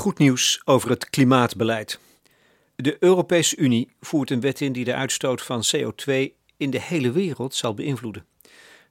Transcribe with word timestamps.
Goed 0.00 0.18
nieuws 0.18 0.60
over 0.64 0.90
het 0.90 1.10
klimaatbeleid. 1.10 1.98
De 2.76 2.96
Europese 3.00 3.56
Unie 3.56 3.90
voert 4.00 4.30
een 4.30 4.40
wet 4.40 4.60
in 4.60 4.72
die 4.72 4.84
de 4.84 4.94
uitstoot 4.94 5.42
van 5.42 5.62
CO2 5.76 6.12
in 6.56 6.70
de 6.70 6.80
hele 6.80 7.12
wereld 7.12 7.54
zal 7.54 7.74
beïnvloeden. 7.74 8.24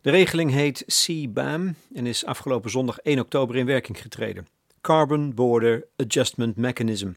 De 0.02 0.10
regeling 0.10 0.52
heet 0.52 0.84
CBAM 0.86 1.76
en 1.94 2.06
is 2.06 2.26
afgelopen 2.26 2.70
zondag 2.70 3.00
1 3.00 3.20
oktober 3.20 3.56
in 3.56 3.66
werking 3.66 4.02
getreden. 4.02 4.48
Carbon 4.82 5.34
Border 5.34 5.86
Adjustment 5.96 6.56
Mechanism. 6.56 7.12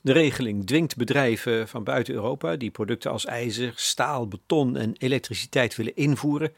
De 0.00 0.12
regeling 0.12 0.66
dwingt 0.66 0.96
bedrijven 0.96 1.68
van 1.68 1.84
buiten 1.84 2.14
Europa 2.14 2.56
die 2.56 2.70
producten 2.70 3.10
als 3.10 3.24
ijzer, 3.24 3.72
staal, 3.76 4.28
beton 4.28 4.76
en 4.76 4.94
elektriciteit 4.98 5.76
willen 5.76 5.96
invoeren 5.96 6.52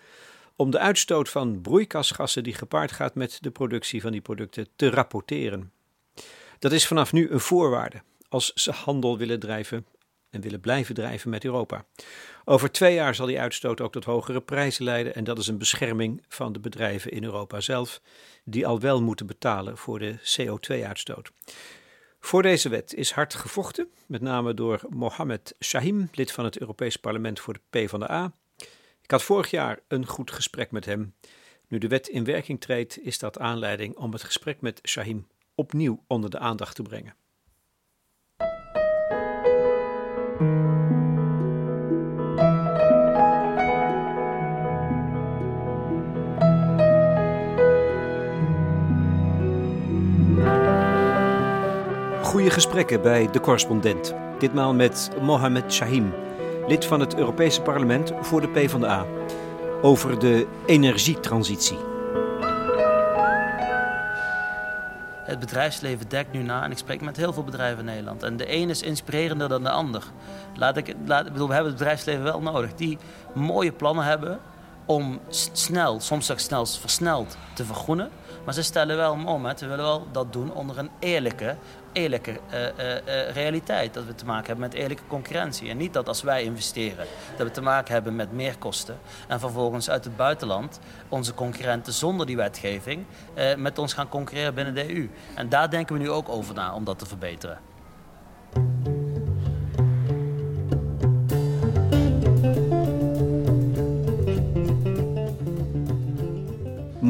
om 0.57 0.71
de 0.71 0.79
uitstoot 0.79 1.29
van 1.29 1.61
broeikasgassen 1.61 2.43
die 2.43 2.55
gepaard 2.55 2.93
gaat 2.93 3.14
met 3.14 3.39
de 3.41 3.51
productie 3.51 4.01
van 4.01 4.12
die 4.12 4.21
producten 4.21 4.69
te 4.77 4.91
rapporteren. 4.91 5.73
Dat 6.59 6.73
is 6.73 6.87
vanaf 6.87 7.12
nu 7.12 7.30
een 7.30 7.41
voorwaarde 7.41 8.02
als 8.28 8.52
ze 8.52 8.70
handel 8.70 9.19
willen 9.19 9.41
drijven 9.41 9.87
en 10.30 10.41
willen 10.41 10.61
blijven 10.61 10.95
drijven 10.95 11.30
met 11.30 11.45
Europa. 11.45 11.84
Over 12.45 12.73
twee 12.73 12.95
jaar 12.95 13.15
zal 13.15 13.27
die 13.27 13.41
uitstoot 13.41 13.80
ook 13.80 13.92
tot 13.92 14.05
hogere 14.05 14.41
prijzen 14.41 14.84
leiden 14.84 15.15
en 15.15 15.25
dat 15.25 15.38
is 15.38 15.47
een 15.47 15.59
bescherming 15.59 16.25
van 16.28 16.53
de 16.53 16.61
bedrijven 16.61 17.11
in 17.11 17.25
Europa 17.25 17.61
zelf, 17.61 18.00
die 18.45 18.66
al 18.66 18.80
wel 18.80 19.03
moeten 19.03 19.27
betalen 19.27 19.77
voor 19.77 19.98
de 19.98 20.19
CO2-uitstoot. 20.19 21.30
Voor 22.20 22.42
deze 22.42 22.69
wet 22.69 22.95
is 22.95 23.11
hard 23.11 23.34
gevochten, 23.34 23.89
met 24.06 24.20
name 24.20 24.55
door 24.55 24.80
Mohamed 24.89 25.55
Shahim, 25.61 26.09
lid 26.12 26.33
van 26.33 26.45
het 26.45 26.59
Europees 26.59 26.97
Parlement 26.97 27.41
voor 27.41 27.55
de 27.55 27.61
PvdA, 27.70 28.33
ik 29.02 29.11
had 29.11 29.23
vorig 29.23 29.51
jaar 29.51 29.79
een 29.88 30.06
goed 30.06 30.30
gesprek 30.30 30.70
met 30.70 30.84
hem. 30.84 31.15
Nu 31.69 31.79
de 31.79 31.88
wet 31.88 32.09
in 32.09 32.24
werking 32.24 32.61
treedt, 32.61 32.98
is 33.02 33.19
dat 33.19 33.38
aanleiding 33.38 33.97
om 33.97 34.12
het 34.12 34.23
gesprek 34.23 34.61
met 34.61 34.80
Shahim 34.88 35.27
opnieuw 35.55 36.05
onder 36.06 36.30
de 36.30 36.38
aandacht 36.38 36.75
te 36.75 36.83
brengen. 36.83 37.15
Goede 52.23 52.50
gesprekken 52.50 53.03
bij 53.03 53.30
de 53.30 53.41
correspondent. 53.41 54.14
Ditmaal 54.39 54.75
met 54.75 55.11
Mohamed 55.20 55.73
Shahim, 55.73 56.12
lid 56.66 56.84
van 56.84 57.00
het 57.00 57.16
Europese 57.16 57.62
parlement 57.62 58.12
voor 58.20 58.41
de 58.41 58.48
PvdA, 58.48 59.06
over 59.82 60.18
de 60.18 60.46
energietransitie. 60.66 61.78
Het 65.24 65.40
bedrijfsleven 65.40 66.08
dekt 66.08 66.33
nu 66.33 66.42
na 66.42 66.64
en 66.64 66.70
ik 66.70 66.78
spreek 66.78 67.00
met 67.00 67.16
heel 67.16 67.33
veel 67.33 67.44
bedrijven 67.44 67.78
in 67.78 67.84
Nederland. 67.84 68.22
En 68.22 68.36
de 68.36 68.55
een 68.55 68.70
is 68.70 68.83
inspirerender 68.83 69.48
dan 69.48 69.62
de 69.62 69.70
ander. 69.70 70.05
Laat 70.55 70.77
ik, 70.77 70.96
bedoel, 71.06 71.48
we 71.48 71.55
hebben 71.55 71.72
het 71.72 71.78
bedrijfsleven 71.78 72.22
wel 72.22 72.40
nodig. 72.40 72.74
Die 72.74 72.98
mooie 73.34 73.72
plannen 73.72 74.05
hebben 74.05 74.40
om 74.86 75.20
snel, 75.52 76.00
soms 76.00 76.27
zelfs 76.27 76.44
snel 76.44 76.66
versneld 76.66 77.36
te 77.55 77.64
vergroenen. 77.64 78.10
Maar 78.44 78.55
ze 78.55 78.62
stellen 78.62 78.96
wel 78.96 79.12
om, 79.27 79.44
hè. 79.44 79.56
ze 79.56 79.66
willen 79.66 79.84
wel 79.84 80.06
dat 80.12 80.33
doen 80.33 80.52
onder 80.52 80.78
een 80.78 80.90
eerlijke, 80.98 81.56
eerlijke 81.93 82.31
uh, 82.31 82.61
uh, 82.61 83.31
realiteit. 83.31 83.95
Dat 83.95 84.05
we 84.05 84.15
te 84.15 84.25
maken 84.25 84.47
hebben 84.47 84.69
met 84.69 84.75
eerlijke 84.75 85.03
concurrentie. 85.07 85.71
En 85.71 85.77
niet 85.77 85.93
dat 85.93 86.09
als 86.09 86.23
wij 86.23 86.43
investeren, 86.43 87.07
dat 87.37 87.47
we 87.47 87.53
te 87.53 87.62
maken 87.62 87.93
hebben 87.93 88.17
met 88.17 88.33
meerkosten. 88.33 88.98
En 89.29 89.41
vervolgens 89.41 89.91
uit 89.91 90.05
het 90.05 90.17
buitenland 90.17 90.79
onze 91.09 91.35
concurrenten 91.35 91.93
zonder 91.93 92.27
die 92.27 92.37
wetgeving 92.37 93.05
met 93.57 93.79
ons 93.79 93.93
gaan 93.93 94.09
concurreren 94.09 94.55
binnen 94.55 94.75
de 94.75 94.95
EU. 94.95 95.11
En 95.35 95.48
daar 95.48 95.70
denken 95.70 95.95
we 95.95 96.03
nu 96.03 96.11
ook 96.11 96.29
over 96.29 96.55
na 96.55 96.75
om 96.75 96.85
dat 96.85 96.98
te 96.98 97.07
verbeteren. 97.07 97.59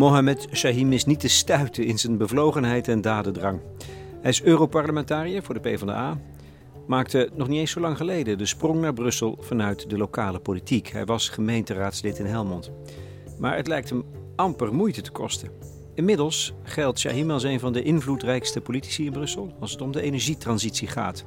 Mohamed 0.03 0.49
Shahim 0.53 0.93
is 0.93 1.05
niet 1.05 1.21
te 1.21 1.29
stuiten 1.29 1.85
in 1.85 1.99
zijn 1.99 2.17
bevlogenheid 2.17 2.89
en 2.89 3.01
dadendrang. 3.01 3.61
Hij 4.23 4.31
is 4.31 4.43
Europarlementariër 4.43 5.43
voor 5.43 5.55
de 5.55 5.61
PvdA, 5.61 6.21
maakte 6.87 7.31
nog 7.35 7.49
niet 7.49 7.59
eens 7.59 7.71
zo 7.71 7.81
lang 7.81 7.97
geleden 7.97 8.39
de 8.39 8.47
sprong 8.47 8.81
naar 8.81 8.93
Brussel 8.93 9.39
vanuit 9.41 9.91
de 9.91 9.97
lokale 9.97 10.39
politiek. 10.39 10.89
Hij 10.89 11.05
was 11.05 11.29
gemeenteraadslid 11.29 12.19
in 12.19 12.27
Helmond. 12.27 12.71
Maar 13.39 13.57
het 13.57 13.67
lijkt 13.67 13.91
hem 13.91 14.05
amper 14.37 14.75
moeite 14.75 15.01
te 15.01 15.11
kosten. 15.11 15.51
Inmiddels 15.95 16.53
geldt 16.63 16.99
Shahim 16.99 17.31
als 17.31 17.43
een 17.43 17.61
van 17.61 17.73
de 17.73 17.83
invloedrijkste 17.83 18.61
politici 18.61 19.05
in 19.05 19.13
Brussel 19.13 19.57
als 19.61 19.73
het 19.73 19.81
om 19.81 19.93
de 19.93 20.03
energietransitie 20.03 20.89
gaat. 20.89 21.25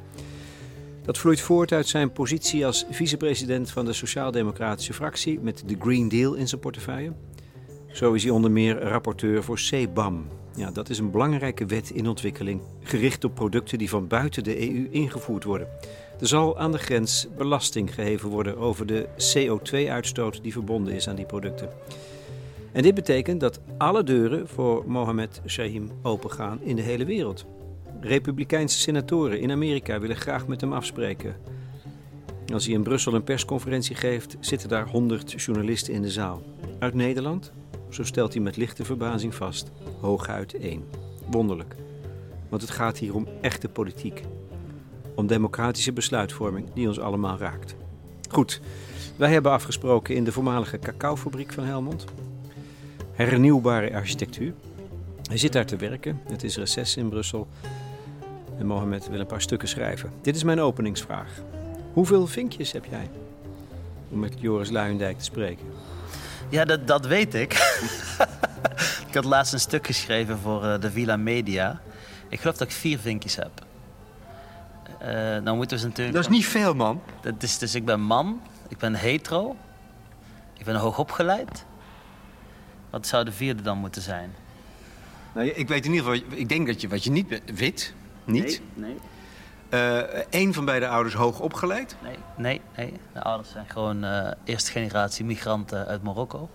Dat 1.02 1.18
vloeit 1.18 1.42
voort 1.42 1.72
uit 1.72 1.88
zijn 1.88 2.12
positie 2.12 2.66
als 2.66 2.86
vicepresident 2.90 3.72
van 3.72 3.86
de 3.86 3.94
Sociaal-Democratische 3.94 4.94
fractie 4.94 5.40
met 5.40 5.64
de 5.66 5.76
Green 5.80 6.10
Deal 6.10 6.34
in 6.34 6.48
zijn 6.48 6.62
portefeuille. 6.62 7.14
Zo 7.92 8.14
is 8.14 8.24
hij 8.24 8.32
onder 8.32 8.52
meer 8.52 8.82
rapporteur 8.82 9.44
voor 9.44 9.58
CBAM. 9.58 10.28
Ja, 10.56 10.72
dat 10.72 10.90
is 10.90 11.00
een 11.00 11.12
belangrijke 11.12 11.66
wet 11.66 11.90
in 11.90 12.08
ontwikkeling, 12.08 12.62
gericht 12.84 13.24
op 13.24 13.36
producten 13.36 13.78
die 13.78 13.90
van 13.90 14.08
buiten 14.08 14.44
de 14.44 14.70
EU 14.70 14.88
ingevoerd 14.92 15.44
worden. 15.44 15.68
Er 16.20 16.28
zal 16.28 16.58
aan 16.60 16.72
de 16.72 16.78
grens 16.78 17.28
belasting 17.38 17.94
geheven 17.94 18.30
worden 18.30 18.58
over 18.58 18.86
de 18.86 19.08
CO2-uitstoot 19.36 20.44
die 20.44 20.52
verbonden 20.52 20.94
is 20.94 21.10
aan 21.10 21.16
die 21.16 21.26
producten. 21.26 21.70
En 22.72 22.82
dit 22.82 22.94
betekent 22.96 23.40
dat 23.40 23.60
alle 23.78 24.04
deuren 24.04 24.48
voor 24.48 24.84
Mohammed 24.88 25.42
Shahim 25.48 25.92
opengaan 26.02 26.62
in 26.62 26.76
de 26.76 26.82
hele 26.82 27.06
wereld. 27.06 27.46
Republikeinse 28.02 28.80
senatoren 28.80 29.40
in 29.40 29.52
Amerika 29.52 30.00
willen 30.00 30.16
graag 30.16 30.48
met 30.48 30.62
hem 30.62 30.74
afspreken. 30.74 31.36
Als 32.54 32.66
hij 32.66 32.74
in 32.74 32.84
Brussel 32.84 33.14
een 33.14 33.24
persconferentie 33.24 33.96
geeft, 33.96 34.38
zitten 34.40 34.70
daar 34.70 34.88
100 34.88 35.42
journalisten 35.42 35.94
in 35.94 36.02
de 36.02 36.12
zaal. 36.12 36.42
Uit 36.80 36.94
Nederland, 36.94 37.52
zo 37.96 38.04
stelt 38.04 38.34
hij 38.34 38.42
met 38.42 38.58
lichte 38.58 38.86
verbazing 38.86 39.36
vast, 39.36 39.72
hooguit 40.00 40.54
één. 40.54 40.84
Wonderlijk, 41.30 41.76
want 42.50 42.62
het 42.62 42.72
gaat 42.72 42.98
hier 42.98 43.16
om 43.16 43.28
echte 43.42 43.70
politiek. 43.70 44.24
Om 45.16 45.28
democratische 45.28 45.94
besluitvorming 45.94 46.74
die 46.74 46.88
ons 46.88 47.00
allemaal 47.00 47.38
raakt. 47.38 47.76
Goed, 48.30 48.62
wij 49.18 49.32
hebben 49.32 49.52
afgesproken 49.52 50.16
in 50.16 50.24
de 50.24 50.32
voormalige 50.32 50.80
cacaofabriek 50.80 51.54
van 51.54 51.64
Helmond. 51.64 52.06
Hernieuwbare 53.12 53.94
architectuur. 53.94 54.54
Hij 55.28 55.38
zit 55.38 55.54
daar 55.54 55.66
te 55.66 55.76
werken, 55.76 56.22
het 56.24 56.44
is 56.44 56.58
reces 56.58 56.98
in 56.98 57.10
Brussel. 57.10 57.48
En 58.58 58.66
Mohamed 58.66 59.10
wil 59.10 59.20
een 59.20 59.26
paar 59.26 59.42
stukken 59.42 59.68
schrijven. 59.68 60.12
Dit 60.22 60.36
is 60.36 60.44
mijn 60.44 60.60
openingsvraag. 60.60 61.42
Hoeveel 61.94 62.28
vinkjes 62.28 62.72
heb 62.72 62.86
jij? 62.86 63.10
Om 64.10 64.20
met 64.20 64.34
Joris 64.40 64.70
Luijendijk 64.70 65.18
te 65.18 65.24
spreken. 65.24 65.66
Ja, 66.50 66.66
dat, 66.66 66.88
dat 66.88 67.06
weet 67.06 67.34
ik. 67.34 67.54
ik 69.08 69.14
had 69.14 69.26
laatst 69.26 69.54
een 69.54 69.60
stuk 69.60 69.86
geschreven 69.86 70.38
voor 70.38 70.64
uh, 70.64 70.80
de 70.80 70.92
Villa 70.92 71.18
Media. 71.18 71.82
Ik 72.30 72.40
geloof 72.40 72.58
dat 72.58 72.68
ik 72.68 72.74
vier 72.74 73.00
vinkjes 73.00 73.36
heb. 73.36 73.66
Uh, 75.02 75.08
nou 75.38 75.56
moeten 75.56 75.78
we 75.78 75.84
natuurlijk... 75.84 76.16
Dat 76.16 76.26
is 76.26 76.30
niet 76.30 76.46
veel, 76.46 76.74
man. 76.74 77.02
Dat 77.22 77.44
is, 77.44 77.58
dus 77.58 77.76
ik 77.76 77.86
ben 77.86 78.02
man, 78.02 78.42
ik 78.68 78.78
ben 78.78 78.94
hetero, 78.94 79.56
ik 80.58 80.66
ben 80.66 80.76
hoogopgeleid. 80.76 81.66
Wat 82.90 83.08
zou 83.08 83.26
de 83.26 83.32
vierde 83.32 83.62
dan 83.62 83.78
moeten 83.78 84.02
zijn? 84.02 84.36
Nou, 85.34 85.48
ik 85.48 85.68
weet 85.68 85.86
in 85.86 85.94
ieder 85.94 86.12
geval, 86.12 86.38
ik 86.38 86.50
denk 86.50 86.68
dat 86.68 86.82
je 86.82 86.88
wat 86.88 87.04
je 87.04 87.12
niet 87.12 87.42
wit, 87.54 87.94
niet. 88.24 88.62
Nee, 88.74 88.90
nee. 88.90 88.98
Eén 89.70 90.48
uh, 90.48 90.53
van 90.53 90.66
beide 90.66 90.88
ouders 90.88 91.16
hoog 91.16 91.40
opgeleid? 91.40 91.96
Nee, 92.03 92.18
nee, 92.36 92.62
nee. 92.76 92.94
De 93.14 93.22
ouders 93.22 93.52
zijn 93.52 93.66
gewoon 93.70 94.06
uh, 94.06 94.31
eerste 94.44 94.72
generatie 94.72 95.26
migranten 95.26 95.86
uit 95.86 96.03
Marokko. 96.03 96.50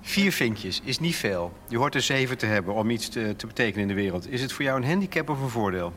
Vier 0.00 0.32
vinkjes 0.32 0.80
is 0.84 0.98
niet 0.98 1.16
veel. 1.16 1.52
Je 1.68 1.76
hoort 1.76 1.94
er 1.94 2.02
zeven 2.02 2.38
te 2.38 2.46
hebben 2.46 2.74
om 2.74 2.90
iets 2.90 3.08
te, 3.08 3.34
te, 3.36 3.46
betekenen 3.46 3.82
in 3.82 3.88
de 3.88 3.94
wereld. 3.94 4.30
Is 4.30 4.42
het 4.42 4.52
voor 4.52 4.64
jou 4.64 4.82
een 4.82 4.88
handicap 4.88 5.28
of 5.28 5.40
een 5.40 5.48
voordeel? 5.48 5.92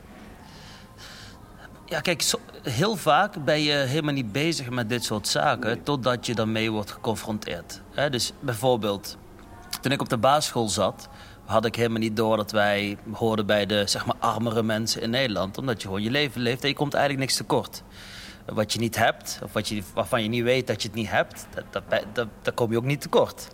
Ja, 1.86 2.00
kijk, 2.00 2.22
zo, 2.22 2.40
heel 2.62 2.96
vaak 2.96 3.44
ben 3.44 3.62
je 3.62 3.74
helemaal 3.74 4.14
niet 4.14 4.32
bezig 4.32 4.70
met 4.70 4.90
dit 4.90 5.04
soort 5.04 5.28
zaken... 5.28 5.70
Nee. 5.70 5.84
totdat 5.84 6.26
je 6.26 6.36
daarmee 6.36 6.72
wordt 6.72 6.92
geconfronteerd. 6.92 7.82
He, 7.94 8.10
dus 8.10 8.34
bijvoorbeeld, 8.40 9.18
toen 9.82 9.92
ik 9.92 10.02
op 10.02 10.10
de 10.10 10.18
basisschool 10.18 10.68
zat 10.68 11.10
had 11.46 11.66
ik 11.66 11.76
helemaal 11.76 12.00
niet 12.00 12.16
door 12.16 12.38
dat 12.38 12.52
wij 12.52 12.98
hoorden 13.12 13.46
bij 13.46 13.66
de 13.66 13.84
zeg 13.88 14.06
maar, 14.06 14.16
armere 14.20 14.64
mensen 14.64 15.02
in 15.02 15.10
Nederland. 15.10 15.58
Omdat 15.58 15.82
je 15.82 15.88
gewoon 15.88 16.04
je 16.04 16.12
leven 16.12 16.42
leeft 16.42 16.62
en 16.62 16.70
je 16.70 16.76
komt 16.76 16.94
eigenlijk 16.94 17.26
niks 17.26 17.38
tekort. 17.38 17.84
Wat 18.46 18.74
je 18.74 18.80
niet 18.80 18.96
hebt, 18.96 19.40
of 19.44 19.54
wat 19.54 19.68
je, 19.68 19.84
waarvan 19.94 20.24
je 20.24 20.30
niet 20.30 20.44
weet 20.44 20.68
dat 20.68 20.82
je 20.82 20.88
het 20.88 20.98
niet 20.98 21.10
hebt, 21.10 21.48
dat, 21.54 21.84
dat, 21.90 22.04
dat, 22.14 22.28
daar 22.42 22.54
kom 22.54 22.72
je 22.72 22.78
ook 22.78 22.84
niet 22.84 23.02
tekort. 23.02 23.48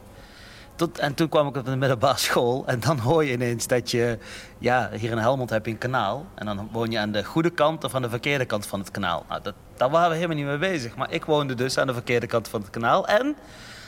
Tot, 0.76 1.00
en 1.00 1.14
toen 1.14 1.30
kwam 1.30 1.48
ik 1.48 1.58
op 1.58 1.66
de 1.66 1.76
middelbare 1.76 2.18
school 2.18 2.64
en 2.66 2.80
dan 2.80 3.00
hoor 3.00 3.26
je 3.26 3.32
ineens 3.32 3.68
dat 3.68 3.92
je... 3.92 4.18
Ja, 4.58 4.90
hier 4.94 5.12
in 5.12 5.18
Helmond 5.18 5.50
heb 5.50 5.66
je 5.66 5.72
een 5.72 5.78
kanaal. 5.78 6.26
En 6.36 6.46
dan 6.46 6.70
woon 6.72 6.92
je 6.92 7.00
aan 7.00 7.12
de 7.12 7.24
goede 7.24 7.50
kant 7.50 7.84
of 7.84 7.96
aan 7.96 8.02
de 8.02 8.10
verkeerde 8.10 8.46
kant 8.46 8.66
van 8.66 8.80
het 8.80 8.92
kanaal. 8.92 9.26
Nou, 9.30 9.42
dat, 9.42 9.54
daar 9.76 9.90
waren 9.90 10.10
we 10.10 10.16
helemaal 10.16 10.36
niet 10.38 10.46
mee 10.46 10.58
bezig. 10.58 10.96
Maar 10.96 11.12
ik 11.12 11.26
woonde 11.26 11.54
dus 11.54 11.78
aan 11.78 11.88
de 11.88 11.94
verkeerde 11.94 12.28
kant 12.28 12.48
van 12.48 12.62
het 12.62 12.70
kanaal. 12.70 13.08
En 13.08 13.36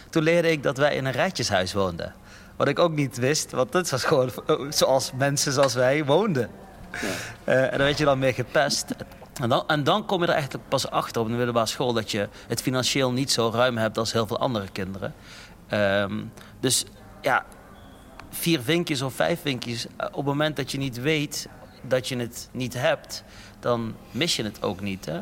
toen 0.10 0.24
leerde 0.24 0.52
ik 0.52 0.64
dat 0.64 0.78
wij 0.78 0.96
in 0.96 1.06
een 1.06 1.12
rijtjeshuis 1.12 1.74
woonden. 1.74 2.14
Wat 2.56 2.68
ik 2.68 2.80
ook 2.80 2.92
niet 2.92 3.18
wist, 3.18 3.52
want 3.52 3.72
dat 3.72 3.90
was 3.90 4.04
gewoon 4.04 4.32
zoals 4.70 5.12
mensen 5.18 5.52
zoals 5.52 5.74
wij 5.74 6.06
woonden. 6.06 6.50
Ja. 6.92 7.08
Uh, 7.54 7.64
en 7.64 7.70
daar 7.70 7.78
werd 7.78 7.98
je 7.98 8.06
dan 8.06 8.20
mee 8.20 8.34
gepest. 8.34 8.96
En 9.42 9.50
dan, 9.50 9.68
en 9.68 9.84
dan 9.84 10.06
kom 10.06 10.22
je 10.22 10.28
er 10.28 10.34
eigenlijk 10.34 10.68
pas 10.68 10.90
achter 10.90 11.22
op 11.22 11.28
de 11.28 11.34
middelbare 11.34 11.66
school... 11.66 11.94
dat 11.94 12.12
je 12.12 12.30
het 12.48 12.62
financieel 12.62 13.12
niet 13.12 13.32
zo 13.32 13.52
ruim 13.54 13.78
hebt 13.78 13.98
als 13.98 14.12
heel 14.12 14.28
veel 14.28 14.40
andere 14.40 14.68
kinderen. 14.72 15.14
Um, 15.72 16.32
dus 16.60 16.86
ja, 17.22 17.46
vier 18.30 18.62
vinkjes 18.62 19.02
of 19.02 19.14
vijf 19.14 19.42
vinkjes... 19.42 19.86
Eh, 19.86 20.08
op 20.08 20.16
het 20.16 20.26
moment 20.26 20.56
dat 20.56 20.72
je 20.72 20.78
niet 20.78 21.02
weet 21.02 21.48
dat 21.82 22.08
je 22.08 22.18
het 22.18 22.50
niet 22.52 22.74
hebt... 22.74 23.24
dan 23.60 23.96
mis 24.12 24.36
je 24.36 24.44
het 24.44 24.64
ook 24.64 24.82
niet. 24.82 25.06
Hè? 25.06 25.22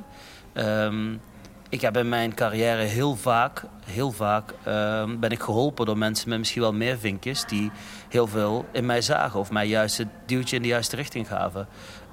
Um, 0.85 1.21
ik 1.71 1.81
heb 1.81 1.97
in 1.97 2.09
mijn 2.09 2.33
carrière 2.33 2.81
heel 2.81 3.15
vaak, 3.15 3.63
heel 3.85 4.11
vaak 4.11 4.53
uh, 4.67 5.03
ben 5.19 5.29
ik 5.29 5.41
geholpen 5.41 5.85
door 5.85 5.97
mensen 5.97 6.29
met 6.29 6.37
misschien 6.37 6.61
wel 6.61 6.73
meer 6.73 6.97
vinkjes 6.97 7.45
die 7.45 7.71
heel 8.09 8.27
veel 8.27 8.65
in 8.71 8.85
mij 8.85 9.01
zagen 9.01 9.39
of 9.39 9.51
mij 9.51 9.67
juist 9.67 9.97
het 9.97 10.07
duwtje 10.25 10.55
in 10.55 10.61
de 10.61 10.67
juiste 10.67 10.95
richting 10.95 11.27
gaven. 11.27 11.67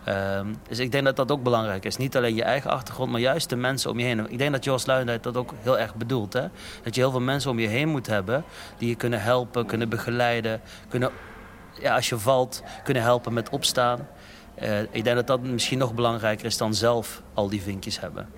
Uh, 0.08 0.40
dus 0.68 0.78
ik 0.78 0.92
denk 0.92 1.04
dat 1.04 1.16
dat 1.16 1.30
ook 1.30 1.42
belangrijk 1.42 1.84
is. 1.84 1.96
Niet 1.96 2.16
alleen 2.16 2.34
je 2.34 2.42
eigen 2.42 2.70
achtergrond, 2.70 3.10
maar 3.10 3.20
juist 3.20 3.48
de 3.48 3.56
mensen 3.56 3.90
om 3.90 3.98
je 3.98 4.04
heen. 4.04 4.30
Ik 4.30 4.38
denk 4.38 4.52
dat 4.52 4.64
Joost 4.64 4.86
Luijendijk 4.86 5.22
dat 5.22 5.36
ook 5.36 5.54
heel 5.60 5.78
erg 5.78 5.94
bedoelt. 5.94 6.32
Hè? 6.32 6.46
Dat 6.82 6.94
je 6.94 7.00
heel 7.00 7.10
veel 7.10 7.20
mensen 7.20 7.50
om 7.50 7.58
je 7.58 7.68
heen 7.68 7.88
moet 7.88 8.06
hebben 8.06 8.44
die 8.76 8.88
je 8.88 8.94
kunnen 8.94 9.22
helpen, 9.22 9.66
kunnen 9.66 9.88
begeleiden, 9.88 10.60
kunnen, 10.88 11.10
ja, 11.80 11.94
als 11.94 12.08
je 12.08 12.18
valt, 12.18 12.62
kunnen 12.84 13.02
helpen 13.02 13.32
met 13.32 13.48
opstaan. 13.48 14.08
Uh, 14.62 14.80
ik 14.80 15.04
denk 15.04 15.16
dat 15.16 15.26
dat 15.26 15.42
misschien 15.42 15.78
nog 15.78 15.94
belangrijker 15.94 16.46
is 16.46 16.56
dan 16.56 16.74
zelf 16.74 17.22
al 17.34 17.48
die 17.48 17.62
vinkjes 17.62 18.00
hebben. 18.00 18.28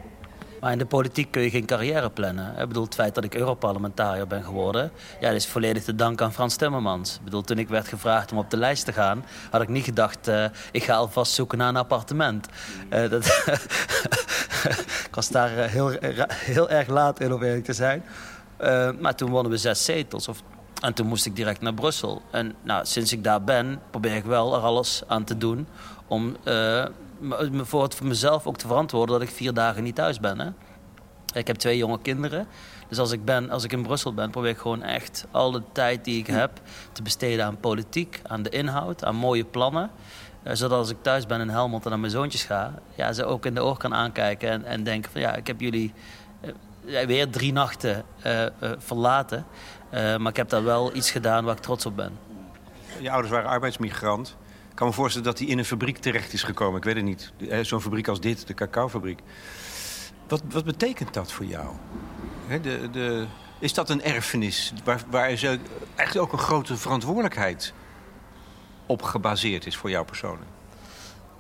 Maar 0.61 0.73
in 0.73 0.79
de 0.79 0.87
politiek 0.87 1.31
kun 1.31 1.43
je 1.43 1.51
geen 1.51 1.67
carrière 1.67 2.11
plannen. 2.11 2.59
Ik 2.59 2.69
bedoel, 2.69 2.85
het 2.85 2.95
feit 2.95 3.15
dat 3.15 3.25
ik 3.25 3.35
Europarlementariër 3.35 4.27
ben 4.27 4.45
geworden... 4.45 4.93
Ja, 5.21 5.31
is 5.31 5.47
volledig 5.47 5.85
te 5.85 5.95
danken 5.95 6.27
aan 6.27 6.33
Frans 6.33 6.57
Timmermans. 6.57 7.15
Ik 7.15 7.25
bedoel, 7.25 7.43
toen 7.43 7.59
ik 7.59 7.69
werd 7.69 7.89
gevraagd 7.89 8.33
om 8.33 8.39
op 8.39 8.51
de 8.51 8.57
lijst 8.57 8.85
te 8.85 8.93
gaan... 8.93 9.25
had 9.51 9.63
ik 9.63 9.69
niet 9.69 9.85
gedacht, 9.85 10.29
uh, 10.29 10.45
ik 10.73 10.85
ga 10.85 10.95
alvast 10.95 11.33
zoeken 11.33 11.59
naar 11.59 11.69
een 11.69 11.77
appartement. 11.77 12.47
Uh, 12.91 13.11
dat 13.11 13.27
ik 15.09 15.15
was 15.15 15.29
daar 15.29 15.59
uh, 15.59 15.65
heel, 15.65 15.97
heel 16.35 16.71
erg 16.71 16.89
laat 16.89 17.21
in, 17.21 17.33
om 17.33 17.43
eerlijk 17.43 17.65
te 17.65 17.73
zijn. 17.73 18.05
maar 19.01 19.15
toen 19.15 19.31
wonnen 19.31 19.53
we 19.53 19.59
zes 19.59 19.85
zetels. 19.85 20.29
Of, 20.29 20.43
en 20.81 20.95
toen 20.95 21.07
moest 21.07 21.27
ik 21.27 21.37
direct 21.37 21.61
naar 21.61 21.75
Brussel. 21.75 22.23
En 22.31 22.55
nou, 22.63 22.87
sinds 22.87 23.13
ik 23.13 23.25
daar 23.25 23.45
ben, 23.45 23.81
probeer 23.91 24.17
ik 24.17 24.25
wel 24.25 24.55
er 24.55 24.61
alles 24.61 25.03
aan 25.07 25.25
te 25.25 25.39
doen... 25.39 25.67
om 26.07 26.37
voor 27.63 27.83
het 27.83 27.95
voor 27.95 28.07
mezelf 28.07 28.47
ook 28.47 28.57
te 28.57 28.67
verantwoorden 28.67 29.19
dat 29.19 29.29
ik 29.29 29.35
vier 29.35 29.55
dagen 29.55 29.83
niet 29.83 29.95
thuis 29.95 30.21
ben. 30.21 30.39
Hè? 30.39 30.51
Ik 31.35 31.47
heb 31.47 31.57
twee 31.57 31.77
jonge 31.77 31.99
kinderen. 32.03 32.47
Dus 32.89 32.99
als 32.99 33.13
ik, 33.13 33.25
ben, 33.25 33.51
als 33.51 33.65
ik 33.65 33.73
in 33.73 33.83
Brussel 33.83 34.15
ben, 34.15 34.31
probeer 34.31 34.51
ik 34.51 34.59
gewoon 34.59 34.83
echt 34.83 35.27
al 35.31 35.51
de 35.51 35.63
tijd 35.73 36.05
die 36.05 36.19
ik 36.19 36.27
heb 36.27 36.51
te 36.93 37.03
besteden 37.03 37.45
aan 37.45 37.61
politiek, 37.61 38.21
aan 38.27 38.43
de 38.43 38.51
inhoud, 38.51 39.05
aan 39.05 39.15
mooie 39.15 39.45
plannen. 39.45 39.91
Uh, 40.45 40.53
zodat 40.55 40.79
als 40.79 40.91
ik 40.91 40.97
thuis 41.03 41.27
ben 41.27 41.41
in 41.41 41.49
Helmond 41.49 41.85
en 41.85 41.91
naar 41.91 41.99
mijn 41.99 42.13
zoontjes 42.13 42.45
ga, 42.45 42.75
ja, 42.95 43.13
ze 43.13 43.25
ook 43.25 43.47
in 43.47 43.55
de 43.55 43.61
oog 43.61 43.77
kan 43.79 43.95
aankijken 43.95 44.51
en, 44.51 44.65
en 44.65 44.83
denken 44.83 45.11
van 45.11 45.21
ja, 45.21 45.35
ik 45.35 45.47
heb 45.47 45.61
jullie 45.61 45.93
uh, 46.85 47.01
weer 47.01 47.31
drie 47.31 47.53
nachten 47.53 48.05
uh, 48.27 48.47
verlaten. 48.79 49.47
maar 49.91 50.29
ik 50.29 50.37
heb 50.37 50.49
daar 50.49 50.65
wel 50.65 50.95
iets 50.95 51.11
gedaan 51.11 51.45
waar 51.45 51.57
ik 51.57 51.63
trots 51.63 51.87
op 51.87 51.97
ben. 51.97 52.19
Je 53.01 53.11
ouders 53.11 53.33
waren 53.33 53.51
arbeidsmigrant 53.51 54.37
kan 54.75 54.87
me 54.87 54.93
voorstellen 54.93 55.27
dat 55.27 55.39
hij 55.39 55.49
in 55.49 55.59
een 55.59 55.65
fabriek 55.65 55.99
terecht 55.99 56.33
is 56.33 56.43
gekomen. 56.43 56.77
Ik 56.77 56.85
weet 56.85 56.97
het 56.97 57.05
niet. 57.05 57.33
Zo'n 57.67 57.81
fabriek 57.81 58.09
als 58.09 58.21
dit, 58.21 58.47
de 58.47 58.55
cacaofabriek. 58.55 59.21
Wat, 60.29 60.43
wat 60.51 60.65
betekent 60.65 61.15
dat 61.15 61.33
voor 61.33 61.45
jou? 61.45 61.75
de, 62.63 62.89
de, 62.93 63.27
is 63.59 63.75
dat 63.75 63.91
een 63.91 64.03
erfenis 64.03 64.73
waar, 64.85 65.03
waar 65.11 65.29
echt 65.95 66.19
ook 66.19 66.33
een 66.33 66.39
grote 66.39 66.77
verantwoordelijkheid 66.77 67.73
op 68.87 69.03
gebaseerd 69.03 69.67
is 69.67 69.77
voor 69.77 69.91
jou 69.91 70.05
persoonlijk? 70.05 70.51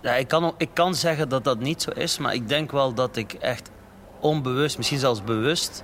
Ik, 0.02 0.28
kan, 0.28 0.54
ik 0.56 0.70
kan 0.72 0.94
zeggen 0.94 1.28
dat 1.28 1.44
dat 1.44 1.58
niet 1.58 1.82
zo 1.82 1.90
is, 1.90 2.18
maar 2.18 2.34
ik 2.34 2.48
denk 2.48 2.70
wel 2.70 2.94
dat 2.94 3.16
ik 3.16 3.32
echt 3.32 3.70
onbewust, 4.20 4.76
misschien 4.76 4.98
zelfs 4.98 5.24
bewust 5.24 5.82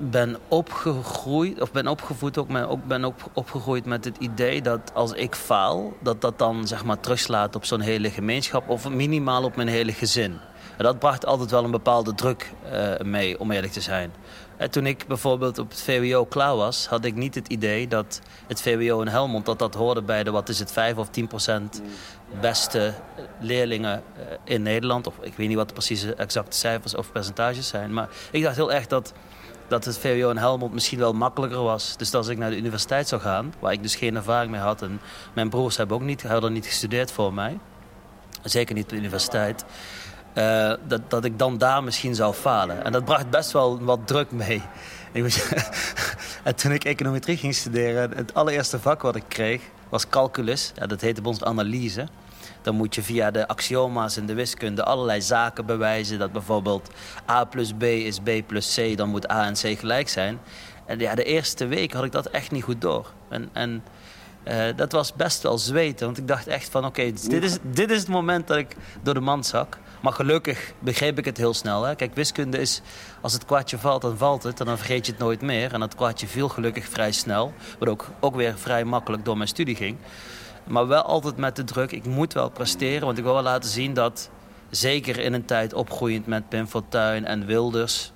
ben 0.00 0.36
opgegroeid, 0.48 1.60
of 1.60 1.72
ben 1.72 1.86
opgevoed 1.86 2.38
ook, 2.38 2.48
ben, 2.48 2.68
ook, 2.68 2.84
ben 2.84 3.04
ook 3.04 3.18
opgegroeid 3.32 3.84
met 3.84 4.04
het 4.04 4.16
idee 4.18 4.62
dat 4.62 4.94
als 4.94 5.12
ik 5.12 5.34
faal, 5.34 5.92
dat 6.00 6.20
dat 6.20 6.38
dan 6.38 6.66
zeg 6.66 6.84
maar 6.84 7.00
terugslaat 7.00 7.56
op 7.56 7.64
zo'n 7.64 7.80
hele 7.80 8.10
gemeenschap 8.10 8.68
of 8.68 8.88
minimaal 8.88 9.44
op 9.44 9.56
mijn 9.56 9.68
hele 9.68 9.92
gezin. 9.92 10.38
En 10.76 10.84
dat 10.84 10.98
bracht 10.98 11.26
altijd 11.26 11.50
wel 11.50 11.64
een 11.64 11.70
bepaalde 11.70 12.14
druk 12.14 12.52
uh, 12.72 12.98
mee, 12.98 13.40
om 13.40 13.50
eerlijk 13.50 13.72
te 13.72 13.80
zijn. 13.80 14.12
En 14.56 14.70
toen 14.70 14.86
ik 14.86 15.06
bijvoorbeeld 15.06 15.58
op 15.58 15.70
het 15.70 15.82
VWO 15.82 16.24
klaar 16.24 16.56
was, 16.56 16.86
had 16.86 17.04
ik 17.04 17.14
niet 17.14 17.34
het 17.34 17.48
idee 17.48 17.88
dat 17.88 18.20
het 18.46 18.62
VWO 18.62 19.00
in 19.00 19.08
Helmond, 19.08 19.46
dat 19.46 19.58
dat 19.58 19.74
hoorde 19.74 20.02
bij 20.02 20.24
de, 20.24 20.30
wat 20.30 20.48
is 20.48 20.58
het, 20.58 20.72
5 20.72 20.96
of 20.96 21.08
10 21.08 21.26
procent 21.26 21.82
beste 22.40 22.94
leerlingen 23.40 24.02
eh, 24.16 24.22
in 24.44 24.62
Nederland. 24.62 25.06
Of 25.06 25.14
ik 25.20 25.34
weet 25.34 25.48
niet 25.48 25.56
wat 25.56 25.68
de 25.68 25.74
precieze 25.74 26.14
exacte 26.14 26.56
cijfers 26.56 26.94
of 26.94 27.12
percentages 27.12 27.68
zijn. 27.68 27.92
Maar 27.92 28.08
ik 28.30 28.42
dacht 28.42 28.56
heel 28.56 28.72
erg 28.72 28.86
dat 28.86 29.12
dat 29.68 29.84
het 29.84 29.98
VWO 29.98 30.30
in 30.30 30.36
Helmond 30.36 30.72
misschien 30.72 30.98
wel 30.98 31.12
makkelijker 31.12 31.62
was. 31.62 31.96
Dus 31.96 32.14
als 32.14 32.28
ik 32.28 32.38
naar 32.38 32.50
de 32.50 32.56
universiteit 32.56 33.08
zou 33.08 33.20
gaan, 33.20 33.54
waar 33.58 33.72
ik 33.72 33.82
dus 33.82 33.94
geen 33.94 34.16
ervaring 34.16 34.50
mee 34.50 34.60
had... 34.60 34.82
en 34.82 35.00
mijn 35.32 35.48
broers 35.48 35.76
hebben 35.76 35.96
ook 35.96 36.02
niet, 36.02 36.22
hadden 36.22 36.52
niet 36.52 36.66
gestudeerd 36.66 37.12
voor 37.12 37.34
mij... 37.34 37.58
zeker 38.42 38.74
niet 38.74 38.84
op 38.84 38.90
de 38.90 38.96
universiteit... 38.96 39.64
Uh, 40.38 40.72
dat, 40.86 41.10
dat 41.10 41.24
ik 41.24 41.38
dan 41.38 41.58
daar 41.58 41.84
misschien 41.84 42.14
zou 42.14 42.34
falen. 42.34 42.84
En 42.84 42.92
dat 42.92 43.04
bracht 43.04 43.30
best 43.30 43.52
wel 43.52 43.82
wat 43.84 44.06
druk 44.06 44.30
mee. 44.30 44.62
en 46.42 46.54
toen 46.56 46.72
ik 46.72 46.84
econometrie 46.84 47.36
ging 47.36 47.54
studeren, 47.54 48.10
het 48.16 48.34
allereerste 48.34 48.78
vak 48.78 49.02
wat 49.02 49.16
ik 49.16 49.24
kreeg 49.28 49.62
was 49.88 50.08
calculus. 50.08 50.72
Ja, 50.74 50.86
dat 50.86 51.00
heette 51.00 51.20
bij 51.20 51.30
ons 51.30 51.44
analyse. 51.44 52.08
Dan 52.62 52.74
moet 52.74 52.94
je 52.94 53.02
via 53.02 53.30
de 53.30 53.48
axioma's 53.48 54.16
in 54.16 54.26
de 54.26 54.34
wiskunde 54.34 54.84
allerlei 54.84 55.20
zaken 55.22 55.66
bewijzen. 55.66 56.18
Dat 56.18 56.32
bijvoorbeeld 56.32 56.90
a 57.30 57.44
plus 57.44 57.72
b 57.72 57.82
is 57.82 58.18
b 58.18 58.30
plus 58.46 58.74
c, 58.74 58.96
dan 58.96 59.08
moet 59.08 59.30
a 59.30 59.46
en 59.46 59.54
c 59.54 59.78
gelijk 59.78 60.08
zijn. 60.08 60.40
En 60.86 60.98
ja, 60.98 61.14
de 61.14 61.24
eerste 61.24 61.66
week 61.66 61.92
had 61.92 62.04
ik 62.04 62.12
dat 62.12 62.26
echt 62.26 62.50
niet 62.50 62.62
goed 62.62 62.80
door. 62.80 63.12
En, 63.28 63.48
en 63.52 63.82
uh, 64.48 64.64
dat 64.76 64.92
was 64.92 65.12
best 65.12 65.42
wel 65.42 65.58
zweten. 65.58 66.06
Want 66.06 66.18
ik 66.18 66.28
dacht 66.28 66.46
echt 66.46 66.68
van 66.68 66.84
oké, 66.84 67.12
dit, 67.28 67.42
is, 67.42 67.58
dit 67.62 67.90
is 67.90 67.98
het 67.98 68.08
moment 68.08 68.46
dat 68.46 68.56
ik 68.56 68.76
door 69.02 69.14
de 69.14 69.20
mand 69.20 69.46
zak. 69.46 69.78
Maar 70.00 70.12
gelukkig 70.12 70.72
begreep 70.78 71.18
ik 71.18 71.24
het 71.24 71.36
heel 71.36 71.54
snel. 71.54 71.82
Hè? 71.82 71.94
Kijk, 71.94 72.14
wiskunde 72.14 72.58
is, 72.58 72.80
als 73.20 73.32
het 73.32 73.44
kwartje 73.44 73.78
valt, 73.78 74.02
dan 74.02 74.16
valt 74.16 74.42
het. 74.42 74.60
En 74.60 74.66
dan 74.66 74.76
vergeet 74.76 75.06
je 75.06 75.12
het 75.12 75.20
nooit 75.20 75.40
meer. 75.40 75.72
En 75.72 75.80
dat 75.80 75.94
kwartje 75.94 76.26
viel 76.26 76.48
gelukkig 76.48 76.88
vrij 76.88 77.12
snel. 77.12 77.52
Wat 77.78 77.88
ook, 77.88 78.08
ook 78.20 78.34
weer 78.34 78.58
vrij 78.58 78.84
makkelijk 78.84 79.24
door 79.24 79.36
mijn 79.36 79.48
studie 79.48 79.76
ging. 79.76 79.96
Maar 80.64 80.86
wel 80.86 81.02
altijd 81.02 81.36
met 81.36 81.56
de 81.56 81.64
druk, 81.64 81.92
ik 81.92 82.04
moet 82.04 82.32
wel 82.32 82.50
presteren. 82.50 83.06
Want 83.06 83.18
ik 83.18 83.24
wil 83.24 83.32
wel 83.32 83.42
laten 83.42 83.70
zien 83.70 83.94
dat, 83.94 84.30
zeker 84.70 85.18
in 85.18 85.32
een 85.32 85.44
tijd 85.44 85.74
opgroeiend 85.74 86.26
met 86.26 86.48
Pim 86.48 86.66
Fortuyn 86.66 87.24
en 87.24 87.46
Wilders... 87.46 88.12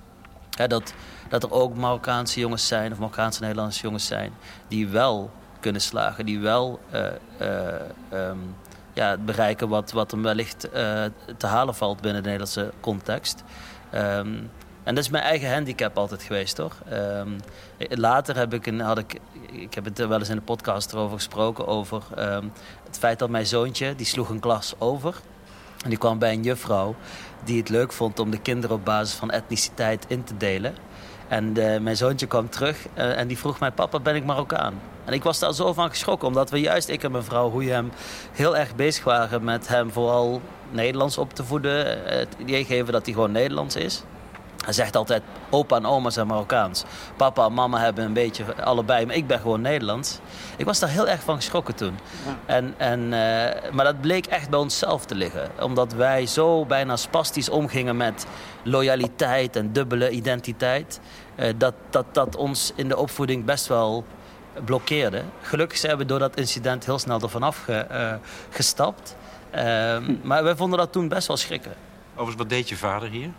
Hè, 0.57 0.67
dat, 0.67 0.93
dat 1.29 1.43
er 1.43 1.51
ook 1.51 1.75
Marokkaanse 1.75 2.39
jongens 2.39 2.67
zijn, 2.67 2.91
of 2.91 2.97
Marokkaanse 2.97 3.41
Nederlandse 3.41 3.81
jongens 3.81 4.05
zijn... 4.05 4.33
die 4.67 4.87
wel 4.87 5.31
kunnen 5.59 5.81
slagen, 5.81 6.25
die 6.25 6.39
wel 6.39 6.79
uh, 6.93 7.05
uh, 7.41 8.29
um, 8.29 8.55
ja, 8.93 9.17
bereiken 9.17 9.69
wat, 9.69 9.91
wat 9.91 10.11
er 10.11 10.21
wellicht 10.21 10.65
uh, 10.65 10.71
te 11.37 11.47
halen 11.47 11.75
valt 11.75 12.01
binnen 12.01 12.23
de 12.23 12.29
Nederlandse 12.29 12.71
context. 12.79 13.43
Um, 13.95 14.49
en 14.87 14.95
dat 14.95 15.03
is 15.03 15.09
mijn 15.09 15.23
eigen 15.23 15.53
handicap 15.53 15.97
altijd 15.97 16.23
geweest, 16.23 16.55
toch? 16.55 16.75
Um, 16.93 17.35
later 17.77 18.37
heb 18.37 18.53
ik, 18.53 18.65
een, 18.65 18.79
had 18.79 18.97
ik, 18.97 19.19
ik 19.51 19.73
heb 19.73 19.85
het 19.85 19.97
wel 19.97 20.19
eens 20.19 20.29
in 20.29 20.35
de 20.35 20.41
podcast 20.41 20.93
erover 20.93 21.15
gesproken, 21.15 21.67
over 21.67 22.03
um, 22.17 22.51
het 22.85 22.97
feit 22.97 23.19
dat 23.19 23.29
mijn 23.29 23.45
zoontje, 23.45 23.95
die 23.95 24.05
sloeg 24.05 24.29
een 24.29 24.39
klas 24.39 24.73
over. 24.77 25.15
En 25.83 25.89
die 25.89 25.97
kwam 25.97 26.19
bij 26.19 26.33
een 26.33 26.43
juffrouw 26.43 26.95
die 27.43 27.57
het 27.57 27.69
leuk 27.69 27.91
vond 27.91 28.19
om 28.19 28.31
de 28.31 28.39
kinderen 28.39 28.75
op 28.75 28.85
basis 28.85 29.15
van 29.15 29.31
etniciteit 29.31 30.05
in 30.07 30.23
te 30.23 30.37
delen. 30.37 30.75
En 31.27 31.57
uh, 31.57 31.79
mijn 31.79 31.97
zoontje 31.97 32.27
kwam 32.27 32.49
terug 32.49 32.87
uh, 32.97 33.19
en 33.19 33.27
die 33.27 33.37
vroeg 33.37 33.59
mij, 33.59 33.71
papa, 33.71 33.99
ben 33.99 34.15
ik 34.15 34.25
Marokkaan? 34.25 34.81
En 35.05 35.13
ik 35.13 35.23
was 35.23 35.39
daar 35.39 35.53
zo 35.53 35.73
van 35.73 35.89
geschrokken, 35.89 36.27
omdat 36.27 36.49
we 36.49 36.59
juist, 36.59 36.89
ik 36.89 37.03
en 37.03 37.11
mijn 37.11 37.23
vrouw 37.23 37.61
hem 37.61 37.91
heel 38.31 38.57
erg 38.57 38.75
bezig 38.75 39.03
waren 39.03 39.43
met 39.43 39.67
hem 39.67 39.91
vooral 39.91 40.41
Nederlands 40.71 41.17
op 41.17 41.33
te 41.33 41.43
voeden. 41.43 42.03
Het 42.09 42.35
idee 42.37 42.65
geven 42.65 42.93
dat 42.93 43.05
hij 43.05 43.13
gewoon 43.13 43.31
Nederlands 43.31 43.75
is. 43.75 44.03
Hij 44.63 44.73
zegt 44.73 44.95
altijd, 44.95 45.23
opa 45.49 45.75
en 45.75 45.85
oma 45.85 46.09
zijn 46.09 46.27
Marokkaans. 46.27 46.83
Papa 47.15 47.45
en 47.45 47.53
mama 47.53 47.79
hebben 47.79 48.05
een 48.05 48.13
beetje 48.13 48.63
allebei, 48.63 49.05
maar 49.05 49.15
ik 49.15 49.27
ben 49.27 49.39
gewoon 49.39 49.61
Nederlands. 49.61 50.19
Ik 50.57 50.65
was 50.65 50.79
daar 50.79 50.89
heel 50.89 51.07
erg 51.07 51.21
van 51.21 51.35
geschrokken 51.35 51.75
toen. 51.75 51.97
En, 52.45 52.73
en, 52.77 52.99
uh, 52.99 53.11
maar 53.71 53.85
dat 53.85 54.01
bleek 54.01 54.25
echt 54.25 54.49
bij 54.49 54.59
onszelf 54.59 55.05
te 55.05 55.15
liggen. 55.15 55.49
Omdat 55.61 55.93
wij 55.93 56.25
zo 56.25 56.65
bijna 56.65 56.95
spastisch 56.95 57.49
omgingen 57.49 57.97
met 57.97 58.25
loyaliteit 58.63 59.55
en 59.55 59.73
dubbele 59.73 60.09
identiteit. 60.09 60.99
Uh, 61.35 61.53
dat, 61.57 61.73
dat 61.89 62.05
dat 62.11 62.35
ons 62.35 62.71
in 62.75 62.87
de 62.87 62.97
opvoeding 62.97 63.45
best 63.45 63.67
wel 63.67 64.05
blokkeerde. 64.65 65.23
Gelukkig 65.41 65.77
zijn 65.77 65.97
we 65.97 66.05
door 66.05 66.19
dat 66.19 66.35
incident 66.35 66.85
heel 66.85 66.99
snel 66.99 67.21
ervan 67.21 67.43
afgestapt. 67.43 69.15
Uh, 69.55 69.61
uh, 69.63 69.97
maar 70.21 70.43
wij 70.43 70.55
vonden 70.55 70.79
dat 70.79 70.91
toen 70.91 71.07
best 71.07 71.27
wel 71.27 71.37
schrikken. 71.37 71.73
Overigens, 72.11 72.37
wat 72.37 72.49
deed 72.49 72.69
je 72.69 72.77
vader 72.77 73.09
hier? 73.09 73.29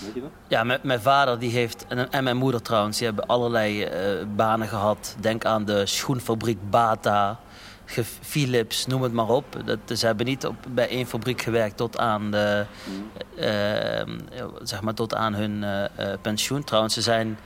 Weet 0.00 0.14
je 0.14 0.20
dat? 0.20 0.30
Ja, 0.48 0.64
mijn, 0.64 0.80
mijn 0.82 1.00
vader 1.00 1.38
die 1.38 1.50
heeft, 1.50 1.84
en, 1.88 2.10
en, 2.10 2.24
mijn 2.24 2.36
moeder 2.36 2.62
trouwens, 2.62 2.98
die 2.98 3.06
hebben 3.06 3.26
allerlei 3.26 3.84
uh, 3.84 4.26
banen 4.36 4.68
gehad. 4.68 5.16
Denk 5.20 5.44
aan 5.44 5.64
de 5.64 5.86
schoenfabriek 5.86 6.70
Bata, 6.70 7.40
Philips, 8.20 8.86
noem 8.86 9.02
het 9.02 9.12
maar 9.12 9.28
op. 9.28 9.44
Dat, 9.64 9.98
ze 9.98 10.06
hebben 10.06 10.26
niet 10.26 10.46
op, 10.46 10.56
bij 10.68 10.88
één 10.88 11.06
fabriek 11.06 11.42
gewerkt 11.42 11.76
tot 11.76 11.98
aan, 11.98 12.30
de, 12.30 12.66
uh, 13.36 14.14
zeg 14.62 14.80
maar 14.80 14.94
tot 14.94 15.14
aan 15.14 15.34
hun 15.34 15.62
uh, 15.62 15.84
pensioen. 16.22 16.64
Trouwens, 16.64 16.94
ze 16.94 17.02
zijn 17.02 17.38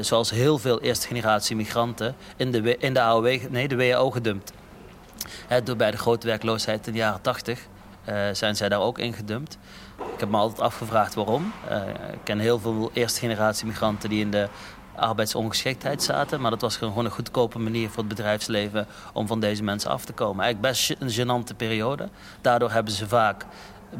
zoals 0.00 0.30
heel 0.30 0.58
veel 0.58 0.80
eerste 0.80 1.06
generatie 1.06 1.56
migranten 1.56 2.14
in 2.36 2.50
de, 2.50 2.76
in 2.76 2.94
de 2.94 3.00
AOW, 3.00 3.38
nee, 3.50 3.68
de 3.68 3.76
WHO 3.76 4.10
gedumpt. 4.10 4.52
door 5.64 5.76
bij 5.76 5.90
de 5.90 5.96
grote 5.96 6.26
werkloosheid 6.26 6.86
in 6.86 6.92
de 6.92 6.98
jaren 6.98 7.20
80 7.20 7.66
zijn 8.32 8.56
zij 8.56 8.68
daar 8.68 8.80
ook 8.80 8.98
ingedumpt. 8.98 9.58
Ik 10.14 10.20
heb 10.20 10.28
me 10.28 10.36
altijd 10.36 10.60
afgevraagd 10.60 11.14
waarom. 11.14 11.52
ik 12.12 12.18
ken 12.24 12.38
heel 12.38 12.58
veel 12.58 12.90
eerste 12.92 13.20
generatie 13.20 13.66
migranten 13.66 14.08
die 14.08 14.20
in 14.20 14.30
de 14.30 14.48
arbeidsongeschiktheid 15.00 16.02
zaten. 16.02 16.40
Maar 16.40 16.50
dat 16.50 16.60
was 16.60 16.76
gewoon 16.76 17.04
een 17.04 17.10
goedkope 17.10 17.58
manier 17.58 17.88
voor 17.88 17.98
het 17.98 18.08
bedrijfsleven 18.08 18.86
om 19.12 19.26
van 19.26 19.40
deze 19.40 19.62
mensen 19.62 19.90
af 19.90 20.04
te 20.04 20.12
komen. 20.12 20.44
Eigenlijk 20.44 20.74
best 20.74 20.96
een 20.98 21.10
gênante 21.10 21.56
periode. 21.56 22.08
Daardoor 22.40 22.70
hebben 22.70 22.92
ze 22.92 23.08
vaak 23.08 23.46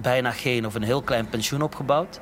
bijna 0.00 0.30
geen 0.30 0.66
of 0.66 0.74
een 0.74 0.82
heel 0.82 1.02
klein 1.02 1.28
pensioen 1.28 1.62
opgebouwd. 1.62 2.20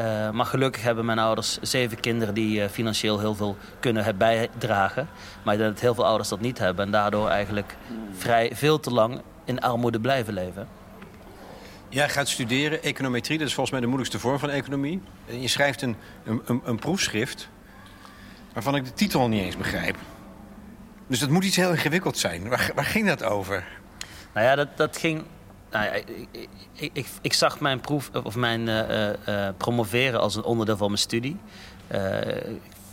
Uh, 0.00 0.30
maar 0.30 0.46
gelukkig 0.46 0.82
hebben 0.82 1.04
mijn 1.04 1.18
ouders 1.18 1.58
zeven 1.60 2.00
kinderen 2.00 2.34
die 2.34 2.60
uh, 2.60 2.68
financieel 2.68 3.18
heel 3.18 3.34
veel 3.34 3.56
kunnen 3.80 4.16
bijdragen. 4.18 5.08
Maar 5.42 5.54
ik 5.54 5.60
denk 5.60 5.72
dat 5.72 5.80
heel 5.80 5.94
veel 5.94 6.06
ouders 6.06 6.28
dat 6.28 6.40
niet 6.40 6.58
hebben. 6.58 6.84
En 6.84 6.90
daardoor 6.90 7.28
eigenlijk 7.28 7.76
vrij 8.12 8.50
veel 8.54 8.80
te 8.80 8.90
lang 8.90 9.20
in 9.44 9.60
armoede 9.60 10.00
blijven 10.00 10.34
leven. 10.34 10.68
Jij 11.96 12.08
gaat 12.08 12.28
studeren 12.28 12.82
econometrie. 12.82 13.38
Dat 13.38 13.46
is 13.46 13.54
volgens 13.54 13.70
mij 13.70 13.80
de 13.80 13.86
moeilijkste 13.86 14.20
vorm 14.20 14.38
van 14.38 14.50
economie. 14.50 15.02
En 15.26 15.40
je 15.40 15.48
schrijft 15.48 15.82
een, 15.82 15.96
een, 16.24 16.60
een 16.64 16.78
proefschrift 16.78 17.48
waarvan 18.52 18.74
ik 18.74 18.84
de 18.84 18.92
titel 18.92 19.28
niet 19.28 19.42
eens 19.42 19.56
begrijp. 19.56 19.96
Dus 21.06 21.18
dat 21.18 21.30
moet 21.30 21.44
iets 21.44 21.56
heel 21.56 21.70
ingewikkeld 21.70 22.18
zijn. 22.18 22.48
Waar, 22.48 22.84
ging 22.84 23.06
dat 23.06 23.22
over? 23.22 23.66
Nou 24.34 24.46
ja, 24.46 24.54
dat, 24.54 24.76
dat 24.76 24.96
ging... 24.96 25.22
Nou 25.70 25.94
ik, 25.94 26.28
ik, 26.72 26.90
ik, 26.92 27.06
ik, 27.20 27.32
zag 27.32 27.60
mijn 27.60 27.80
proef 27.80 28.10
of 28.22 28.36
mijn 28.36 28.60
uh, 28.60 29.08
uh, 29.08 29.48
promoveren 29.56 30.20
als 30.20 30.34
een 30.34 30.44
onderdeel 30.44 30.76
van 30.76 30.86
mijn 30.86 30.98
studie. 30.98 31.36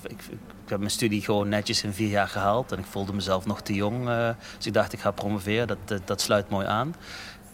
Ik, 0.03 0.17
heb 0.67 0.79
mijn 0.79 0.91
studie 0.91 1.21
gewoon 1.21 1.49
netjes 1.49 1.83
in 1.83 1.93
vier 1.93 2.09
jaar 2.09 2.27
gehaald. 2.27 2.71
En 2.71 2.79
ik 2.79 2.85
voelde 2.85 3.13
mezelf 3.13 3.45
nog 3.45 3.61
te 3.61 3.73
jong. 3.73 4.05
dus 4.57 4.65
ik 4.65 4.73
dacht, 4.73 4.93
ik 4.93 4.99
ga 4.99 5.11
promoveren. 5.11 5.67
Dat, 5.67 6.01
dat 6.05 6.21
sluit 6.21 6.49
mooi 6.49 6.67
aan. 6.67 6.95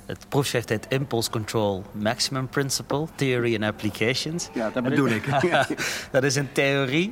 Het 0.10 0.30
proefschrift 0.30 0.70
heet 0.70 0.86
Impulse 0.88 1.30
Control 1.30 1.84
Maximum 1.92 2.48
Principle, 2.48 3.08
Theory 3.16 3.56
and 3.56 3.64
Applications. 3.64 4.50
Ja, 4.54 4.70
dat 4.70 4.84
bedoel 4.84 5.08
ik. 5.08 5.26
dat 6.12 6.24
is 6.24 6.36
een 6.36 6.52
theorie 6.52 7.12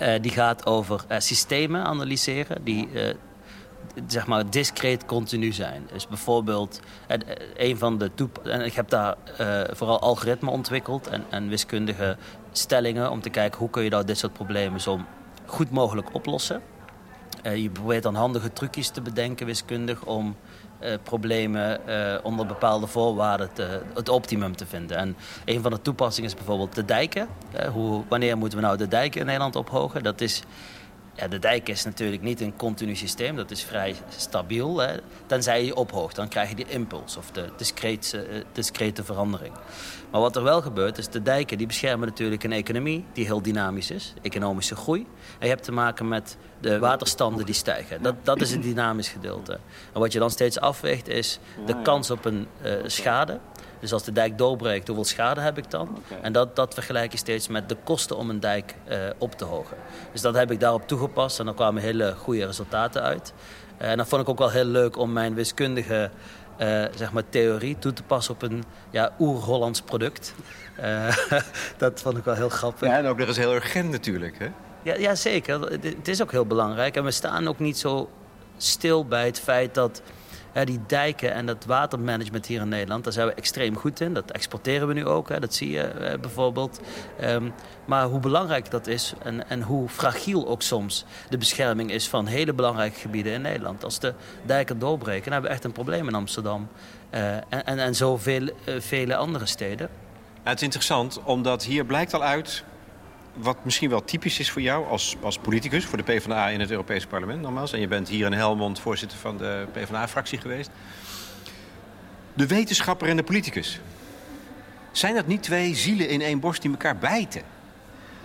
uh, 0.00 0.14
die 0.20 0.30
gaat 0.30 0.66
over 0.66 1.04
uh, 1.10 1.18
systemen 1.18 1.84
analyseren 1.84 2.64
die 2.64 2.88
uh, 2.92 3.14
zeg 4.06 4.26
maar 4.26 4.50
discreet 4.50 5.04
continu 5.04 5.52
zijn. 5.52 5.88
Dus 5.92 6.06
bijvoorbeeld 6.06 6.80
een 7.56 7.78
van 7.78 7.98
de 7.98 8.10
toep 8.14 8.38
en 8.38 8.64
ik 8.64 8.72
heb 8.72 8.88
daar 8.88 9.16
vooral 9.70 10.00
algoritmen 10.00 10.52
ontwikkeld 10.52 11.06
en, 11.06 11.24
en, 11.30 11.48
wiskundige 11.48 12.16
stellingen 12.52 13.10
om 13.10 13.20
te 13.20 13.30
kijken 13.30 13.58
hoe 13.58 13.70
kun 13.70 13.82
je 13.82 13.90
nou 13.90 14.04
dit 14.04 14.18
soort 14.18 14.32
problemen 14.32 14.80
zo 14.80 15.00
goed 15.46 15.70
mogelijk 15.70 16.14
oplossen. 16.14 16.62
Je 17.42 17.70
probeert 17.70 18.02
dan 18.02 18.14
handige 18.14 18.52
trucjes 18.52 18.88
te 18.88 19.00
bedenken 19.00 19.46
wiskundig 19.46 20.04
om 20.04 20.36
uh, 20.80 20.94
problemen 21.02 21.80
uh, 21.88 22.14
onder 22.22 22.46
bepaalde 22.46 22.86
voorwaarden 22.86 23.52
te, 23.52 23.80
het 23.94 24.08
optimum 24.08 24.56
te 24.56 24.66
vinden. 24.66 24.96
En 24.96 25.16
een 25.44 25.62
van 25.62 25.70
de 25.70 25.82
toepassingen 25.82 26.30
is 26.30 26.36
bijvoorbeeld 26.36 26.74
de 26.74 26.84
dijken. 26.84 27.28
Hoe, 27.72 28.02
wanneer 28.08 28.38
moeten 28.38 28.58
we 28.58 28.64
nou 28.64 28.76
de 28.76 28.88
dijken 28.88 29.20
in 29.20 29.26
Nederland 29.26 29.56
ophogen? 29.56 30.02
Dat 30.02 30.20
is, 30.20 30.42
ja, 31.14 31.28
de 31.28 31.38
dijk 31.38 31.68
is 31.68 31.84
natuurlijk 31.84 32.22
niet 32.22 32.40
een 32.40 32.56
continu 32.56 32.94
systeem, 32.94 33.36
dat 33.36 33.50
is 33.50 33.62
vrij 33.62 33.94
stabiel. 34.16 34.78
Hè. 34.78 34.96
Tenzij 35.26 35.64
je 35.64 35.74
ophoogt, 35.74 36.16
dan 36.16 36.28
krijg 36.28 36.48
je 36.48 36.54
die 36.54 36.68
impuls 36.68 37.16
of 37.16 37.30
de 37.30 37.48
discrete, 37.56 38.44
discrete 38.52 39.04
verandering. 39.04 39.54
Maar 40.10 40.20
wat 40.20 40.36
er 40.36 40.42
wel 40.42 40.62
gebeurt, 40.62 40.98
is 40.98 41.08
de 41.08 41.22
dijken 41.22 41.58
die 41.58 41.66
beschermen 41.66 42.08
natuurlijk 42.08 42.44
een 42.44 42.52
economie 42.52 43.04
die 43.12 43.24
heel 43.24 43.42
dynamisch 43.42 43.90
is, 43.90 44.14
economische 44.22 44.76
groei. 44.76 45.06
En 45.38 45.46
je 45.46 45.52
hebt 45.52 45.64
te 45.64 45.72
maken 45.72 46.08
met 46.08 46.36
de 46.60 46.78
waterstanden 46.78 47.46
die 47.46 47.54
stijgen. 47.54 48.02
Dat, 48.02 48.14
dat 48.22 48.40
is 48.40 48.50
het 48.50 48.62
dynamisch 48.62 49.08
gedeelte. 49.08 49.58
En 49.92 50.00
wat 50.00 50.12
je 50.12 50.18
dan 50.18 50.30
steeds 50.30 50.60
afweegt 50.60 51.08
is 51.08 51.38
de 51.66 51.82
kans 51.82 52.10
op 52.10 52.24
een 52.24 52.46
uh, 52.64 52.72
schade. 52.86 53.38
Dus 53.80 53.92
als 53.92 54.04
de 54.04 54.12
dijk 54.12 54.38
doorbreekt, 54.38 54.86
hoeveel 54.86 55.04
schade 55.04 55.40
heb 55.40 55.58
ik 55.58 55.70
dan? 55.70 56.02
En 56.22 56.32
dat, 56.32 56.56
dat 56.56 56.74
vergelijk 56.74 57.12
je 57.12 57.18
steeds 57.18 57.48
met 57.48 57.68
de 57.68 57.76
kosten 57.84 58.16
om 58.16 58.30
een 58.30 58.40
dijk 58.40 58.74
uh, 58.88 58.96
op 59.18 59.34
te 59.34 59.44
hogen. 59.44 59.76
Dus 60.12 60.20
dat 60.20 60.34
heb 60.34 60.50
ik 60.50 60.60
daarop 60.60 60.88
toegepast 60.88 61.38
en 61.38 61.44
dan 61.44 61.54
kwamen 61.54 61.82
hele 61.82 62.14
goede 62.14 62.46
resultaten 62.46 63.02
uit. 63.02 63.32
Uh, 63.82 63.90
en 63.90 63.96
dat 63.96 64.08
vond 64.08 64.22
ik 64.22 64.28
ook 64.28 64.38
wel 64.38 64.50
heel 64.50 64.64
leuk 64.64 64.96
om 64.96 65.12
mijn 65.12 65.34
wiskundige 65.34 66.10
uh, 66.60 66.84
zeg 66.94 67.12
maar 67.12 67.28
theorie 67.28 67.78
toe 67.78 67.92
te 67.92 68.02
passen 68.02 68.34
op 68.34 68.42
een 68.42 68.64
ja, 68.90 69.12
oer-Hollands 69.18 69.80
product. 69.82 70.34
Dat 71.76 72.00
vond 72.00 72.16
ik 72.16 72.24
wel 72.24 72.34
heel 72.34 72.48
grappig. 72.48 72.88
Ja, 72.88 72.96
en 72.96 73.06
ook 73.06 73.18
nog 73.18 73.28
eens 73.28 73.36
heel 73.36 73.54
urgent 73.54 73.90
natuurlijk, 73.90 74.38
hè? 74.38 74.48
Ja, 74.82 74.94
ja, 74.94 75.14
zeker. 75.14 75.60
Het 75.60 76.08
is 76.08 76.22
ook 76.22 76.30
heel 76.30 76.46
belangrijk. 76.46 76.96
En 76.96 77.04
we 77.04 77.10
staan 77.10 77.48
ook 77.48 77.58
niet 77.58 77.78
zo 77.78 78.10
stil 78.56 79.04
bij 79.04 79.26
het 79.26 79.40
feit 79.40 79.74
dat 79.74 80.02
die 80.52 80.80
dijken 80.86 81.32
en 81.32 81.46
dat 81.46 81.64
watermanagement 81.64 82.46
hier 82.46 82.60
in 82.60 82.68
Nederland, 82.68 83.04
daar 83.04 83.12
zijn 83.12 83.26
we 83.26 83.34
extreem 83.34 83.76
goed 83.76 84.00
in. 84.00 84.14
Dat 84.14 84.30
exporteren 84.30 84.88
we 84.88 84.94
nu 84.94 85.06
ook, 85.06 85.28
hè. 85.28 85.40
dat 85.40 85.54
zie 85.54 85.70
je 85.70 85.82
eh, 85.82 86.18
bijvoorbeeld. 86.18 86.80
Um, 87.22 87.52
maar 87.84 88.04
hoe 88.04 88.20
belangrijk 88.20 88.70
dat 88.70 88.86
is 88.86 89.12
en, 89.22 89.48
en 89.48 89.62
hoe 89.62 89.88
fragiel 89.88 90.48
ook 90.48 90.62
soms 90.62 91.04
de 91.28 91.38
bescherming 91.38 91.90
is 91.90 92.08
van 92.08 92.26
hele 92.26 92.52
belangrijke 92.52 92.98
gebieden 93.00 93.32
in 93.32 93.42
Nederland. 93.42 93.84
Als 93.84 93.98
de 93.98 94.14
dijken 94.46 94.78
doorbreken, 94.78 95.32
hebben 95.32 95.50
we 95.50 95.56
echt 95.56 95.64
een 95.64 95.72
probleem 95.72 96.08
in 96.08 96.14
Amsterdam. 96.14 96.68
Uh, 97.14 97.34
en, 97.34 97.44
en, 97.48 97.78
en 97.78 97.94
zoveel 97.94 98.42
uh, 98.42 98.50
vele 98.78 99.16
andere 99.16 99.46
steden. 99.46 99.88
het 100.42 100.56
is 100.56 100.62
interessant, 100.62 101.22
omdat 101.24 101.64
hier 101.64 101.84
blijkt 101.84 102.14
al 102.14 102.22
uit 102.22 102.64
wat 103.34 103.64
misschien 103.64 103.90
wel 103.90 104.04
typisch 104.04 104.38
is 104.38 104.50
voor 104.50 104.62
jou 104.62 104.86
als, 104.86 105.16
als 105.22 105.38
politicus, 105.38 105.84
voor 105.84 105.98
de 105.98 106.04
PvdA 106.04 106.48
in 106.48 106.60
het 106.60 106.70
Europese 106.70 107.06
parlement 107.06 107.40
nogmaals. 107.40 107.72
En 107.72 107.80
je 107.80 107.88
bent 107.88 108.08
hier 108.08 108.26
in 108.26 108.32
Helmond 108.32 108.80
voorzitter 108.80 109.18
van 109.18 109.36
de 109.36 109.66
PvdA-fractie 109.72 110.38
geweest. 110.38 110.70
De 112.34 112.46
wetenschapper 112.46 113.08
en 113.08 113.16
de 113.16 113.22
politicus. 113.22 113.80
Zijn 114.92 115.14
dat 115.14 115.26
niet 115.26 115.42
twee 115.42 115.74
zielen 115.74 116.08
in 116.08 116.20
één 116.20 116.40
borst 116.40 116.62
die 116.62 116.70
elkaar 116.70 116.96
bijten? 116.96 117.42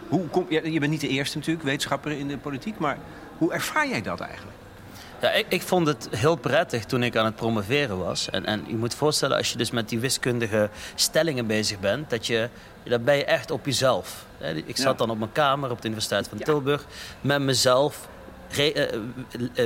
Hoe 0.08 0.28
kom, 0.28 0.46
je, 0.50 0.72
je 0.72 0.80
bent 0.80 0.92
niet 0.92 1.02
de 1.02 1.08
eerste 1.08 1.38
natuurlijk, 1.38 1.66
wetenschapper 1.66 2.12
in 2.12 2.28
de 2.28 2.38
politiek, 2.38 2.78
maar 2.78 2.98
hoe 3.38 3.54
ervaar 3.54 3.88
jij 3.88 4.02
dat 4.02 4.20
eigenlijk? 4.20 4.58
Ja, 5.22 5.32
ik, 5.32 5.46
ik, 5.50 5.62
vond 5.62 5.88
het 5.88 6.08
heel 6.12 6.36
prettig 6.36 6.86
toen 6.86 7.04
ik 7.04 7.16
aan 7.16 7.26
het 7.26 7.36
promoveren 7.36 7.98
was. 7.98 8.30
En, 8.30 8.46
en 8.46 8.64
je 8.68 8.76
moet 8.76 8.96
voorstellen, 8.96 9.38
als 9.38 9.52
je 9.52 9.58
dus 9.58 9.72
met 9.72 9.90
die 9.90 10.00
wiskundige 10.00 10.70
stellingen 10.96 11.48
bezig 11.48 11.80
bent, 11.80 12.10
dat 12.10 12.28
je, 12.28 12.50
dan 12.90 13.04
ben 13.04 13.16
je 13.16 13.26
echt 13.26 13.52
op 13.52 13.66
jezelf. 13.66 14.26
Ik 14.66 14.78
zat 14.78 14.98
dan 14.98 15.10
op 15.10 15.18
mijn 15.18 15.32
kamer 15.32 15.72
op 15.72 15.82
de 15.82 15.88
Universiteit 15.88 16.28
van 16.28 16.38
Tilburg 16.38 16.86
met 17.22 17.42
mezelf 17.42 18.08
Re, 18.50 18.92
uh, 18.94 19.66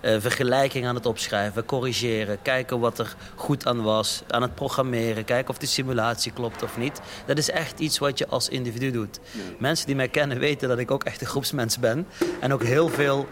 uh, 0.00 0.20
vergelijking 0.20 0.86
aan 0.86 0.94
het 0.94 1.06
opschrijven, 1.06 1.64
corrigeren, 1.64 2.42
kijken 2.42 2.80
wat 2.80 2.98
er 2.98 3.14
goed 3.34 3.66
aan 3.66 3.82
was, 3.82 4.22
aan 4.28 4.42
het 4.42 4.54
programmeren, 4.54 5.24
kijken 5.24 5.50
of 5.50 5.58
de 5.58 5.66
simulatie 5.66 6.32
klopt 6.32 6.62
of 6.62 6.76
niet. 6.76 7.00
Dat 7.26 7.38
is 7.38 7.50
echt 7.50 7.80
iets 7.80 7.98
wat 7.98 8.18
je 8.18 8.26
als 8.28 8.48
individu 8.48 8.90
doet. 8.90 9.20
Mensen 9.58 9.86
die 9.86 9.96
mij 9.96 10.08
kennen 10.08 10.38
weten 10.38 10.68
dat 10.68 10.78
ik 10.78 10.90
ook 10.90 11.04
echt 11.04 11.20
een 11.20 11.26
groepsmens 11.26 11.78
ben 11.78 12.06
en 12.40 12.52
ook 12.52 12.62
heel 12.62 12.88
veel 12.88 13.26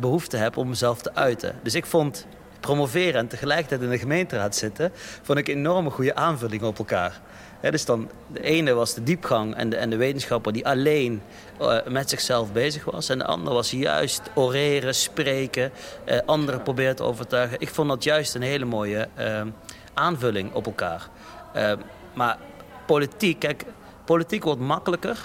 behoefte 0.00 0.36
heb 0.36 0.56
om 0.56 0.68
mezelf 0.68 1.02
te 1.02 1.14
uiten. 1.14 1.58
Dus 1.62 1.74
ik 1.74 1.86
vond 1.86 2.26
promoveren 2.60 3.20
en 3.20 3.28
tegelijkertijd 3.28 3.82
in 3.82 3.90
de 3.90 3.98
gemeenteraad 3.98 4.56
zitten... 4.56 4.92
vond 5.22 5.38
ik 5.38 5.48
een 5.48 5.56
enorme 5.56 5.90
goede 5.90 6.14
aanvulling 6.14 6.62
op 6.62 6.78
elkaar. 6.78 7.20
Dus 7.60 7.84
dan, 7.84 8.10
de 8.26 8.42
ene 8.42 8.72
was 8.72 8.94
de 8.94 9.02
diepgang 9.02 9.54
en 9.54 9.70
de, 9.70 9.76
en 9.76 9.90
de 9.90 9.96
wetenschapper 9.96 10.52
die 10.52 10.66
alleen 10.66 11.22
uh, 11.60 11.76
met 11.86 12.10
zichzelf 12.10 12.52
bezig 12.52 12.84
was. 12.84 13.08
En 13.08 13.18
de 13.18 13.26
andere 13.26 13.54
was 13.54 13.70
juist 13.70 14.22
oreren, 14.34 14.94
spreken, 14.94 15.72
uh, 16.06 16.18
anderen 16.26 16.62
proberen 16.62 16.96
te 16.96 17.02
overtuigen. 17.02 17.60
Ik 17.60 17.68
vond 17.68 17.88
dat 17.88 18.04
juist 18.04 18.34
een 18.34 18.42
hele 18.42 18.64
mooie 18.64 19.08
aanvulling 19.94 20.52
op 20.52 20.66
elkaar. 20.66 21.08
maar 22.14 22.38
politiek, 22.86 23.38
kijk, 23.38 23.64
politiek 24.04 24.44
wordt 24.44 24.60
makkelijker 24.60 25.18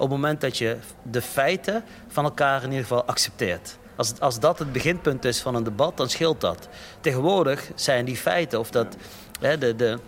op 0.00 0.10
het 0.10 0.20
moment 0.20 0.40
dat 0.40 0.58
je 0.58 0.76
de 1.02 1.22
feiten 1.22 1.84
van 2.08 2.24
elkaar 2.24 2.62
in 2.62 2.68
ieder 2.68 2.86
geval 2.86 3.04
accepteert. 3.04 3.78
Als, 3.96 4.20
als 4.20 4.40
dat 4.40 4.58
het 4.58 4.72
beginpunt 4.72 5.24
is 5.24 5.40
van 5.40 5.54
een 5.54 5.64
debat, 5.64 5.96
dan 5.96 6.08
scheelt 6.08 6.40
dat. 6.40 6.68
Tegenwoordig 7.00 7.70
zijn 7.74 8.04
die 8.04 8.16
feiten, 8.16 8.58
of 8.58 8.70
dat, 8.70 8.96
hè, 9.40 9.58
de, 9.58 9.76
de, 9.76 9.98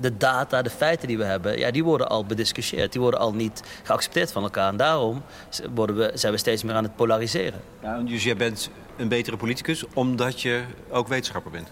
de 0.00 0.16
data, 0.16 0.62
de 0.62 0.70
feiten 0.70 1.08
die 1.08 1.18
we 1.18 1.24
hebben, 1.24 1.58
ja, 1.58 1.70
die 1.70 1.84
worden 1.84 2.08
al 2.08 2.24
bediscussieerd. 2.24 2.92
Die 2.92 3.00
worden 3.00 3.20
al 3.20 3.34
niet 3.34 3.62
geaccepteerd 3.82 4.32
van 4.32 4.42
elkaar. 4.42 4.68
En 4.68 4.76
daarom 4.76 5.22
worden 5.74 5.96
we, 5.96 6.10
zijn 6.14 6.32
we 6.32 6.38
steeds 6.38 6.62
meer 6.62 6.74
aan 6.74 6.84
het 6.84 6.96
polariseren. 6.96 7.60
Ja, 7.82 7.98
dus 7.98 8.24
jij 8.24 8.36
bent 8.36 8.70
een 8.96 9.08
betere 9.08 9.36
politicus 9.36 9.84
omdat 9.94 10.40
je 10.40 10.62
ook 10.90 11.08
wetenschapper 11.08 11.50
bent? 11.50 11.68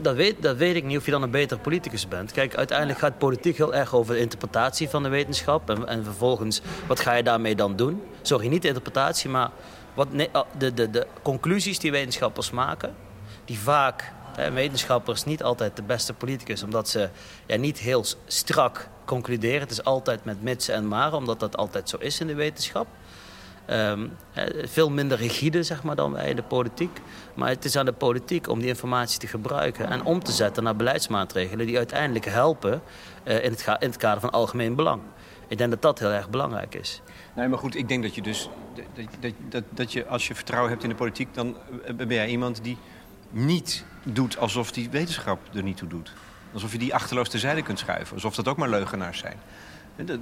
Dat, 0.00 0.16
weet, 0.16 0.42
dat 0.42 0.56
weet 0.56 0.76
ik 0.76 0.84
niet 0.84 0.96
of 0.98 1.04
je 1.04 1.10
dan 1.10 1.22
een 1.22 1.30
beter 1.30 1.58
politicus 1.58 2.08
bent. 2.08 2.32
Kijk, 2.32 2.54
uiteindelijk 2.56 2.98
gaat 2.98 3.18
politiek 3.18 3.56
heel 3.56 3.74
erg 3.74 3.94
over 3.94 4.14
de 4.14 4.20
interpretatie 4.20 4.88
van 4.88 5.02
de 5.02 5.08
wetenschap. 5.08 5.70
En, 5.70 5.88
en 5.88 6.04
vervolgens, 6.04 6.60
wat 6.86 7.00
ga 7.00 7.14
je 7.14 7.22
daarmee 7.22 7.54
dan 7.54 7.76
doen? 7.76 8.02
Sorry, 8.22 8.46
niet 8.46 8.62
de 8.62 8.68
interpretatie, 8.68 9.30
maar 9.30 9.50
wat, 9.94 10.08
de, 10.58 10.74
de, 10.74 10.90
de 10.90 11.06
conclusies 11.22 11.78
die 11.78 11.90
wetenschappers 11.90 12.50
maken. 12.50 12.94
Die 13.44 13.58
vaak, 13.58 14.12
hè, 14.36 14.50
wetenschappers 14.50 15.24
niet 15.24 15.42
altijd 15.42 15.76
de 15.76 15.82
beste 15.82 16.14
politicus, 16.14 16.62
omdat 16.62 16.88
ze 16.88 17.08
ja, 17.46 17.56
niet 17.56 17.78
heel 17.78 18.04
strak 18.26 18.88
concluderen. 19.04 19.60
Het 19.60 19.70
is 19.70 19.84
altijd 19.84 20.24
met 20.24 20.42
mits 20.42 20.68
en 20.68 20.88
maar, 20.88 21.12
omdat 21.12 21.40
dat 21.40 21.56
altijd 21.56 21.88
zo 21.88 21.96
is 21.96 22.20
in 22.20 22.26
de 22.26 22.34
wetenschap. 22.34 22.86
Ehm, 23.66 24.06
veel 24.64 24.90
minder 24.90 25.18
rigide 25.18 25.62
zeg 25.62 25.82
maar, 25.82 25.96
dan 25.96 26.12
wij 26.12 26.28
in 26.28 26.36
de 26.36 26.42
politiek. 26.42 27.00
Maar 27.34 27.48
het 27.48 27.64
is 27.64 27.76
aan 27.76 27.84
de 27.84 27.92
politiek 27.92 28.48
om 28.48 28.58
die 28.58 28.68
informatie 28.68 29.18
te 29.18 29.26
gebruiken 29.26 29.90
en 29.90 30.04
om 30.04 30.22
te 30.22 30.32
zetten 30.32 30.62
naar 30.62 30.76
beleidsmaatregelen 30.76 31.66
die 31.66 31.76
uiteindelijk 31.76 32.24
helpen 32.24 32.82
uh, 33.24 33.44
in, 33.44 33.50
het 33.50 33.66
in, 33.66 33.88
het 33.88 33.96
kader 33.96 34.20
van 34.20 34.30
algemeen 34.30 34.74
belang. 34.74 35.02
Ik 35.48 35.58
denk 35.58 35.70
dat 35.70 35.82
dat 35.82 35.98
heel 35.98 36.10
erg 36.10 36.30
belangrijk 36.30 36.74
is. 36.74 37.02
Nee, 37.34 37.48
maar 37.48 37.58
goed, 37.58 37.76
ik 37.76 37.88
denk 37.88 38.02
dat 38.02 38.14
je 38.14 38.22
dus. 38.22 38.48
Dat, 38.74 39.06
dat, 39.20 39.32
dat, 39.48 39.64
dat 39.70 39.92
je, 39.92 40.06
als 40.06 40.28
je 40.28 40.34
vertrouwen 40.34 40.70
hebt 40.70 40.82
in 40.82 40.88
de 40.88 40.94
politiek, 40.94 41.34
dan 41.34 41.56
eh, 41.84 41.94
ben 41.94 42.08
jij 42.08 42.28
iemand 42.28 42.64
die 42.64 42.78
niet 43.32 43.84
doet 44.02 44.38
alsof 44.38 44.72
die 44.72 44.90
wetenschap 44.90 45.40
er 45.54 45.62
niet 45.62 45.76
toe 45.76 45.88
doet. 45.88 46.12
Alsof 46.52 46.72
je 46.72 46.78
die 46.78 46.94
achterloos 46.94 47.28
terzijde 47.28 47.62
kunt 47.62 47.78
schuiven. 47.78 48.14
Alsof 48.14 48.34
dat 48.34 48.48
ook 48.48 48.56
maar 48.56 48.68
leugenaars 48.68 49.18
zijn. 49.18 49.36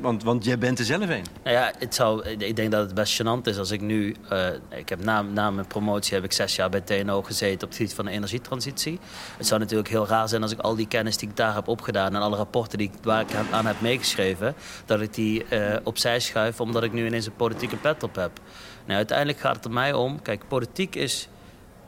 Want, 0.00 0.22
want 0.22 0.44
jij 0.44 0.58
bent 0.58 0.78
er 0.78 0.84
zelf 0.84 1.08
een. 1.08 1.24
Nou 1.44 1.56
ja, 1.56 1.72
het 1.78 1.94
zou, 1.94 2.28
ik 2.28 2.56
denk 2.56 2.70
dat 2.70 2.80
het 2.84 2.94
best 2.94 3.22
gênant 3.22 3.42
is 3.42 3.58
als 3.58 3.70
ik 3.70 3.80
nu... 3.80 4.16
Uh, 4.32 4.46
ik 4.68 4.88
heb 4.88 5.04
na, 5.04 5.22
na 5.22 5.50
mijn 5.50 5.66
promotie 5.66 6.14
heb 6.14 6.24
ik 6.24 6.32
zes 6.32 6.56
jaar 6.56 6.70
bij 6.70 6.80
TNO 6.80 7.22
gezeten... 7.22 7.62
op 7.62 7.68
het 7.68 7.76
gebied 7.76 7.94
van 7.94 8.04
de 8.04 8.10
energietransitie. 8.10 8.98
Het 9.36 9.46
zou 9.46 9.60
natuurlijk 9.60 9.88
heel 9.88 10.06
raar 10.06 10.28
zijn 10.28 10.42
als 10.42 10.52
ik 10.52 10.58
al 10.58 10.76
die 10.76 10.88
kennis 10.88 11.16
die 11.16 11.28
ik 11.28 11.36
daar 11.36 11.54
heb 11.54 11.68
opgedaan... 11.68 12.14
en 12.14 12.20
alle 12.20 12.36
rapporten 12.36 12.78
die 12.78 12.90
ik, 12.92 12.98
waar 13.02 13.20
ik 13.20 13.28
aan 13.50 13.66
heb 13.66 13.80
meegeschreven... 13.80 14.54
dat 14.84 15.00
ik 15.00 15.14
die 15.14 15.44
uh, 15.52 15.76
opzij 15.82 16.20
schuif 16.20 16.60
omdat 16.60 16.82
ik 16.82 16.92
nu 16.92 17.06
ineens 17.06 17.26
een 17.26 17.36
politieke 17.36 17.76
pet 17.76 18.02
op 18.02 18.14
heb. 18.14 18.40
Nou, 18.84 18.96
uiteindelijk 18.96 19.38
gaat 19.38 19.56
het 19.56 19.64
er 19.64 19.70
mij 19.70 19.92
om... 19.92 20.22
Kijk, 20.22 20.48
politiek 20.48 20.94
is 20.94 21.28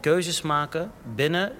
keuzes 0.03 0.43
maken 0.43 0.91
binnen 1.15 1.53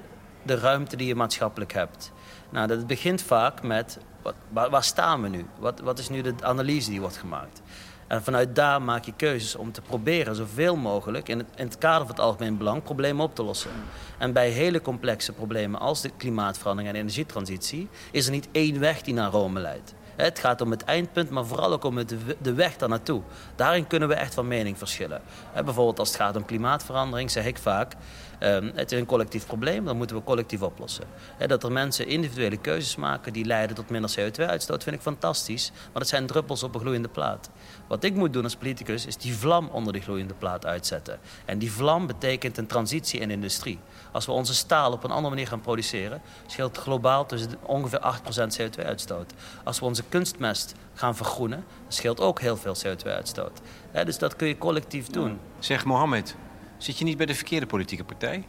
de 0.43 0.59
ruimte 0.59 0.97
die 0.97 1.07
je 1.07 1.15
maatschappelijk 1.15 1.73
hebt. 1.73 2.13
Nou, 2.51 2.67
dat 2.67 2.87
begint 2.87 3.23
vaak 3.23 3.63
met 3.63 3.99
wat, 4.23 4.35
waar, 4.71 4.85
staan 4.85 5.23
we 5.23 5.29
nu? 5.29 5.47
Wat, 5.59 5.81
wat 5.81 5.99
is 5.99 6.09
nu 6.09 6.21
de 6.21 6.35
analyse 6.41 6.91
die 6.91 7.01
wordt 7.01 7.17
gemaakt? 7.17 7.63
En 8.07 8.23
vanuit 8.23 8.55
daar 8.55 8.83
maak 8.83 9.05
je 9.05 9.13
keuzes 9.17 9.57
om 9.57 9.73
te 9.73 9.81
proberen 9.81 10.37
zoveel 10.37 10.77
mogelijk 10.77 11.29
in 11.29 11.39
het, 11.39 11.49
in 11.55 11.65
het 11.65 11.79
kader 11.79 12.07
van 12.07 12.15
het 12.15 12.25
algemeen 12.25 12.57
belang 12.57 12.83
problemen 12.83 13.25
op 13.25 13.35
te 13.35 13.43
lossen. 13.43 13.71
En 14.19 14.33
bij 14.33 14.49
hele 14.49 14.81
complexe 14.81 15.33
problemen 15.33 15.81
als 15.81 16.01
de 16.01 16.11
klimaatverandering 16.17 16.95
en 16.95 17.01
energietransitie 17.01 17.89
is 18.11 18.27
er 18.27 18.33
niet 18.33 18.49
één 18.53 18.81
weg 18.81 19.03
die 19.03 19.15
naar 19.15 19.31
Rome 19.31 19.61
leidt. 19.61 19.95
Het 20.17 20.39
gaat 20.39 20.61
om 20.61 20.71
het 20.71 20.85
eindpunt, 20.85 21.31
maar 21.31 21.45
vooral 21.45 21.73
ook 21.73 21.85
om 21.85 21.99
de 22.43 22.55
weg 22.55 22.77
daar 22.77 22.89
naartoe. 22.89 23.23
Daarin 23.57 23.87
kunnen 23.87 24.09
we 24.09 24.15
echt 24.15 24.35
van 24.35 24.49
mening 24.49 24.79
verschillen. 24.79 25.23
Bijvoorbeeld 25.53 25.99
als 25.99 26.09
het 26.09 26.17
gaat 26.17 26.37
om 26.37 26.45
klimaatverandering 26.45 27.31
zeg 27.31 27.45
ik 27.45 27.59
vaak... 27.59 27.95
Ehm, 28.43 28.71
het 28.75 28.93
is 28.93 28.99
een 28.99 29.07
collectief 29.07 29.47
probleem, 29.47 29.85
dat 29.85 29.95
moeten 29.95 30.17
we 30.17 30.23
collectief 30.23 30.63
oplossen. 30.63 31.05
dat 31.47 31.63
er 31.63 31.73
mensen 31.73 32.07
individuele 32.07 32.57
keuzes 32.57 32.97
maken 32.97 33.33
die 33.33 33.45
leiden 33.45 33.77
tot 33.77 33.91
minder 33.91 34.15
CO2-uitstoot, 34.19 34.83
vind 34.83 34.97
ik 34.97 35.03
fantastisch. 35.03 35.71
Maar 35.71 36.03
dat 36.03 36.09
zijn 36.09 36.27
druppels 36.27 36.63
op 36.63 36.75
een 36.75 36.81
gloeiende 36.81 37.09
plaat. 37.09 37.51
Wat 37.89 38.05
ik 38.05 38.15
moet 38.15 38.33
doen 38.33 38.43
als 38.43 38.57
politicus 38.57 39.07
is 39.07 39.17
die 39.17 39.35
vlam 39.35 39.69
onder 39.69 39.93
die 39.93 40.03
gloeiende 40.03 40.35
plaat 40.35 40.67
uitzetten. 40.67 41.19
En 41.45 41.59
die 41.59 41.73
vlam 41.73 42.07
betekent 42.07 42.59
een 42.59 42.67
transitie 42.67 43.21
in 43.21 43.31
industrie. 43.31 43.79
Als 44.13 44.27
we 44.27 44.33
onze 44.33 44.55
staal 44.55 44.93
op 44.93 45.05
een 45.05 45.11
andere 45.11 45.35
manier 45.35 45.47
gaan 45.47 45.61
produceren, 45.61 46.23
scheelt 46.47 46.79
globaal 46.79 47.27
tussen 47.27 47.51
ongeveer 47.63 48.01
8% 48.01 48.59
CO2-uitstoot. 48.61 49.33
Als 49.65 49.79
we 49.79 49.85
onze 49.85 50.03
kunstmest 50.09 50.75
gaan 50.95 51.17
vergroenen, 51.17 51.65
scheelt 51.89 52.21
ook 52.21 52.41
heel 52.41 52.57
veel 52.57 52.77
CO2-uitstoot. 52.87 53.61
dus 54.05 54.19
dat 54.19 54.37
kun 54.37 54.49
je 54.49 54.59
collectief 54.59 55.07
doen. 55.07 55.39
Zeg 55.59 55.85
Mohammed, 55.85 56.37
Zit 56.83 56.99
je 56.99 57.05
niet 57.05 57.17
bij 57.17 57.27
de 57.27 57.35
verkeerde 57.35 57.67
politieke 57.67 58.05
partij? 58.05 58.45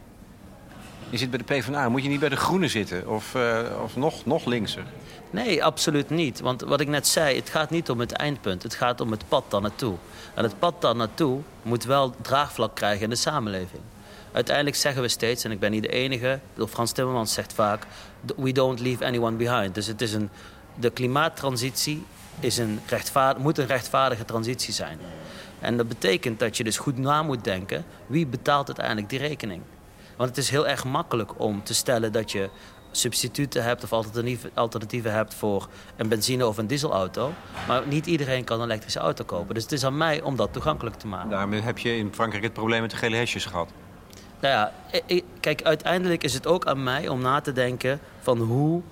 Je 1.10 1.16
zit 1.16 1.30
bij 1.30 1.38
de 1.38 1.44
PvdA. 1.44 1.88
Moet 1.88 2.02
je 2.02 2.08
niet 2.08 2.20
bij 2.20 2.28
de 2.28 2.36
Groenen 2.36 2.70
zitten? 2.70 3.08
Of, 3.08 3.34
uh, 3.34 3.60
of 3.82 3.96
nog, 3.96 4.26
nog 4.26 4.44
linkser? 4.44 4.84
Nee, 5.30 5.64
absoluut 5.64 6.10
niet. 6.10 6.40
Want 6.40 6.60
wat 6.60 6.80
ik 6.80 6.88
net 6.88 7.06
zei, 7.06 7.36
het 7.36 7.48
gaat 7.48 7.70
niet 7.70 7.90
om 7.90 8.00
het 8.00 8.12
eindpunt. 8.12 8.62
Het 8.62 8.74
gaat 8.74 9.00
om 9.00 9.10
het 9.10 9.28
pad 9.28 9.44
daar 9.48 9.60
naartoe. 9.60 9.94
En 10.34 10.42
het 10.42 10.58
pad 10.58 10.80
daar 10.80 10.96
naartoe 10.96 11.40
moet 11.62 11.84
wel 11.84 12.14
draagvlak 12.22 12.74
krijgen 12.74 13.02
in 13.02 13.10
de 13.10 13.16
samenleving. 13.16 13.82
Uiteindelijk 14.32 14.76
zeggen 14.76 15.02
we 15.02 15.08
steeds, 15.08 15.44
en 15.44 15.50
ik 15.50 15.58
ben 15.60 15.70
niet 15.70 15.82
de 15.82 15.88
enige... 15.88 16.40
Frans 16.68 16.92
Timmermans 16.92 17.32
zegt 17.32 17.52
vaak... 17.52 17.86
we 18.36 18.52
don't 18.52 18.80
leave 18.80 19.04
anyone 19.04 19.36
behind. 19.36 19.74
Dus 19.74 19.86
het 19.86 20.00
is 20.00 20.12
een, 20.12 20.30
de 20.74 20.90
klimaattransitie 20.90 22.04
is 22.40 22.58
een 22.58 22.80
moet 23.38 23.58
een 23.58 23.66
rechtvaardige 23.66 24.24
transitie 24.24 24.72
zijn. 24.72 24.98
En 25.64 25.76
dat 25.76 25.88
betekent 25.88 26.38
dat 26.38 26.56
je 26.56 26.64
dus 26.64 26.78
goed 26.78 26.98
na 26.98 27.22
moet 27.22 27.44
denken... 27.44 27.84
wie 28.06 28.26
betaalt 28.26 28.66
uiteindelijk 28.66 29.08
die 29.08 29.18
rekening? 29.18 29.62
Want 30.16 30.28
het 30.28 30.38
is 30.38 30.50
heel 30.50 30.68
erg 30.68 30.84
makkelijk 30.84 31.40
om 31.40 31.62
te 31.62 31.74
stellen 31.74 32.12
dat 32.12 32.32
je 32.32 32.48
substituten 32.90 33.64
hebt... 33.64 33.84
of 33.84 33.92
alternatieven 34.54 35.12
hebt 35.12 35.34
voor 35.34 35.68
een 35.96 36.08
benzine- 36.08 36.46
of 36.46 36.58
een 36.58 36.66
dieselauto. 36.66 37.32
Maar 37.66 37.86
niet 37.86 38.06
iedereen 38.06 38.44
kan 38.44 38.58
een 38.60 38.64
elektrische 38.64 38.98
auto 38.98 39.24
kopen. 39.24 39.54
Dus 39.54 39.62
het 39.62 39.72
is 39.72 39.84
aan 39.84 39.96
mij 39.96 40.22
om 40.22 40.36
dat 40.36 40.52
toegankelijk 40.52 40.96
te 40.96 41.06
maken. 41.06 41.30
Daarmee 41.30 41.60
heb 41.60 41.78
je 41.78 41.96
in 41.96 42.14
Frankrijk 42.14 42.44
het 42.44 42.52
probleem 42.52 42.80
met 42.80 42.90
de 42.90 42.96
gele 42.96 43.16
hesjes 43.16 43.46
gehad. 43.46 43.68
Nou 44.40 44.54
ja, 44.54 44.72
kijk, 45.40 45.62
uiteindelijk 45.62 46.24
is 46.24 46.34
het 46.34 46.46
ook 46.46 46.66
aan 46.66 46.82
mij 46.82 47.08
om 47.08 47.20
na 47.20 47.40
te 47.40 47.52
denken... 47.52 48.00
van 48.20 48.38
hoe 48.38 48.82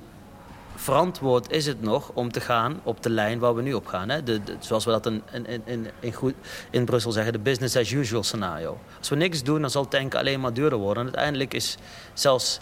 verantwoord 0.75 1.51
is 1.51 1.67
het 1.67 1.83
nog 1.83 2.11
om 2.15 2.33
te 2.33 2.41
gaan 2.41 2.81
op 2.83 3.03
de 3.03 3.11
lijn 3.11 3.39
waar 3.39 3.55
we 3.55 3.63
nu 3.63 3.75
op 3.75 3.87
gaan. 3.87 4.09
Hè? 4.09 4.23
De, 4.23 4.41
zoals 4.59 4.85
we 4.85 4.91
dat 4.91 5.07
in, 5.07 5.23
in, 5.33 5.63
in, 5.65 5.87
in, 6.01 6.13
goed, 6.13 6.35
in 6.71 6.85
Brussel 6.85 7.13
zeggen, 7.13 7.33
de 7.33 7.39
business 7.39 7.77
as 7.77 7.91
usual 7.91 8.23
scenario. 8.23 8.79
Als 8.99 9.09
we 9.09 9.17
niks 9.17 9.43
doen, 9.43 9.61
dan 9.61 9.71
zal 9.71 9.89
tanken 9.89 10.19
alleen 10.19 10.41
maar 10.41 10.53
duurder 10.53 10.79
worden. 10.79 11.03
En 11.03 11.09
uiteindelijk 11.09 11.55
is 11.55 11.77
zelfs... 12.15 12.61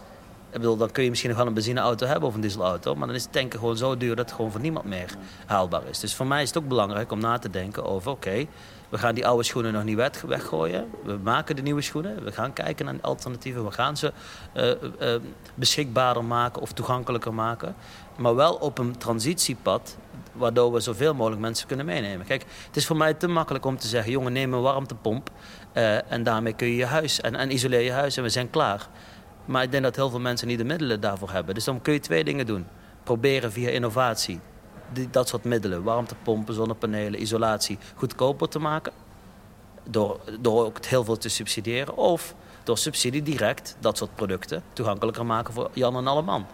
Ik 0.53 0.57
bedoel, 0.57 0.77
dan 0.77 0.91
kun 0.91 1.03
je 1.03 1.09
misschien 1.09 1.31
nog 1.31 1.39
wel 1.39 1.49
een 1.49 1.55
benzineauto 1.55 2.07
hebben 2.07 2.29
of 2.29 2.35
een 2.35 2.41
dieselauto. 2.41 2.95
Maar 2.95 3.07
dan 3.07 3.17
is 3.17 3.27
tanken 3.31 3.59
gewoon 3.59 3.77
zo 3.77 3.97
duur 3.97 4.17
dat 4.17 4.25
het 4.25 4.35
gewoon 4.35 4.51
voor 4.51 4.61
niemand 4.61 4.85
meer 4.85 5.15
haalbaar 5.47 5.83
is. 5.91 5.99
Dus 5.99 6.15
voor 6.15 6.27
mij 6.27 6.43
is 6.43 6.49
het 6.49 6.59
ook 6.59 6.69
belangrijk 6.69 7.13
om 7.13 7.21
na 7.21 7.39
te 7.39 7.51
denken 7.51 7.85
over... 7.85 8.11
oké, 8.11 8.47
we 8.91 8.99
gaan 8.99 9.15
die 9.15 9.27
oude 9.27 9.43
schoenen 9.43 9.73
nog 9.73 9.85
niet 9.85 9.97
weggooien. 10.27 10.91
We 11.05 11.19
maken 11.23 11.57
de 11.57 11.63
nieuwe 11.63 11.81
schoenen. 11.83 12.25
We 12.25 12.33
gaan 12.33 12.53
kijken 12.53 12.85
naar 12.85 12.95
alternatieven. 13.01 13.65
We 13.65 13.71
gaan 13.71 13.97
ze 13.97 14.13
uh, 14.55 15.15
beschikbaarder 15.55 16.25
maken 16.25 16.63
of 16.63 16.73
toegankelijker 16.73 17.35
maken. 17.35 17.75
Maar 18.17 18.35
wel 18.35 18.55
op 18.55 18.79
een 18.79 18.97
transitiepad 18.99 19.97
waardoor 20.33 20.73
we 20.73 20.81
zoveel 20.81 21.15
mogelijk 21.15 21.41
mensen 21.41 21.67
kunnen 21.67 21.87
meenemen. 21.87 22.27
Kijk, 22.27 22.45
het 22.67 22.77
is 22.77 22.87
voor 22.87 22.97
mij 22.97 23.15
te 23.15 23.29
makkelijk 23.29 23.65
om 23.65 23.79
te 23.79 23.87
zeggen... 23.87 24.13
jongen, 24.13 24.33
neem 24.33 24.55
een 24.55 24.61
warmtepomp 24.61 25.31
uh, 25.75 26.13
en 26.13 26.23
daarmee 26.23 26.53
kun 26.53 26.67
je 26.67 26.77
je 26.77 26.87
huis... 26.87 27.21
En, 27.21 27.35
en 27.35 27.53
isoleer 27.53 27.81
je 27.81 27.93
huis 27.93 28.17
en 28.17 28.23
we 28.23 28.29
zijn 28.29 28.51
klaar. 28.51 28.89
Maar 29.45 29.63
ik 29.63 29.71
denk 29.71 29.83
dat 29.83 29.97
heel 29.97 30.11
veel 30.11 30.21
mensen 30.21 30.49
niet 30.49 30.59
de 30.59 30.65
middelen 30.65 31.01
daarvoor 31.01 31.31
hebben. 31.31 31.55
Dus 31.55 31.65
dan 31.65 31.83
kun 31.83 31.93
je 31.93 32.01
twee 32.01 32.25
dingen 32.25 32.47
doen. 32.47 32.67
Proberen 33.03 33.53
via 33.53 33.69
innovatie 33.69 34.41
die, 34.93 35.09
dat 35.11 35.29
soort 35.29 35.45
middelen... 35.45 35.83
warmtepompen, 35.83 36.55
zonnepanelen, 36.55 37.23
isolatie... 37.23 37.79
goedkoper 37.95 38.49
te 38.49 38.59
maken. 38.59 38.93
Door, 39.85 40.21
door 40.41 40.65
ook 40.65 40.85
heel 40.85 41.05
veel 41.05 41.17
te 41.17 41.29
subsidiëren. 41.29 41.97
Of 41.97 42.35
door 42.65 42.79
subsidie 42.79 43.23
direct 43.23 43.77
dat 43.81 43.97
soort 43.97 44.15
producten 44.15 44.63
toegankelijker 44.73 45.27
maken 45.27 45.55
voor 45.55 45.71
Jan 45.73 45.97
en 45.97 46.07
alle 46.07 46.23
man. 46.23 46.47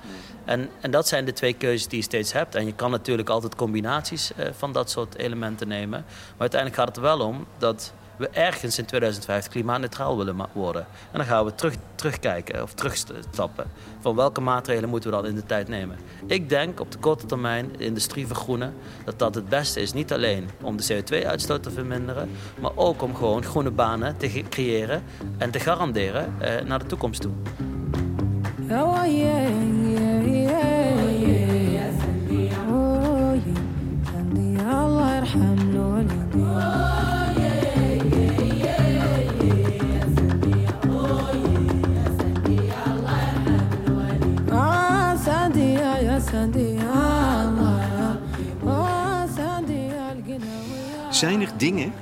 En, 0.44 0.70
en 0.80 0.90
dat 0.90 1.08
zijn 1.08 1.24
de 1.24 1.32
twee 1.32 1.52
keuzes 1.52 1.88
die 1.88 1.98
je 1.98 2.04
steeds 2.04 2.32
hebt. 2.32 2.54
En 2.54 2.66
je 2.66 2.72
kan 2.72 2.90
natuurlijk 2.90 3.28
altijd 3.28 3.54
combinaties 3.54 4.32
eh, 4.34 4.48
van 4.52 4.72
dat 4.72 4.90
soort 4.90 5.14
elementen 5.14 5.68
nemen. 5.68 6.04
Maar 6.08 6.40
uiteindelijk 6.50 6.80
gaat 6.80 6.88
het 6.88 6.96
er 6.96 7.02
wel 7.02 7.20
om 7.20 7.46
dat 7.58 7.92
we 8.16 8.28
ergens 8.28 8.78
in 8.78 8.84
2050 8.84 9.52
klimaatneutraal 9.52 10.16
willen 10.16 10.46
worden. 10.52 10.86
En 11.12 11.18
dan 11.18 11.26
gaan 11.26 11.44
we 11.44 11.54
terug, 11.54 11.74
terugkijken 11.94 12.62
of 12.62 12.74
terugstappen. 12.74 13.66
Van 14.00 14.16
welke 14.16 14.40
maatregelen 14.40 14.88
moeten 14.90 15.10
we 15.10 15.16
dan 15.16 15.26
in 15.26 15.34
de 15.34 15.46
tijd 15.46 15.68
nemen? 15.68 15.98
Ik 16.26 16.48
denk 16.48 16.80
op 16.80 16.92
de 16.92 16.98
korte 16.98 17.26
termijn 17.26 17.72
de 17.78 17.84
industrie 17.84 18.26
vergroenen... 18.26 18.74
dat 19.04 19.18
dat 19.18 19.34
het 19.34 19.48
beste 19.48 19.80
is. 19.80 19.92
Niet 19.92 20.12
alleen 20.12 20.48
om 20.62 20.76
de 20.76 20.94
CO2-uitstoot 20.94 21.62
te 21.62 21.70
verminderen... 21.70 22.30
maar 22.60 22.72
ook 22.74 23.02
om 23.02 23.14
gewoon 23.14 23.44
groene 23.44 23.70
banen 23.70 24.16
te 24.16 24.44
creëren 24.48 25.02
en 25.38 25.50
te 25.50 25.60
garanderen 25.60 26.34
eh, 26.38 26.64
naar 26.64 26.78
de 26.78 26.86
toekomst 26.86 27.20
toe. 27.20 27.32
Oh, 28.70 28.82
oh, 28.82 29.06
Zijn 51.16 51.40
er 51.40 51.52
dingen 51.56 51.92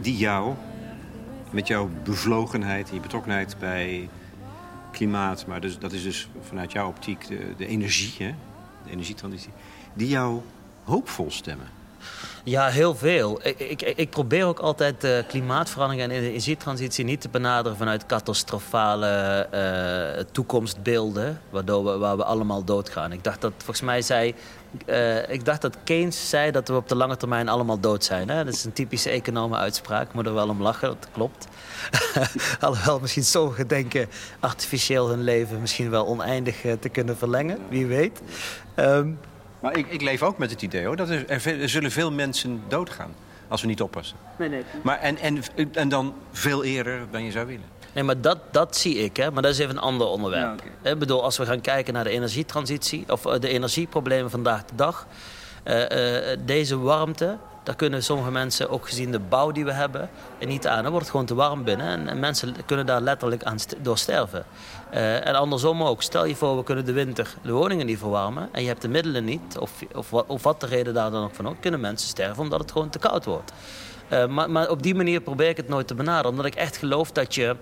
die 0.00 0.16
jou, 0.16 0.54
met 1.50 1.66
jouw 1.66 1.90
bevlogenheid 2.04 2.88
en 2.88 2.94
je 2.94 3.00
betrokkenheid 3.00 3.56
bij 3.58 4.08
klimaat, 4.92 5.46
maar 5.46 5.60
dus, 5.60 5.78
dat 5.78 5.92
is 5.92 6.02
dus 6.02 6.28
vanuit 6.40 6.72
jouw 6.72 6.88
optiek 6.88 7.28
de, 7.28 7.54
de 7.56 7.66
energie, 7.66 8.26
hè? 8.26 8.34
de 8.84 8.90
energietransitie, 8.90 9.50
die 9.94 10.08
jou 10.08 10.40
hoopvol 10.84 11.30
stemmen? 11.30 11.66
Ja, 12.44 12.68
heel 12.68 12.94
veel. 12.94 13.40
Ik, 13.42 13.58
ik, 13.58 13.82
ik 13.82 14.10
probeer 14.10 14.44
ook 14.44 14.58
altijd 14.58 15.00
de 15.00 15.24
klimaatverandering 15.28 16.02
en 16.02 16.10
energietransitie 16.10 17.04
niet 17.04 17.20
te 17.20 17.28
benaderen 17.28 17.78
vanuit 17.78 18.06
catastrofale 18.06 19.46
uh, 19.54 20.24
toekomstbeelden, 20.32 21.40
waardoor 21.50 21.84
we, 21.84 21.96
waar 21.96 22.16
we 22.16 22.24
allemaal 22.24 22.64
doodgaan. 22.64 23.12
Ik 23.12 23.24
dacht 23.24 23.40
dat, 23.40 23.52
volgens 23.56 23.80
mij 23.80 24.02
zei, 24.02 24.34
uh, 24.86 25.28
ik 25.28 25.44
dacht 25.44 25.62
dat 25.62 25.76
Keynes 25.84 26.28
zei 26.28 26.50
dat 26.50 26.68
we 26.68 26.74
op 26.74 26.88
de 26.88 26.96
lange 26.96 27.16
termijn 27.16 27.48
allemaal 27.48 27.80
dood 27.80 28.04
zijn. 28.04 28.28
Hè? 28.28 28.44
Dat 28.44 28.54
is 28.54 28.64
een 28.64 28.72
typische 28.72 29.10
economen 29.10 29.58
uitspraak. 29.58 30.08
Ik 30.08 30.14
moet 30.14 30.26
er 30.26 30.34
wel 30.34 30.48
om 30.48 30.62
lachen, 30.62 30.88
dat 30.88 31.08
klopt. 31.12 31.46
Alhoewel 32.60 33.00
misschien 33.00 33.24
sommigen 33.24 33.68
denken 33.68 34.08
artificieel 34.40 35.08
hun 35.08 35.22
leven 35.22 35.60
misschien 35.60 35.90
wel 35.90 36.06
oneindig 36.06 36.64
uh, 36.64 36.72
te 36.72 36.88
kunnen 36.88 37.16
verlengen. 37.16 37.58
Wie 37.68 37.86
weet. 37.86 38.20
Um, 38.76 39.18
maar 39.60 39.76
ik, 39.76 39.86
ik 39.88 40.02
leef 40.02 40.22
ook 40.22 40.38
met 40.38 40.50
het 40.50 40.62
idee 40.62 40.86
hoor, 40.86 40.96
dat 40.96 41.08
er, 41.08 41.28
er, 41.28 41.68
zullen 41.68 41.90
veel 41.90 42.12
mensen 42.12 42.62
doodgaan 42.68 43.14
als 43.48 43.60
we 43.60 43.66
niet 43.66 43.80
oppassen. 43.80 44.16
Nee, 44.38 44.48
nee. 44.48 44.62
Maar 44.82 44.98
en, 44.98 45.18
en, 45.18 45.42
en 45.72 45.88
dan 45.88 46.14
veel 46.32 46.64
eerder 46.64 47.00
dan 47.10 47.24
je 47.24 47.30
zou 47.30 47.46
willen. 47.46 47.64
Nee, 47.96 48.04
maar 48.04 48.20
dat, 48.20 48.38
dat 48.50 48.76
zie 48.76 48.94
ik, 48.98 49.16
hè. 49.16 49.30
maar 49.30 49.42
dat 49.42 49.52
is 49.52 49.58
even 49.58 49.76
een 49.76 49.82
ander 49.82 50.06
onderwerp. 50.06 50.62
Ik 50.82 50.98
bedoel, 50.98 51.22
als 51.22 51.36
we 51.36 51.46
gaan 51.46 51.60
kijken 51.60 51.94
naar 51.94 52.04
de 52.04 52.10
energietransitie, 52.10 53.04
of 53.08 53.26
eh, 53.26 53.40
de 53.40 53.48
energieproblemen 53.48 54.30
vandaag 54.30 54.64
de 54.64 54.74
dag. 54.74 55.06
Uh, 55.64 55.80
uh, 55.80 56.36
deze 56.44 56.78
warmte, 56.78 57.36
daar 57.62 57.76
kunnen 57.76 58.02
sommige 58.02 58.30
mensen, 58.30 58.70
ook 58.70 58.88
gezien 58.88 59.10
de 59.10 59.18
bouw 59.18 59.50
die 59.50 59.64
we 59.64 59.72
hebben, 59.72 60.10
niet 60.46 60.66
aan. 60.66 60.82
Dan 60.82 60.90
wordt 60.90 61.00
het 61.00 61.10
gewoon 61.10 61.26
te 61.26 61.34
warm 61.34 61.64
binnen 61.64 62.08
en, 62.08 62.18
mensen 62.18 62.56
kunnen 62.66 62.86
daar 62.86 63.00
letterlijk 63.00 63.42
aan 63.42 63.56
door 63.78 63.98
sterven. 63.98 64.44
Uh, 64.94 65.26
en 65.26 65.34
andersom 65.34 65.82
ook. 65.82 66.02
Stel 66.02 66.24
je 66.24 66.36
voor, 66.36 66.56
we 66.56 66.62
kunnen 66.62 66.84
de 66.84 66.92
winter 66.92 67.34
de 67.42 67.52
woningen 67.52 67.86
niet 67.86 67.98
verwarmen 67.98 68.48
en 68.52 68.62
je 68.62 68.68
hebt 68.68 68.82
de 68.82 68.88
middelen 68.88 69.24
niet, 69.24 69.58
of, 69.58 69.72
of, 69.94 70.12
of 70.12 70.42
wat 70.42 70.60
de 70.60 70.66
reden 70.66 70.94
daar 70.94 71.10
dan 71.10 71.24
ook 71.24 71.34
van 71.34 71.48
ook, 71.48 71.60
kunnen 71.60 71.80
mensen 71.80 72.08
sterven 72.08 72.42
omdat 72.42 72.60
het 72.60 72.72
gewoon 72.72 72.90
te 72.90 72.98
koud 72.98 73.24
wordt. 73.24 73.52
Uh, 74.12 74.46
maar, 74.46 74.68
op 74.68 74.82
die 74.82 74.94
manier 74.94 75.20
probeer 75.20 75.48
ik 75.48 75.56
het 75.56 75.68
nooit 75.68 75.86
te 75.86 75.94
benaderen, 75.94 76.30
omdat 76.30 76.46
ik 76.46 76.54
echt 76.54 76.76
geloof 76.76 77.12
dat 77.12 77.34
je 77.34 77.56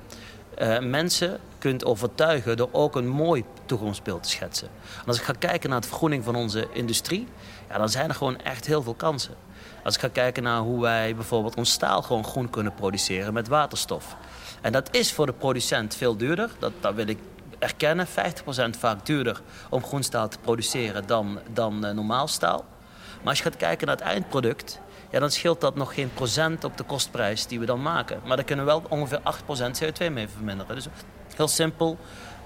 uh, 0.58 0.78
mensen 0.78 1.38
kunt 1.58 1.84
overtuigen 1.84 2.56
door 2.56 2.68
ook 2.72 2.96
een 2.96 3.08
mooi 3.08 3.44
toekomstbeeld 3.64 4.22
te 4.22 4.28
schetsen. 4.28 4.68
En 5.00 5.06
als 5.06 5.18
ik 5.18 5.22
ga 5.22 5.32
kijken 5.38 5.70
naar 5.70 5.80
de 5.80 5.88
vergroening 5.88 6.24
van 6.24 6.34
onze 6.34 6.66
industrie, 6.72 7.26
ja, 7.68 7.78
dan 7.78 7.88
zijn 7.88 8.08
er 8.08 8.14
gewoon 8.14 8.40
echt 8.40 8.66
heel 8.66 8.82
veel 8.82 8.94
kansen. 8.94 9.34
Als 9.84 9.94
ik 9.94 10.00
ga 10.00 10.08
kijken 10.08 10.42
naar 10.42 10.60
hoe 10.60 10.80
wij 10.80 11.14
bijvoorbeeld 11.14 11.56
ons 11.56 11.70
staal 11.70 12.02
gewoon 12.02 12.24
groen 12.24 12.50
kunnen 12.50 12.74
produceren 12.74 13.32
met 13.32 13.48
waterstof. 13.48 14.16
En 14.60 14.72
dat 14.72 14.88
is 14.94 15.12
voor 15.12 15.26
de 15.26 15.32
producent 15.32 15.94
veel 15.94 16.16
duurder. 16.16 16.50
Dat, 16.58 16.72
dat 16.80 16.94
wil 16.94 17.06
ik 17.06 17.18
erkennen. 17.58 18.06
50% 18.06 18.10
vaak 18.78 19.06
duurder 19.06 19.40
om 19.70 19.84
groenstaal 19.84 20.28
te 20.28 20.38
produceren 20.38 21.06
dan, 21.06 21.38
dan 21.52 21.86
uh, 21.86 21.90
normaal 21.90 22.28
staal. 22.28 22.64
Maar 23.18 23.28
als 23.28 23.38
je 23.38 23.44
gaat 23.44 23.56
kijken 23.56 23.86
naar 23.86 23.96
het 23.96 24.04
eindproduct, 24.04 24.80
ja, 25.14 25.20
dan 25.20 25.30
scheelt 25.30 25.60
dat 25.60 25.74
nog 25.74 25.94
geen 25.94 26.12
procent 26.12 26.64
op 26.64 26.76
de 26.76 26.84
kostprijs 26.84 27.46
die 27.46 27.60
we 27.60 27.66
dan 27.66 27.82
maken. 27.82 28.20
Maar 28.24 28.36
daar 28.36 28.44
kunnen 28.44 28.64
we 28.64 28.70
wel 28.70 28.82
ongeveer 28.88 29.20
8% 29.20 29.82
CO2 29.82 30.12
mee 30.12 30.28
verminderen. 30.28 30.74
Dus 30.74 30.86
heel 31.36 31.48
simpel. 31.48 31.98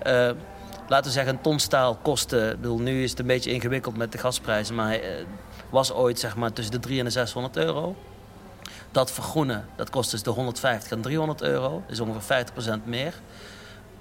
Uh, 0.06 0.30
laten 0.88 1.04
we 1.04 1.10
zeggen, 1.10 1.34
een 1.34 1.40
ton 1.40 1.58
staal 1.58 1.96
kosten. 2.02 2.60
Bedoel, 2.60 2.78
nu 2.78 3.02
is 3.02 3.10
het 3.10 3.18
een 3.18 3.26
beetje 3.26 3.52
ingewikkeld 3.52 3.96
met 3.96 4.12
de 4.12 4.18
gasprijzen, 4.18 4.74
maar 4.74 4.94
uh, 4.94 5.04
was 5.70 5.92
ooit 5.92 6.18
zeg 6.18 6.36
maar, 6.36 6.52
tussen 6.52 6.74
de 6.74 6.80
300 6.80 7.16
en 7.16 7.22
de 7.22 7.28
600 7.28 7.56
euro. 7.56 7.96
Dat 8.90 9.12
vergroenen, 9.12 9.68
dat 9.76 9.90
kost 9.90 10.10
dus 10.10 10.22
de 10.22 10.30
150 10.30 10.90
en 10.90 11.00
300 11.00 11.42
euro. 11.42 11.82
Dat 11.86 11.90
is 11.90 12.00
ongeveer 12.00 12.46
50% 12.80 12.84
meer. 12.84 13.14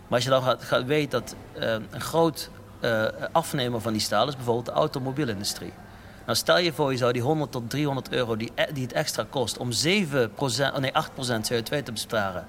Maar 0.08 0.15
als 0.15 0.23
je 0.23 0.30
dan 0.30 0.43
gaat, 0.43 0.63
gaat 0.63 0.86
weten 0.86 1.19
dat 1.21 1.36
uh, 1.58 1.71
een 1.91 2.01
groot 2.01 2.49
afnemer 3.32 3.82
van 3.82 3.91
die 3.91 4.01
staal 4.01 4.27
is 4.27 4.36
bijvoorbeeld 4.36 4.65
de 4.65 4.71
automobielindustrie. 4.71 5.73
Nou, 6.28 6.40
stel 6.40 6.58
je 6.58 6.74
voor, 6.74 6.92
je 6.92 6.98
zou 6.98 7.13
die 7.13 7.22
100 7.22 7.52
tot 7.52 7.70
300 7.70 8.12
euro 8.12 8.36
die, 8.36 8.52
die 8.74 8.84
het 8.84 8.94
extra 8.94 9.26
kost 9.30 9.58
om 9.58 9.72
7 9.72 10.32
oh 10.38 10.78
nee, 10.78 10.92
8% 10.92 10.96
CO2 11.54 11.84
te 11.84 11.92
besparen, 11.92 12.46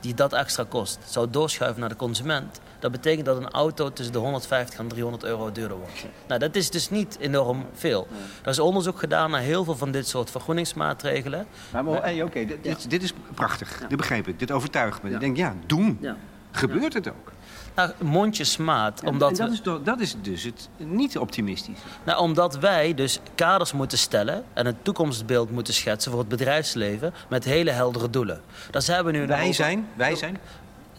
die 0.00 0.14
dat 0.14 0.32
extra 0.32 0.64
kost, 0.68 0.98
zou 1.04 1.30
doorschuiven 1.30 1.80
naar 1.80 1.88
de 1.88 1.96
consument. 1.96 2.60
Dat 2.78 2.92
betekent 2.92 3.26
dat 3.26 3.36
een 3.36 3.50
auto 3.50 3.92
tussen 3.92 4.12
de 4.12 4.18
150 4.18 4.78
en 4.78 4.88
300 4.88 5.24
euro 5.24 5.52
duurder 5.52 5.76
wordt. 5.76 6.06
Nou, 6.28 6.40
dat 6.40 6.56
is 6.56 6.70
dus 6.70 6.90
niet 6.90 7.16
enorm 7.20 7.66
veel. 7.72 8.08
Er 8.42 8.50
is 8.50 8.58
onderzoek 8.58 8.98
gedaan 8.98 9.30
naar 9.30 9.40
heel 9.40 9.64
veel 9.64 9.76
van 9.76 9.90
dit 9.90 10.08
soort 10.08 10.30
vergroeningsmaatregelen. 10.30 11.46
Maar, 11.70 11.84
maar 11.84 12.02
hey, 12.02 12.22
oké, 12.22 12.44
dit, 12.44 12.62
dit, 12.62 12.90
dit, 12.90 13.02
is 13.02 13.12
prachtig. 13.34 13.84
Dit 13.88 13.98
begrijp 13.98 14.28
ik. 14.28 14.38
Dit 14.38 14.50
overtuigt 14.50 15.02
me. 15.02 15.10
Ik 15.10 15.20
denk, 15.20 15.36
ja, 15.36 15.54
doen. 15.66 16.00
Gebeurt 16.50 16.94
het 16.94 17.08
ook? 17.08 17.32
Nou, 17.74 17.90
mondjesmaat. 17.98 19.02
omdat 19.04 19.38
en 19.38 19.44
dat, 19.44 19.52
is, 19.52 19.84
dat 19.84 20.00
is 20.00 20.16
dus 20.22 20.42
het 20.42 20.68
niet 20.76 21.18
optimistisch. 21.18 21.78
Nou, 22.04 22.18
omdat 22.18 22.58
wij 22.58 22.94
dus 22.94 23.20
kaders 23.34 23.72
moeten 23.72 23.98
stellen 23.98 24.44
en 24.52 24.66
een 24.66 24.76
toekomstbeeld 24.82 25.50
moeten 25.50 25.74
schetsen 25.74 26.10
voor 26.10 26.20
het 26.20 26.28
bedrijfsleven 26.28 27.14
met 27.28 27.44
hele 27.44 27.70
heldere 27.70 28.10
doelen. 28.10 28.40
Daar 28.70 28.82
zijn 28.82 29.04
we 29.04 29.10
nu 29.10 29.26
wij 29.26 29.52
zijn? 29.52 29.88
Wij 29.96 30.16
zijn? 30.16 30.38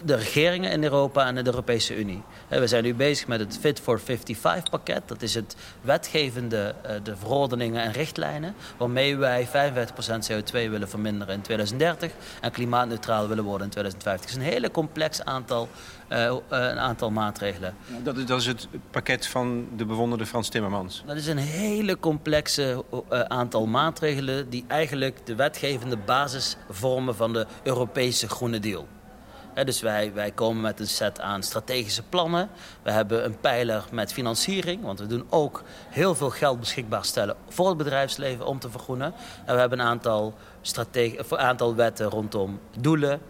de 0.06 0.16
regeringen 0.16 0.72
in 0.72 0.84
Europa 0.84 1.28
en 1.28 1.36
de 1.36 1.46
Europese 1.46 1.98
Unie. 1.98 2.22
We 2.48 2.68
zijn 2.68 2.84
nu 2.84 2.96
bezig 2.96 3.28
met 3.28 3.40
het 3.40 3.58
Fit 3.62 3.80
for 3.80 4.00
55 4.00 4.70
pakket. 4.70 5.02
Dat 5.06 5.22
is 5.22 5.34
het 5.34 5.56
wetgevende, 5.82 6.76
eh, 6.82 6.96
de 7.04 7.16
verordeningen 7.16 7.82
en 7.82 7.92
richtlijnen... 7.92 8.56
waarmee 8.78 9.18
wij 9.18 9.48
55% 9.48 10.32
CO2 10.32 10.52
willen 10.52 10.90
verminderen 10.90 11.34
in 11.34 11.42
2030... 11.42 12.12
en 12.42 12.52
klimaatneutraal 12.52 13.28
willen 13.28 13.44
worden 13.44 13.68
in 13.68 13.72
2050. 13.72 14.30
Het 14.30 14.40
is 14.40 14.46
een 14.46 14.54
hele 14.54 14.72
complex 14.72 15.24
aantal, 15.24 15.70
uh, 16.10 16.36
een 16.50 16.80
aantal 16.80 17.12
maatregelen. 17.12 17.76
Dat 18.04 18.18
is, 18.18 18.26
dat 18.26 18.40
is 18.40 18.46
het 18.46 18.68
pakket 18.92 19.28
van 19.28 19.68
de 19.76 19.86
bewonderde 19.86 20.26
Frans 20.26 20.50
Timmermans? 20.50 21.04
Dat 21.06 21.16
is 21.16 21.28
een 21.28 21.38
hele 21.38 22.00
complexe 22.00 22.84
uh, 22.94 23.20
aantal 23.22 23.66
maatregelen... 23.66 24.50
die 24.50 24.66
eigenlijk 24.68 25.26
de 25.26 25.36
wetgevende 25.36 25.98
basis 25.98 26.58
vormen 26.70 27.16
van 27.16 27.34
de 27.34 27.46
Europese 27.64 28.30
Groene 28.30 28.60
Deal 28.60 28.88
dus 29.64 29.82
wij, 29.82 30.14
wij 30.14 30.32
komen 30.32 30.62
met 30.62 30.80
een 30.80 30.88
set 30.88 31.20
aan 31.20 31.44
strategische 31.44 32.04
plannen. 32.04 32.50
We 32.82 32.92
hebben 32.92 33.26
een 33.26 33.40
pijler 33.40 33.84
met 33.92 34.14
financiering, 34.14 34.84
want 34.84 35.00
we 35.00 35.08
doen 35.08 35.26
ook 35.30 35.64
heel 35.90 36.16
veel 36.16 36.30
geld 36.30 36.60
beschikbaar 36.60 37.06
stellen 37.06 37.36
voor 37.50 37.68
het 37.68 37.78
bedrijfsleven 37.78 38.46
om 38.46 38.60
te 38.60 38.70
vergroenen. 38.70 39.14
En 39.46 39.54
we 39.54 39.60
hebben 39.60 39.80
een 39.80 39.86
aantal, 39.86 40.34
een 40.92 41.18
aantal 41.30 41.76
wetten 41.76 42.06
rondom 42.06 42.60
doelen, 42.80 43.22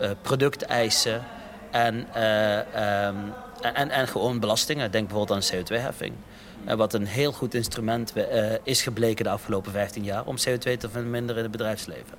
uh, 0.00 0.10
producteisen 0.22 1.24
en, 1.72 2.06
uh, 2.16 3.06
um, 3.06 3.32
en, 3.60 3.90
en 3.90 4.08
gewoon 4.08 4.40
belastingen. 4.40 4.90
Denk 4.90 5.08
bijvoorbeeld 5.08 5.52
aan 5.52 5.58
CO2-heffing. 5.58 6.12
Uh, 6.68 6.74
wat 6.74 6.94
een 6.94 7.06
heel 7.06 7.32
goed 7.32 7.54
instrument 7.54 8.12
is 8.62 8.82
gebleken 8.82 9.24
de 9.24 9.30
afgelopen 9.30 9.72
15 9.72 10.04
jaar 10.04 10.24
om 10.24 10.36
CO2 10.36 10.76
te 10.78 10.88
verminderen 10.90 11.36
in 11.36 11.42
het 11.42 11.50
bedrijfsleven. 11.50 12.18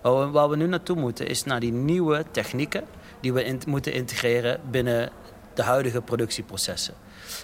Waar 0.00 0.18
we, 0.18 0.30
waar 0.30 0.48
we 0.48 0.56
nu 0.56 0.66
naartoe 0.66 0.96
moeten 0.96 1.26
is 1.26 1.44
naar 1.44 1.60
die 1.60 1.72
nieuwe 1.72 2.24
technieken 2.30 2.84
die 3.20 3.32
we 3.32 3.58
moeten 3.66 3.92
integreren 3.92 4.60
binnen 4.70 5.10
de 5.54 5.62
huidige 5.62 6.00
productieprocessen. 6.00 6.94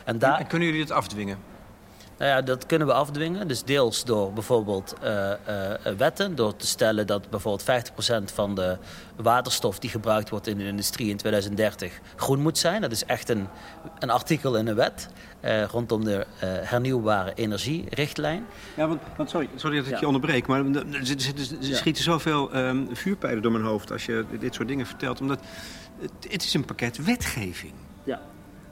En, 0.05 0.19
daar... 0.19 0.39
en 0.39 0.47
kunnen 0.47 0.69
jullie 0.69 0.83
het 0.83 0.91
afdwingen? 0.91 1.39
Nou 2.21 2.33
ja, 2.33 2.43
dat 2.43 2.67
kunnen 2.67 2.87
we 2.87 2.93
afdwingen. 2.93 3.49
Dus 3.49 3.63
deels 3.63 4.05
door 4.05 4.33
bijvoorbeeld 4.33 4.95
uh, 5.05 5.31
uh, 5.49 5.93
wetten. 5.97 6.35
Door 6.35 6.57
te 6.57 6.67
stellen 6.67 7.07
dat 7.07 7.31
bijvoorbeeld 7.31 7.91
50% 8.31 8.35
van 8.35 8.55
de 8.55 8.77
waterstof 9.17 9.79
die 9.79 9.91
gebruikt 9.91 10.31
wordt 10.31 10.47
in 10.47 10.59
de 10.59 10.65
industrie 10.65 11.11
in 11.11 11.17
2030 11.17 12.01
groen 12.17 12.41
moet 12.41 12.59
zijn. 12.59 12.81
Dat 12.81 12.93
is 12.93 13.05
echt 13.05 13.29
een, 13.29 13.47
een 13.99 14.11
artikel 14.11 14.57
in 14.57 14.67
een 14.67 14.75
wet 14.75 15.09
uh, 15.45 15.65
rondom 15.65 16.05
de 16.05 16.27
hernieuwbare 16.45 17.35
energierichtlijn. 17.35 18.47
Ja, 18.77 18.89
want, 18.89 19.01
want 19.17 19.31
sorry, 19.31 19.49
sorry 19.55 19.77
dat 19.77 19.87
ik 19.87 20.01
je 20.01 20.07
onderbreek, 20.07 20.47
maar 20.47 20.65
er, 20.67 20.95
er, 20.95 21.75
schieten 21.75 22.03
zoveel 22.03 22.57
um, 22.57 22.89
vuurpijlen 22.93 23.43
door 23.43 23.53
mijn 23.53 23.65
hoofd 23.65 23.93
als 23.93 24.07
je 24.07 24.25
dit 24.39 24.55
soort 24.55 24.69
dingen 24.69 24.87
vertelt. 24.87 25.21
Omdat 25.21 25.41
het, 25.99 26.33
het 26.33 26.45
is 26.45 26.55
een 26.55 26.65
pakket 26.65 27.05
wetgeving. 27.05 27.73
Ja. 28.05 28.21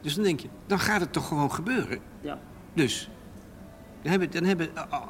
Dus 0.03 0.15
dan 0.15 0.25
denk 0.25 0.41
je, 0.41 0.49
dan 0.67 0.79
gaat 0.79 1.01
het 1.01 1.13
toch 1.13 1.29
gewoon 1.29 1.53
gebeuren. 1.53 1.99
Ja. 2.21 2.39
Dus 2.75 3.09
dan 4.03 4.11
hebben, 4.11 4.31
dan 4.31 4.45
hebben, 4.45 4.69
oh, 4.77 4.83
oh, 4.93 5.09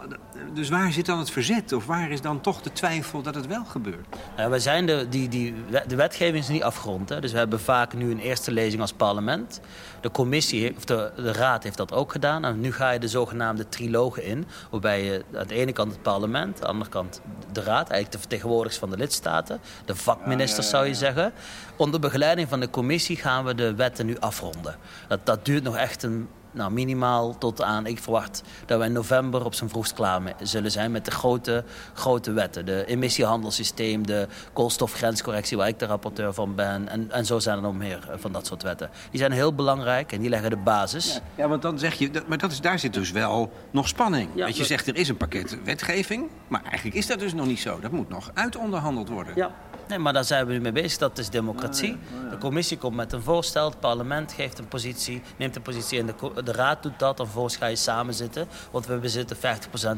dus 0.54 0.68
waar 0.68 0.92
zit 0.92 1.06
dan 1.06 1.18
het 1.18 1.30
verzet? 1.30 1.72
Of 1.72 1.86
waar 1.86 2.10
is 2.10 2.20
dan 2.20 2.40
toch 2.40 2.62
de 2.62 2.72
twijfel 2.72 3.22
dat 3.22 3.34
het 3.34 3.46
wel 3.46 3.64
gebeurt? 3.64 4.16
Nou, 4.36 4.50
wij 4.50 4.58
zijn 4.58 4.86
de, 4.86 5.06
die, 5.08 5.28
die, 5.28 5.54
de 5.86 5.96
wetgeving 5.96 6.38
is 6.44 6.48
niet 6.48 6.62
afgerond. 6.62 7.08
Hè? 7.08 7.20
Dus 7.20 7.32
we 7.32 7.38
hebben 7.38 7.60
vaak 7.60 7.94
nu 7.94 8.10
een 8.10 8.18
eerste 8.18 8.52
lezing 8.52 8.80
als 8.80 8.92
parlement. 8.92 9.60
De 10.00 10.10
commissie, 10.10 10.76
of 10.76 10.84
de, 10.84 11.12
de 11.16 11.32
raad 11.32 11.62
heeft 11.62 11.76
dat 11.76 11.92
ook 11.92 12.12
gedaan. 12.12 12.44
En 12.44 12.60
nu 12.60 12.72
ga 12.72 12.90
je 12.90 12.98
de 12.98 13.08
zogenaamde 13.08 13.68
trilogen 13.68 14.24
in. 14.24 14.46
Waarbij 14.70 15.04
je 15.04 15.24
aan 15.34 15.46
de 15.46 15.54
ene 15.54 15.72
kant 15.72 15.92
het 15.92 16.02
parlement, 16.02 16.54
aan 16.54 16.60
de 16.60 16.66
andere 16.66 16.90
kant 16.90 17.20
de 17.52 17.60
raad. 17.60 17.90
Eigenlijk 17.90 18.12
de 18.12 18.18
vertegenwoordigers 18.18 18.78
van 18.78 18.90
de 18.90 18.96
lidstaten. 18.96 19.60
De 19.84 19.96
vakministers 19.96 20.68
zou 20.68 20.86
je 20.86 20.94
zeggen. 20.94 21.32
Onder 21.76 22.00
begeleiding 22.00 22.48
van 22.48 22.60
de 22.60 22.70
commissie 22.70 23.16
gaan 23.16 23.44
we 23.44 23.54
de 23.54 23.74
wetten 23.74 24.06
nu 24.06 24.18
afronden. 24.18 24.76
Dat, 25.08 25.26
dat 25.26 25.44
duurt 25.44 25.62
nog 25.62 25.76
echt 25.76 26.02
een 26.02 26.28
nou, 26.58 26.72
minimaal 26.72 27.38
tot 27.38 27.62
aan, 27.62 27.86
ik 27.86 27.98
verwacht 27.98 28.42
dat 28.66 28.78
we 28.78 28.84
in 28.84 28.92
november 28.92 29.44
op 29.44 29.54
zijn 29.54 29.70
vroegst 29.70 29.92
klaar 29.92 30.20
zullen 30.42 30.70
zijn 30.70 30.90
met 30.90 31.04
de 31.04 31.10
grote, 31.10 31.64
grote 31.94 32.32
wetten. 32.32 32.66
De 32.66 32.86
emissiehandelssysteem, 32.86 34.06
de 34.06 34.28
koolstofgrenscorrectie, 34.52 35.56
waar 35.56 35.68
ik 35.68 35.78
de 35.78 35.86
rapporteur 35.86 36.34
van 36.34 36.54
ben. 36.54 36.88
En, 36.88 37.10
en 37.10 37.26
zo 37.26 37.38
zijn 37.38 37.56
er 37.56 37.62
nog 37.62 37.74
meer 37.74 38.08
eh, 38.10 38.18
van 38.18 38.32
dat 38.32 38.46
soort 38.46 38.62
wetten. 38.62 38.90
Die 39.10 39.20
zijn 39.20 39.32
heel 39.32 39.54
belangrijk 39.54 40.12
en 40.12 40.20
die 40.20 40.30
leggen 40.30 40.50
de 40.50 40.56
basis. 40.56 41.14
Ja, 41.14 41.20
ja 41.42 41.48
want 41.48 41.62
dan 41.62 41.78
zeg 41.78 41.94
je, 41.94 42.10
maar 42.26 42.38
dat 42.38 42.52
is, 42.52 42.60
daar 42.60 42.78
zit 42.78 42.94
dus 42.94 43.10
wel 43.10 43.52
nog 43.70 43.88
spanning. 43.88 44.30
Ja, 44.34 44.46
je 44.46 44.64
zegt 44.64 44.86
er 44.86 44.96
is 44.96 45.08
een 45.08 45.16
pakket 45.16 45.58
wetgeving, 45.64 46.28
maar 46.48 46.62
eigenlijk 46.62 46.96
is 46.96 47.06
dat 47.06 47.18
dus 47.18 47.34
nog 47.34 47.46
niet 47.46 47.60
zo. 47.60 47.80
Dat 47.80 47.90
moet 47.90 48.08
nog 48.08 48.30
uitonderhandeld 48.34 49.08
worden. 49.08 49.32
Ja, 49.36 49.54
Nee, 49.88 49.98
maar 49.98 50.12
daar 50.12 50.24
zijn 50.24 50.46
we 50.46 50.52
nu 50.52 50.60
mee 50.60 50.72
bezig. 50.72 50.98
Dat 50.98 51.18
is 51.18 51.30
democratie. 51.30 51.96
De 52.30 52.38
commissie 52.38 52.78
komt 52.78 52.96
met 52.96 53.12
een 53.12 53.22
voorstel, 53.22 53.68
het 53.68 53.80
parlement 53.80 54.32
geeft 54.32 54.58
een 54.58 54.68
positie, 54.68 55.22
neemt 55.36 55.56
een 55.56 55.62
positie 55.62 55.98
en 55.98 56.06
de, 56.06 56.42
de 56.42 56.52
raad 56.52 56.82
doet 56.82 56.98
dat. 56.98 57.18
En 57.18 57.24
vervolgens 57.24 57.56
ga 57.56 57.66
je 57.66 57.76
samen 57.76 58.14
zitten, 58.14 58.48
want 58.70 58.86
we 58.86 58.96
bezitten 58.96 59.36
50% 59.36 59.40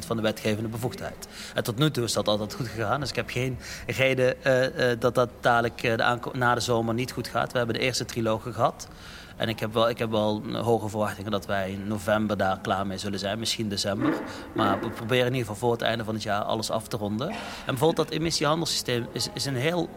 van 0.06 0.16
de 0.16 0.22
wetgevende 0.22 0.68
bevoegdheid. 0.68 1.28
En 1.54 1.64
tot 1.64 1.78
nu 1.78 1.90
toe 1.90 2.04
is 2.04 2.12
dat 2.12 2.28
altijd 2.28 2.54
goed 2.54 2.68
gegaan. 2.68 3.00
Dus 3.00 3.08
ik 3.08 3.16
heb 3.16 3.30
geen 3.30 3.58
reden 3.86 4.34
uh, 4.46 4.86
dat 4.98 5.14
dat 5.14 5.30
dadelijk 5.40 5.80
de 5.82 6.18
na 6.32 6.54
de 6.54 6.60
zomer 6.60 6.94
niet 6.94 7.12
goed 7.12 7.28
gaat. 7.28 7.52
We 7.52 7.58
hebben 7.58 7.76
de 7.76 7.82
eerste 7.82 8.04
trilogen 8.04 8.54
gehad. 8.54 8.88
En 9.40 9.48
ik 9.48 9.60
heb 9.60 9.72
wel, 9.72 9.88
ik 9.88 9.98
heb 9.98 10.10
wel 10.10 10.42
hoge 10.52 10.88
verwachtingen 10.88 11.30
dat 11.30 11.46
wij 11.46 11.70
in 11.70 11.86
november 11.86 12.36
daar 12.36 12.60
klaar 12.60 12.86
mee 12.86 12.98
zullen 12.98 13.18
zijn. 13.18 13.38
Misschien 13.38 13.68
december. 13.68 14.14
Maar 14.54 14.80
we 14.80 14.90
proberen 14.90 15.26
in 15.26 15.32
ieder 15.32 15.46
geval 15.46 15.56
voor 15.56 15.72
het 15.72 15.82
einde 15.82 16.04
van 16.04 16.14
het 16.14 16.22
jaar 16.22 16.42
alles 16.42 16.70
af 16.70 16.88
te 16.88 16.96
ronden. 16.96 17.28
En 17.28 17.36
bijvoorbeeld 17.66 18.08
dat 18.08 18.18
emissiehandelssysteem 18.18 19.06
is, 19.12 19.28
is, 19.34 19.44
een, 19.44 19.56
heel, 19.56 19.88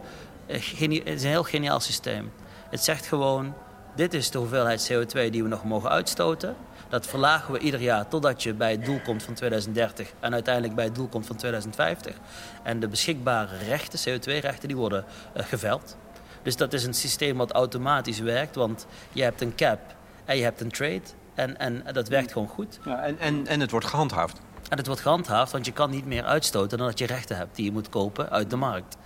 eh, 0.46 0.80
is 1.04 1.22
een 1.22 1.28
heel 1.28 1.42
geniaal 1.42 1.80
systeem. 1.80 2.32
Het 2.70 2.84
zegt 2.84 3.06
gewoon, 3.06 3.54
dit 3.94 4.14
is 4.14 4.30
de 4.30 4.38
hoeveelheid 4.38 4.92
CO2 4.92 5.30
die 5.30 5.42
we 5.42 5.48
nog 5.48 5.64
mogen 5.64 5.90
uitstoten. 5.90 6.56
Dat 6.88 7.06
verlagen 7.06 7.52
we 7.52 7.58
ieder 7.58 7.80
jaar 7.80 8.08
totdat 8.08 8.42
je 8.42 8.54
bij 8.54 8.70
het 8.70 8.84
doel 8.84 9.00
komt 9.00 9.22
van 9.22 9.34
2030 9.34 10.12
en 10.20 10.32
uiteindelijk 10.32 10.74
bij 10.74 10.84
het 10.84 10.94
doel 10.94 11.08
komt 11.08 11.26
van 11.26 11.36
2050. 11.36 12.16
En 12.62 12.80
de 12.80 12.88
beschikbare 12.88 13.56
rechten, 13.68 13.98
CO2-rechten, 13.98 14.68
die 14.68 14.76
worden 14.76 15.04
uh, 15.36 15.42
geveld. 15.42 15.96
Dus 16.44 16.56
dat 16.56 16.72
is 16.72 16.84
een 16.84 16.94
systeem 16.94 17.36
wat 17.36 17.52
automatisch 17.52 18.18
werkt, 18.18 18.54
want 18.54 18.86
je 19.12 19.22
hebt 19.22 19.40
een 19.40 19.54
cap 19.54 19.80
en 20.24 20.36
je 20.36 20.42
hebt 20.42 20.60
een 20.60 20.70
trade. 20.70 21.02
En, 21.34 21.58
en 21.58 21.84
dat 21.92 22.08
werkt 22.08 22.32
gewoon 22.32 22.48
goed. 22.48 22.78
Ja, 22.84 23.02
en, 23.02 23.18
en, 23.18 23.46
en 23.46 23.60
het 23.60 23.70
wordt 23.70 23.86
gehandhaafd. 23.86 24.40
En 24.68 24.76
het 24.76 24.86
wordt 24.86 25.00
gehandhaafd, 25.00 25.52
want 25.52 25.66
je 25.66 25.72
kan 25.72 25.90
niet 25.90 26.06
meer 26.06 26.24
uitstoten 26.24 26.78
dan 26.78 26.86
dat 26.86 26.98
je 26.98 27.06
rechten 27.06 27.36
hebt 27.36 27.56
die 27.56 27.64
je 27.64 27.72
moet 27.72 27.88
kopen 27.88 28.30
uit 28.30 28.50
de 28.50 28.56
markt. 28.56 28.96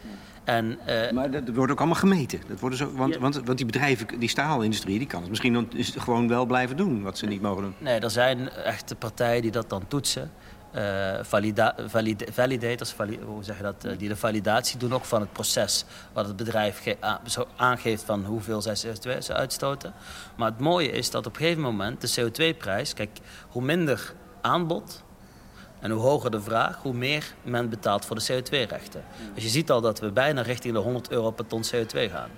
En, 0.44 0.78
uh, 0.88 1.10
maar 1.10 1.30
dat 1.30 1.42
wordt 1.54 1.72
ook 1.72 1.78
allemaal 1.78 1.96
gemeten. 1.96 2.40
Dat 2.48 2.60
worden 2.60 2.78
zo, 2.78 2.92
want, 2.92 3.16
want, 3.16 3.40
want 3.44 3.56
die 3.56 3.66
bedrijven, 3.66 4.18
die 4.18 4.28
staalindustrie, 4.28 4.98
die 4.98 5.06
kan 5.06 5.20
het 5.20 5.28
misschien 5.28 5.68
gewoon 5.76 6.28
wel 6.28 6.46
blijven 6.46 6.76
doen 6.76 7.02
wat 7.02 7.18
ze 7.18 7.26
niet 7.26 7.40
mogen 7.42 7.62
doen. 7.62 7.74
Nee, 7.78 8.00
er 8.00 8.10
zijn 8.10 8.50
echte 8.50 8.94
partijen 8.94 9.42
die 9.42 9.50
dat 9.50 9.68
dan 9.68 9.88
toetsen. 9.88 10.30
Valida 11.22 11.74
validators, 12.30 12.94
dat, 13.62 13.84
uh, 13.84 13.98
die 13.98 14.08
de 14.08 14.16
validatie 14.16 14.78
doen 14.78 14.94
ook 14.94 15.04
van 15.04 15.20
het 15.20 15.32
proces 15.32 15.84
wat 16.12 16.26
het 16.26 16.36
bedrijf 16.36 16.82
aangeeft 17.56 18.02
van 18.02 18.24
hoeveel 18.24 18.62
zij 18.62 18.76
CO2 18.86 19.18
ze 19.18 19.34
uitstoten. 19.34 19.92
Maar 20.36 20.50
het 20.50 20.60
mooie 20.60 20.90
is 20.90 21.10
dat 21.10 21.26
op 21.26 21.32
een 21.32 21.40
gegeven 21.40 21.62
moment 21.62 22.00
de 22.00 22.30
CO2-prijs, 22.30 22.94
kijk, 22.94 23.18
hoe 23.48 23.62
minder 23.62 24.14
aanbod 24.40 25.02
en 25.80 25.90
hoe 25.90 26.00
hoger 26.00 26.30
de 26.30 26.40
vraag, 26.40 26.82
hoe 26.82 26.92
meer 26.92 27.34
men 27.42 27.68
betaalt 27.68 28.04
voor 28.04 28.16
de 28.16 28.26
CO2-rechten. 28.32 29.04
Dus 29.34 29.42
je 29.42 29.48
ziet 29.48 29.70
al 29.70 29.80
dat 29.80 30.00
we 30.00 30.10
bijna 30.10 30.42
richting 30.42 30.74
de 30.74 30.80
100 30.80 31.10
euro 31.10 31.30
per 31.30 31.46
ton 31.46 31.64
CO2 31.64 32.10
gaan. 32.10 32.30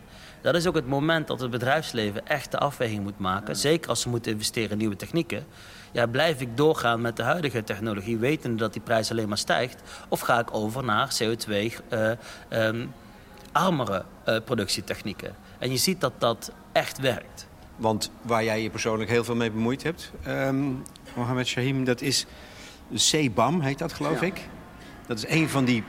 Dat 0.42 0.54
is 0.54 0.66
ook 0.66 0.74
het 0.74 0.86
moment 0.86 1.26
dat 1.26 1.40
het 1.40 1.50
bedrijfsleven 1.50 2.26
echt 2.26 2.50
de 2.50 2.58
afweging 2.58 3.02
moet 3.02 3.18
maken. 3.18 3.56
Zeker 3.56 3.88
als 3.88 4.00
ze 4.00 4.08
moeten 4.08 4.32
investeren 4.32 4.70
in 4.70 4.78
nieuwe 4.78 4.96
technieken. 4.96 5.46
Ja, 5.92 6.06
blijf 6.06 6.40
ik 6.40 6.56
doorgaan 6.56 7.00
met 7.00 7.16
de 7.16 7.22
huidige 7.22 7.64
technologie, 7.64 8.18
wetende 8.18 8.56
dat 8.56 8.72
die 8.72 8.82
prijs 8.82 9.10
alleen 9.10 9.28
maar 9.28 9.38
stijgt? 9.38 9.82
Of 10.08 10.20
ga 10.20 10.38
ik 10.38 10.54
over 10.54 10.84
naar 10.84 11.16
CO2-armere 11.22 12.18
uh, 13.48 14.04
um, 14.26 14.34
uh, 14.34 14.40
productietechnieken? 14.44 15.34
En 15.58 15.70
je 15.70 15.76
ziet 15.76 16.00
dat 16.00 16.12
dat 16.18 16.52
echt 16.72 16.98
werkt. 16.98 17.48
Want 17.76 18.10
waar 18.22 18.44
jij 18.44 18.62
je 18.62 18.70
persoonlijk 18.70 19.10
heel 19.10 19.24
veel 19.24 19.34
mee 19.34 19.50
bemoeid 19.50 19.82
hebt, 19.82 20.12
um, 20.26 20.82
Mohamed 21.14 21.46
Shahim, 21.46 21.84
dat 21.84 22.00
is 22.00 22.26
CBAM, 22.94 23.60
heet 23.60 23.78
dat 23.78 23.92
geloof 23.92 24.22
ik. 24.22 24.48
Dat 25.06 25.18
is 25.18 25.28
een 25.28 25.48
van 25.48 25.64
die 25.64 25.84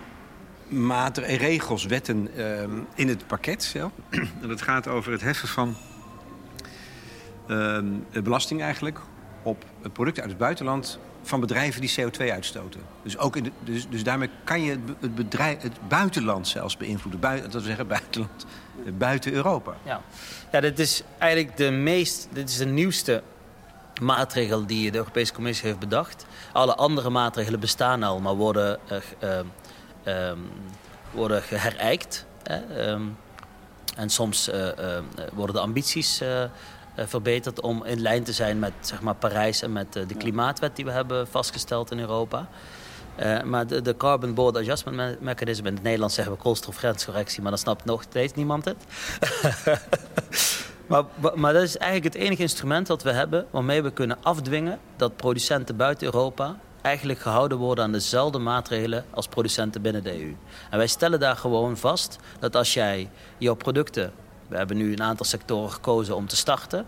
maten 0.68 1.24
en 1.24 1.38
regels, 1.38 1.86
wetten 1.86 2.46
um, 2.62 2.88
in 2.96 3.08
het 3.08 3.28
pakket. 3.28 3.72
Ja. 3.74 3.92
en 4.42 4.48
dat 4.48 4.62
gaat 4.62 4.88
over 4.88 5.12
het 5.12 5.22
heffen 5.22 5.48
van 5.48 5.76
um, 7.48 8.06
belasting 8.24 8.62
eigenlijk 8.62 9.00
op 9.44 9.66
producten 9.90 10.24
uit 10.24 10.32
het 10.32 10.42
buitenland 10.42 11.00
van 11.24 11.40
bedrijven 11.40 11.82
die 11.82 11.94
CO2 12.00 12.32
uitstoten. 12.32 12.82
Dus, 13.04 13.18
ook 13.18 13.36
in 13.36 13.52
dus, 13.64 13.90
dus 13.90 14.04
daarmee 14.04 14.30
kan 14.44 14.62
je 14.62 14.80
het, 15.00 15.16
bedrijf, 15.16 15.62
het 15.62 15.88
buitenland 15.88 16.48
zelfs 16.48 16.78
beïnvloeden. 16.78 17.22
Dat 17.42 17.52
wil 17.52 17.62
zeggen 17.62 17.88
buitenland, 17.98 18.46
buiten 18.98 19.34
Europa. 19.34 19.74
Ja. 19.84 20.02
ja, 20.52 20.60
dit 20.60 20.80
is 20.80 21.04
eigenlijk 21.18 21.58
de 21.58 21.72
meest, 21.72 22.28
dit 22.32 22.50
is 22.50 22.58
de 22.58 22.66
nieuwste 22.66 23.24
maatregel 24.02 24.66
die 24.66 24.92
de 24.92 24.98
Europese 24.98 25.34
Commissie 25.34 25.68
heeft 25.68 25.80
bedacht. 25.80 26.26
Alle 26.52 26.76
andere 26.76 27.10
maatregelen 27.10 27.60
bestaan 27.60 28.04
al, 28.04 28.20
maar 28.20 28.36
worden, 28.36 28.80
uh, 30.04 30.32
worden 31.12 31.42
geherijkt. 31.42 32.26
Um, 32.78 33.18
en 33.96 34.10
soms 34.10 34.50
uh, 34.50 34.68
worden 35.34 35.56
de 35.56 35.62
ambities 35.62 36.22
verbeterd 36.96 37.62
om 37.62 37.84
in 37.84 38.02
lijn 38.02 38.24
te 38.24 38.34
zijn 38.34 38.60
met 38.60 38.74
zeg 38.80 39.02
maar, 39.02 39.16
Parijs 39.16 39.62
en 39.62 39.72
met 39.72 39.96
uh, 39.96 40.08
de 40.08 40.16
klimaatwet 40.16 40.76
die 40.76 40.86
we 40.86 40.92
hebben 40.92 41.28
vastgesteld 41.28 41.92
in 41.92 42.00
Europa. 42.00 42.48
Uh, 43.20 43.42
maar 43.42 43.68
de, 43.68 43.82
de, 43.82 43.98
Carbon 43.98 44.34
Border 44.34 44.62
Adjustment 44.62 45.22
Mechanism, 45.22 45.66
in 45.66 45.74
het 45.74 45.84
Nederlands 45.84 46.16
zeggen 46.16 46.34
we 46.34 46.40
koolstofgrenscorrectie, 46.40 47.42
maar 47.42 47.52
dan 47.52 47.60
snapt 47.60 47.86
nog 47.86 48.02
steeds 48.02 48.34
niemand 48.34 48.66
het. 48.66 48.78
maar, 50.88 51.04
maar 51.36 51.54
dat 51.54 51.62
is 51.62 51.78
eigenlijk 51.78 52.14
het 52.14 52.24
enige 52.24 52.42
instrument 52.42 52.88
dat 52.88 53.04
we 53.04 53.12
hebben 53.12 53.46
waarmee 53.52 53.82
we 53.82 53.92
kunnen 53.92 54.18
afdwingen 54.22 54.80
dat 54.96 55.16
producenten 55.16 55.76
buiten 55.76 56.06
Europa 56.06 56.56
eigenlijk 56.82 57.20
gehouden 57.20 57.58
worden 57.58 57.84
aan 57.84 57.92
dezelfde 57.92 58.38
maatregelen 58.38 59.06
als 59.10 59.28
producenten 59.28 59.82
binnen 59.82 60.04
de 60.04 60.22
EU. 60.22 60.36
En 60.70 60.78
wij 60.78 60.88
stellen 60.88 61.20
daar 61.20 61.38
gewoon 61.38 61.78
vast 61.78 62.18
dat 62.40 62.56
als 62.56 62.74
jij 62.74 63.10
jouw 63.38 63.56
producten 63.56 64.14
we 64.52 64.58
hebben 64.58 64.78
nu 64.78 64.92
een 64.92 65.02
aantal 65.02 65.26
sectoren 65.26 65.72
gekozen 65.72 66.16
om 66.16 66.28
te 66.28 66.36
starten. 66.36 66.86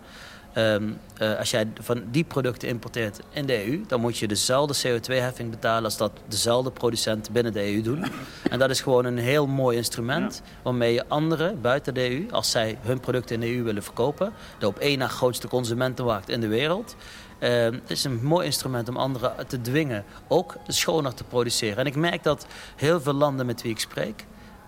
Um, 0.58 0.98
uh, 1.22 1.38
als 1.38 1.50
jij 1.50 1.68
van 1.80 2.02
die 2.10 2.24
producten 2.24 2.68
importeert 2.68 3.20
in 3.30 3.46
de 3.46 3.66
EU, 3.66 3.84
dan 3.86 4.00
moet 4.00 4.18
je 4.18 4.28
dezelfde 4.28 4.98
CO2-heffing 4.98 5.50
betalen 5.50 5.84
als 5.84 5.96
dat 5.96 6.12
dezelfde 6.28 6.70
producenten 6.70 7.32
binnen 7.32 7.52
de 7.52 7.72
EU 7.72 7.82
doen. 7.82 8.04
En 8.50 8.58
dat 8.58 8.70
is 8.70 8.80
gewoon 8.80 9.04
een 9.04 9.18
heel 9.18 9.46
mooi 9.46 9.76
instrument 9.76 10.42
waarmee 10.62 10.92
je 10.92 11.08
anderen 11.08 11.60
buiten 11.60 11.94
de 11.94 12.10
EU, 12.10 12.30
als 12.30 12.50
zij 12.50 12.78
hun 12.80 13.00
producten 13.00 13.34
in 13.34 13.40
de 13.40 13.56
EU 13.56 13.62
willen 13.62 13.82
verkopen, 13.82 14.32
de 14.58 14.66
op 14.66 14.78
één 14.78 14.98
na 14.98 15.08
grootste 15.08 15.48
consumentenmarkt 15.48 16.28
in 16.28 16.40
de 16.40 16.48
wereld, 16.48 16.96
uh, 17.40 17.50
het 17.50 17.90
is 17.90 18.04
een 18.04 18.20
mooi 18.22 18.46
instrument 18.46 18.88
om 18.88 18.96
anderen 18.96 19.46
te 19.46 19.60
dwingen 19.60 20.04
ook 20.28 20.56
schoner 20.66 21.14
te 21.14 21.24
produceren. 21.24 21.78
En 21.78 21.86
ik 21.86 21.96
merk 21.96 22.22
dat 22.22 22.46
heel 22.76 23.00
veel 23.00 23.12
landen 23.12 23.46
met 23.46 23.62
wie 23.62 23.70
ik 23.70 23.80
spreek, 23.80 24.24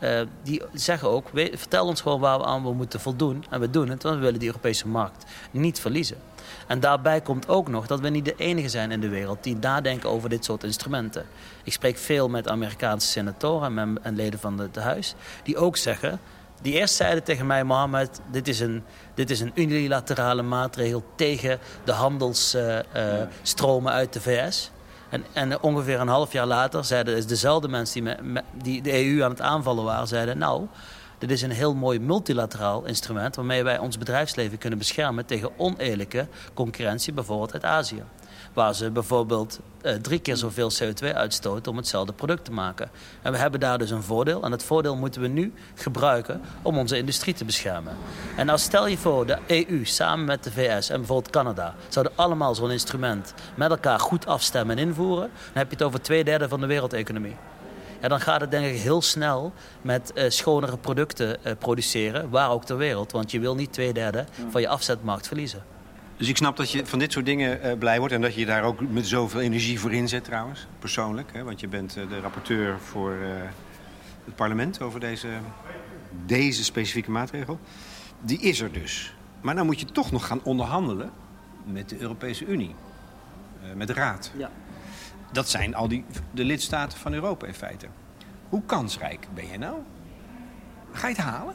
uh, 0.07 0.21
die 0.43 0.63
zeggen 0.73 1.09
ook, 1.09 1.29
we, 1.29 1.53
vertel 1.55 1.87
ons 1.87 2.01
gewoon 2.01 2.21
waar 2.21 2.39
we 2.39 2.45
aan 2.45 2.63
we 2.63 2.73
moeten 2.73 3.01
voldoen. 3.01 3.45
En 3.51 3.61
we 3.61 3.71
doen 3.71 3.89
het, 3.89 4.03
want 4.03 4.15
we 4.15 4.21
willen 4.21 4.39
die 4.39 4.49
Europese 4.49 4.89
markt 4.89 5.25
niet 5.51 5.81
verliezen. 5.81 6.17
En 6.67 6.81
daarbij 6.81 7.21
komt 7.21 7.49
ook 7.49 7.69
nog 7.69 7.87
dat 7.87 8.01
we 8.01 8.09
niet 8.09 8.25
de 8.25 8.35
enige 8.37 8.69
zijn 8.69 8.91
in 8.91 9.01
de 9.01 9.09
wereld 9.09 9.43
die 9.43 9.57
nadenken 9.57 10.11
over 10.11 10.29
dit 10.29 10.45
soort 10.45 10.65
instrumenten. 10.65 11.27
Ik 11.65 11.73
spreek 11.73 11.99
veel 11.99 12.29
met 12.29 12.49
Amerikaanse 12.49 13.07
senatoren 13.07 13.79
en, 13.79 13.99
en 14.03 14.17
leden 14.17 14.41
van 14.41 14.59
het 14.59 14.77
huis, 14.77 15.15
die 15.43 15.57
ook 15.57 15.77
zeggen, 15.77 16.21
die 16.63 16.75
eerst 16.75 16.95
zeiden 16.95 17.23
tegen 17.23 17.47
mij, 17.47 17.65
Mohammed, 17.65 18.21
dit 18.31 18.49
is 18.49 18.61
een, 18.61 18.85
dit 19.15 19.31
is 19.31 19.41
een 19.41 19.53
unilaterale 19.55 20.43
maatregel 20.43 21.05
tegen 21.15 21.59
de 21.85 21.93
handelsstromen 21.93 23.93
uit 23.93 24.13
de 24.13 24.21
VS. 24.21 24.71
En, 25.09 25.25
en, 25.33 25.61
ongeveer 25.63 26.01
een 26.01 26.09
half 26.09 26.33
jaar 26.33 26.47
later 26.47 26.85
zeiden 26.85 27.29
dezelfde 27.29 27.69
mensen 27.69 28.05
die, 28.05 28.43
die 28.63 28.83
de 28.83 29.05
EU 29.05 29.23
aan 29.23 29.31
het 29.31 29.41
aanvallen 29.41 29.85
waren, 29.85 30.09
zeiden 30.09 30.39
nou, 30.39 30.67
dit 31.19 31.31
is 31.31 31.43
een 31.43 31.51
heel 31.51 31.75
mooi 31.75 32.01
multilateraal 32.01 32.85
instrument 32.85 33.37
waarmee 33.37 33.63
wij 33.63 33.79
ons 33.79 33.99
bedrijfsleven 33.99 34.59
kunnen 34.59 34.79
beschermen 34.79 35.27
tegen 35.27 35.51
oneerlijke 35.59 36.27
concurrentie, 36.55 37.13
bijvoorbeeld 37.13 37.53
uit 37.53 37.65
Azië. 37.65 38.03
Waar 38.57 38.75
ze 38.75 38.91
bijvoorbeeld 38.91 39.61
uh, 39.83 39.93
drie 39.93 40.19
keer 40.19 40.37
zoveel 40.37 40.71
CO2 40.73 41.15
uitstoten 41.15 41.71
om 41.73 41.77
hetzelfde 41.77 42.13
product 42.13 42.45
te 42.45 42.53
maken. 42.53 42.91
En 43.23 43.33
we 43.33 43.39
hebben 43.39 43.61
daar 43.61 43.79
dus 43.79 43.91
een 43.91 44.03
voordeel. 44.03 44.43
En 44.43 44.51
dat 44.51 44.63
voordeel 44.63 44.97
moeten 44.97 45.21
we 45.21 45.29
nu 45.29 45.53
gebruiken 45.75 46.41
om 46.63 46.79
onze 46.79 46.97
industrie 46.97 47.35
te 47.35 47.45
beschermen. 47.45 47.97
En 48.37 48.47
nou 48.47 48.59
stel 48.59 48.87
je 48.87 48.99
voor, 48.99 49.27
de 49.27 49.39
EU 49.47 49.85
samen 49.85 50.25
met 50.25 50.45
de 50.45 50.51
VS 50.51 50.91
en 50.91 50.97
bijvoorbeeld 50.97 51.31
Canada... 51.31 51.75
zouden 51.89 52.13
allemaal 52.17 52.55
zo'n 52.55 52.71
instrument 52.71 53.35
met 53.55 53.71
elkaar 53.71 54.01
goed 54.01 54.27
afstemmen 54.27 54.79
en 54.79 54.87
invoeren... 54.87 55.31
dan 55.31 55.53
heb 55.53 55.67
je 55.67 55.77
het 55.77 55.85
over 55.85 56.03
twee 56.03 56.25
derde 56.25 56.49
van 56.49 56.61
de 56.61 56.67
wereldeconomie. 56.67 57.37
Ja, 58.01 58.09
dan 58.09 58.21
gaat 58.21 58.41
het 58.41 58.51
denk 58.51 58.67
ik 58.67 58.81
heel 58.81 59.03
snel 59.03 59.53
met 59.83 60.13
uh, 60.15 60.25
schonere 60.29 60.77
producten 60.77 61.37
uh, 61.43 61.53
produceren, 61.59 62.31
waar 62.31 62.51
ook 62.51 62.65
ter 62.65 62.77
wereld. 62.77 63.13
Want 63.13 63.31
je 63.31 63.41
wil 63.41 63.55
niet 63.55 63.73
twee 63.73 63.93
derde 63.93 64.25
van 64.51 64.61
je 64.61 64.69
afzetmarkt 64.69 65.27
verliezen. 65.27 65.76
Dus 66.17 66.29
ik 66.29 66.37
snap 66.37 66.57
dat 66.57 66.71
je 66.71 66.87
van 66.87 66.99
dit 66.99 67.13
soort 67.13 67.25
dingen 67.25 67.67
uh, 67.67 67.79
blij 67.79 67.99
wordt... 67.99 68.15
en 68.15 68.21
dat 68.21 68.35
je 68.35 68.47
daar 68.47 68.63
ook 68.63 68.81
met 68.81 69.07
zoveel 69.07 69.41
energie 69.41 69.81
voor 69.81 69.93
inzet 69.93 70.25
trouwens, 70.25 70.67
persoonlijk. 70.79 71.33
Hè? 71.33 71.43
Want 71.45 71.61
je 71.61 71.69
bent 71.69 71.97
uh, 71.97 72.09
de 72.09 72.21
rapporteur 72.21 72.79
voor 72.79 73.13
uh, 73.13 73.29
het 74.25 74.35
parlement 74.35 74.81
over 74.81 75.01
deze, 75.01 75.29
deze 76.27 76.65
specifieke 76.65 77.11
maatregel. 77.11 77.61
Die 78.21 78.41
is 78.41 78.61
er 78.61 78.73
dus. 78.73 79.15
Maar 79.41 79.55
dan 79.55 79.67
moet 79.67 79.81
je 79.81 79.87
toch 79.87 80.13
nog 80.13 80.27
gaan 80.27 80.43
onderhandelen 80.43 81.11
met 81.65 81.89
de 81.89 82.01
Europese 82.01 82.45
Unie. 82.47 82.75
met 83.75 83.87
de 83.87 83.93
Raad. 83.93 84.33
Ja. 84.37 84.51
Dat 85.33 85.49
zijn 85.49 85.75
al 85.75 85.89
die, 85.89 86.05
de 86.31 86.45
lidstaten 86.45 86.99
van 86.99 87.13
Europa 87.13 87.47
in 87.47 87.55
feite. 87.55 87.87
Hoe 88.49 88.63
kansrijk 88.67 89.27
ben 89.35 89.49
je 89.49 89.59
nou? 89.59 89.77
Ga 90.93 91.09
je 91.09 91.15
het 91.15 91.25
halen? 91.25 91.55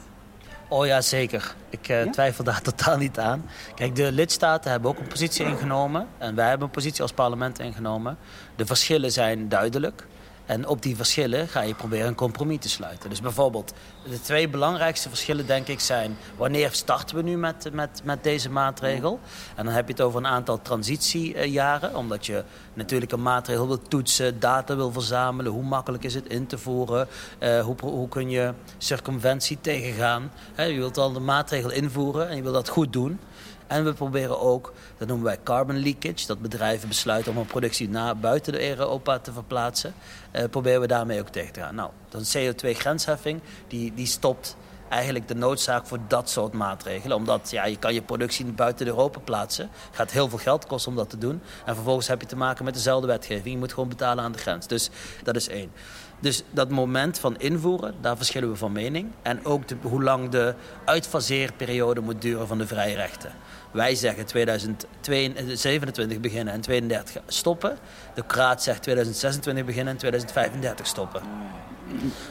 Oh 0.72 0.86
ja, 0.86 1.00
zeker. 1.00 1.54
Ik 1.70 1.88
uh, 1.88 2.02
twijfel 2.02 2.44
daar 2.44 2.62
totaal 2.70 2.96
niet 2.96 3.18
aan. 3.18 3.48
Kijk, 3.74 3.96
de 3.96 4.12
lidstaten 4.12 4.70
hebben 4.70 4.90
ook 4.90 4.98
een 4.98 5.06
positie 5.06 5.44
ingenomen. 5.46 6.08
En 6.18 6.34
wij 6.34 6.48
hebben 6.48 6.66
een 6.66 6.72
positie 6.72 7.02
als 7.02 7.12
parlement 7.12 7.58
ingenomen. 7.58 8.18
De 8.56 8.66
verschillen 8.66 9.12
zijn 9.12 9.48
duidelijk. 9.48 10.06
En 10.46 10.66
op 10.66 10.82
die 10.82 10.96
verschillen 10.96 11.48
ga 11.48 11.60
je 11.60 11.74
proberen 11.74 12.06
een 12.06 12.14
compromis 12.14 12.58
te 12.58 12.68
sluiten. 12.68 13.10
Dus 13.10 13.20
bijvoorbeeld, 13.20 13.72
de 14.08 14.20
twee 14.20 14.48
belangrijkste 14.48 15.08
verschillen 15.08 15.46
denk 15.46 15.68
ik 15.68 15.80
zijn... 15.80 16.16
wanneer 16.36 16.72
starten 16.72 17.16
we 17.16 17.22
nu 17.22 17.36
met, 17.36 17.68
met, 17.72 18.00
met 18.04 18.22
deze 18.22 18.50
maatregel? 18.50 19.20
En 19.56 19.64
dan 19.64 19.74
heb 19.74 19.86
je 19.86 19.92
het 19.92 20.02
over 20.02 20.18
een 20.18 20.26
aantal 20.26 20.62
transitiejaren. 20.62 21.96
Omdat 21.96 22.26
je 22.26 22.44
natuurlijk 22.74 23.12
een 23.12 23.22
maatregel 23.22 23.66
wil 23.66 23.82
toetsen, 23.82 24.40
data 24.40 24.76
wil 24.76 24.92
verzamelen. 24.92 25.52
Hoe 25.52 25.62
makkelijk 25.62 26.04
is 26.04 26.14
het 26.14 26.26
in 26.26 26.46
te 26.46 26.58
voeren? 26.58 27.08
Uh, 27.38 27.60
hoe, 27.60 27.76
hoe 27.80 28.08
kun 28.08 28.30
je 28.30 28.52
circumventie 28.78 29.58
tegengaan? 29.60 30.32
Je 30.56 30.74
wilt 30.74 30.98
al 30.98 31.12
de 31.12 31.20
maatregel 31.20 31.70
invoeren 31.70 32.28
en 32.28 32.36
je 32.36 32.42
wil 32.42 32.52
dat 32.52 32.68
goed 32.68 32.92
doen... 32.92 33.18
En 33.72 33.84
we 33.84 33.92
proberen 33.92 34.40
ook, 34.40 34.72
dat 34.98 35.08
noemen 35.08 35.26
wij 35.26 35.38
carbon 35.42 35.76
leakage... 35.76 36.26
dat 36.26 36.42
bedrijven 36.42 36.88
besluiten 36.88 37.32
om 37.32 37.38
een 37.38 37.46
productie 37.46 37.88
naar 37.88 38.16
buiten 38.16 38.52
de 38.52 38.68
Europa 38.68 39.18
te 39.18 39.32
verplaatsen... 39.32 39.94
Uh, 40.32 40.44
proberen 40.50 40.80
we 40.80 40.86
daarmee 40.86 41.20
ook 41.20 41.28
tegen 41.28 41.52
te 41.52 41.60
gaan. 41.60 41.74
Nou, 41.74 41.90
een 42.10 42.54
CO2-grensheffing, 42.54 43.40
die, 43.68 43.94
die 43.94 44.06
stopt 44.06 44.56
eigenlijk 44.88 45.28
de 45.28 45.34
noodzaak 45.34 45.86
voor 45.86 45.98
dat 46.08 46.30
soort 46.30 46.52
maatregelen. 46.52 47.16
Omdat 47.16 47.50
ja, 47.50 47.64
je 47.64 47.76
kan 47.76 47.94
je 47.94 48.02
productie 48.02 48.44
buiten 48.44 48.86
Europa 48.86 49.18
plaatsen. 49.18 49.68
Het 49.86 49.96
gaat 49.96 50.10
heel 50.10 50.28
veel 50.28 50.38
geld 50.38 50.66
kosten 50.66 50.90
om 50.90 50.96
dat 50.96 51.10
te 51.10 51.18
doen. 51.18 51.40
En 51.64 51.74
vervolgens 51.74 52.08
heb 52.08 52.20
je 52.20 52.26
te 52.26 52.36
maken 52.36 52.64
met 52.64 52.74
dezelfde 52.74 53.06
wetgeving. 53.06 53.54
Je 53.54 53.58
moet 53.58 53.72
gewoon 53.72 53.88
betalen 53.88 54.24
aan 54.24 54.32
de 54.32 54.38
grens. 54.38 54.66
Dus 54.66 54.90
dat 55.22 55.36
is 55.36 55.48
één. 55.48 55.70
Dus 56.20 56.42
dat 56.50 56.70
moment 56.70 57.18
van 57.18 57.38
invoeren, 57.38 57.94
daar 58.00 58.16
verschillen 58.16 58.50
we 58.50 58.56
van 58.56 58.72
mening. 58.72 59.10
En 59.22 59.44
ook 59.44 59.68
de, 59.68 59.76
hoe 59.82 60.02
lang 60.02 60.28
de 60.28 60.54
uitfaseerperiode 60.84 62.00
moet 62.00 62.22
duren 62.22 62.46
van 62.46 62.58
de 62.58 62.66
vrije 62.66 62.94
rechten. 62.94 63.32
Wij 63.72 63.94
zeggen 63.94 64.26
2027 64.26 66.20
beginnen 66.20 66.54
en 66.54 66.60
2032 66.60 67.22
stoppen. 67.26 67.78
De 68.14 68.22
Raad 68.26 68.62
zegt 68.62 68.82
2026 68.82 69.64
beginnen 69.64 69.92
en 69.92 69.98
2035 69.98 70.86
stoppen. 70.86 71.22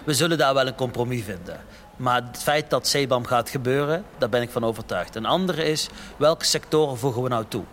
We 0.03 0.13
zullen 0.13 0.37
daar 0.37 0.53
wel 0.53 0.67
een 0.67 0.75
compromis 0.75 1.23
vinden. 1.23 1.59
Maar 1.95 2.23
het 2.23 2.43
feit 2.43 2.69
dat 2.69 2.89
CBAM 2.89 3.25
gaat 3.25 3.49
gebeuren, 3.49 4.03
daar 4.17 4.29
ben 4.29 4.41
ik 4.41 4.49
van 4.49 4.63
overtuigd. 4.63 5.15
Een 5.15 5.25
andere 5.25 5.63
is, 5.63 5.89
welke 6.17 6.45
sectoren 6.45 6.97
voegen 6.97 7.23
we 7.23 7.29
nou 7.29 7.45
toe? 7.47 7.63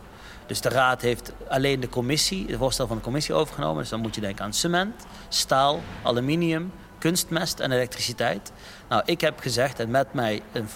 Dus 0.46 0.60
de 0.60 0.68
Raad 0.68 1.02
heeft 1.02 1.32
alleen 1.48 1.80
de 1.80 1.88
commissie, 1.88 2.46
het 2.46 2.58
voorstel 2.58 2.86
van 2.86 2.96
de 2.96 3.02
commissie 3.02 3.34
overgenomen. 3.34 3.80
Dus 3.80 3.90
dan 3.90 4.00
moet 4.00 4.14
je 4.14 4.20
denken 4.20 4.44
aan 4.44 4.52
cement, 4.52 5.06
staal, 5.28 5.80
aluminium, 6.02 6.72
kunstmest 6.98 7.60
en 7.60 7.72
elektriciteit. 7.72 8.52
Nou, 8.88 9.02
ik 9.04 9.20
heb 9.20 9.40
gezegd, 9.40 9.80
en 9.80 9.90
met 9.90 10.12
mij 10.12 10.42
een 10.52 10.68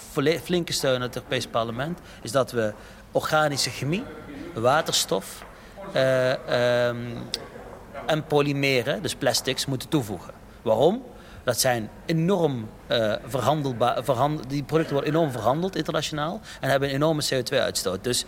flinke 0.43 0.73
steun 0.73 1.01
uit 1.01 1.13
het 1.13 1.15
Europees 1.15 1.47
Parlement, 1.47 1.99
is 2.21 2.31
dat 2.31 2.51
we 2.51 2.73
organische 3.11 3.69
chemie, 3.69 4.03
waterstof 4.53 5.45
uh, 5.95 6.29
um, 6.87 7.17
en 8.05 8.25
polymeren, 8.25 9.01
dus 9.01 9.15
plastics, 9.15 9.65
moeten 9.65 9.89
toevoegen. 9.89 10.33
Waarom? 10.61 11.03
Dat 11.43 11.59
zijn 11.59 11.89
enorm 12.05 12.69
uh, 12.87 13.13
verhandelbaar. 13.25 14.03
Verhandel, 14.03 14.47
die 14.47 14.63
producten 14.63 14.93
worden 14.93 15.13
enorm 15.13 15.31
verhandeld 15.31 15.75
internationaal 15.75 16.41
en 16.59 16.69
hebben 16.69 16.89
een 16.89 16.95
enorme 16.95 17.23
CO2-uitstoot. 17.33 18.03
Dus 18.03 18.25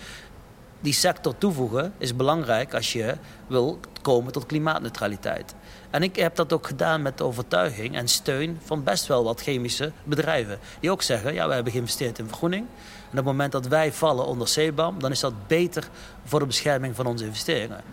die 0.86 0.94
sector 0.94 1.38
toevoegen 1.38 1.94
is 1.98 2.16
belangrijk 2.16 2.74
als 2.74 2.94
je 2.94 3.16
wil 3.48 3.80
komen 4.02 4.32
tot 4.32 4.46
klimaatneutraliteit. 4.46 5.56
En 5.90 6.04
ik 6.04 6.16
heb 6.16 6.36
dat 6.36 6.54
ook 6.54 6.68
gedaan 6.68 7.02
met 7.02 7.22
overtuiging 7.22 7.96
en 7.96 8.08
steun 8.08 8.60
van 8.64 8.84
best 8.84 9.08
wel 9.08 9.24
wat 9.24 9.42
chemische 9.42 9.92
bedrijven. 10.04 10.60
Die 10.80 10.92
ook 10.92 11.02
zeggen, 11.02 11.34
ja, 11.34 11.48
we 11.48 11.54
hebben 11.54 11.72
geïnvesteerd 11.72 12.20
in 12.20 12.28
vergroening. 12.28 12.66
En 13.12 13.12
op 13.12 13.16
het 13.16 13.26
moment 13.26 13.52
dat 13.52 13.68
wij 13.68 13.92
vallen 13.92 14.26
onder 14.26 14.48
CBAM, 14.48 15.00
dan 15.00 15.12
is 15.12 15.20
dat 15.20 15.48
beter 15.48 15.90
voor 16.24 16.40
de 16.40 16.46
bescherming 16.46 16.96
van 16.96 17.06
onze 17.06 17.26
investeringen. 17.26 17.84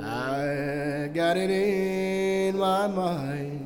I 0.00 1.10
got 1.14 1.36
it 1.36 1.50
in 1.50 2.58
my 2.58 2.86
mind. 2.86 3.57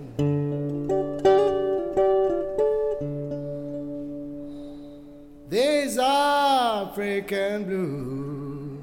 African 5.98 7.64
blue. 7.64 8.78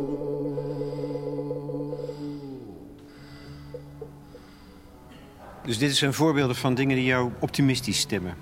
Dus 5.65 5.77
dit 5.77 5.95
zijn 5.95 6.13
voorbeelden 6.13 6.55
van 6.55 6.73
dingen 6.73 6.95
die 6.95 7.05
jou 7.05 7.31
optimistisch 7.39 7.99
stemmen. 7.99 8.35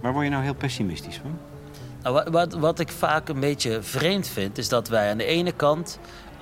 Waar 0.00 0.12
word 0.12 0.24
je 0.24 0.30
nou 0.30 0.42
heel 0.42 0.54
pessimistisch 0.54 1.16
van? 1.16 1.38
Nou, 2.02 2.30
wat, 2.30 2.52
wat 2.52 2.78
ik 2.78 2.88
vaak 2.88 3.28
een 3.28 3.40
beetje 3.40 3.82
vreemd 3.82 4.28
vind, 4.28 4.58
is 4.58 4.68
dat 4.68 4.88
wij 4.88 5.10
aan 5.10 5.18
de 5.18 5.24
ene 5.24 5.52
kant 5.52 5.98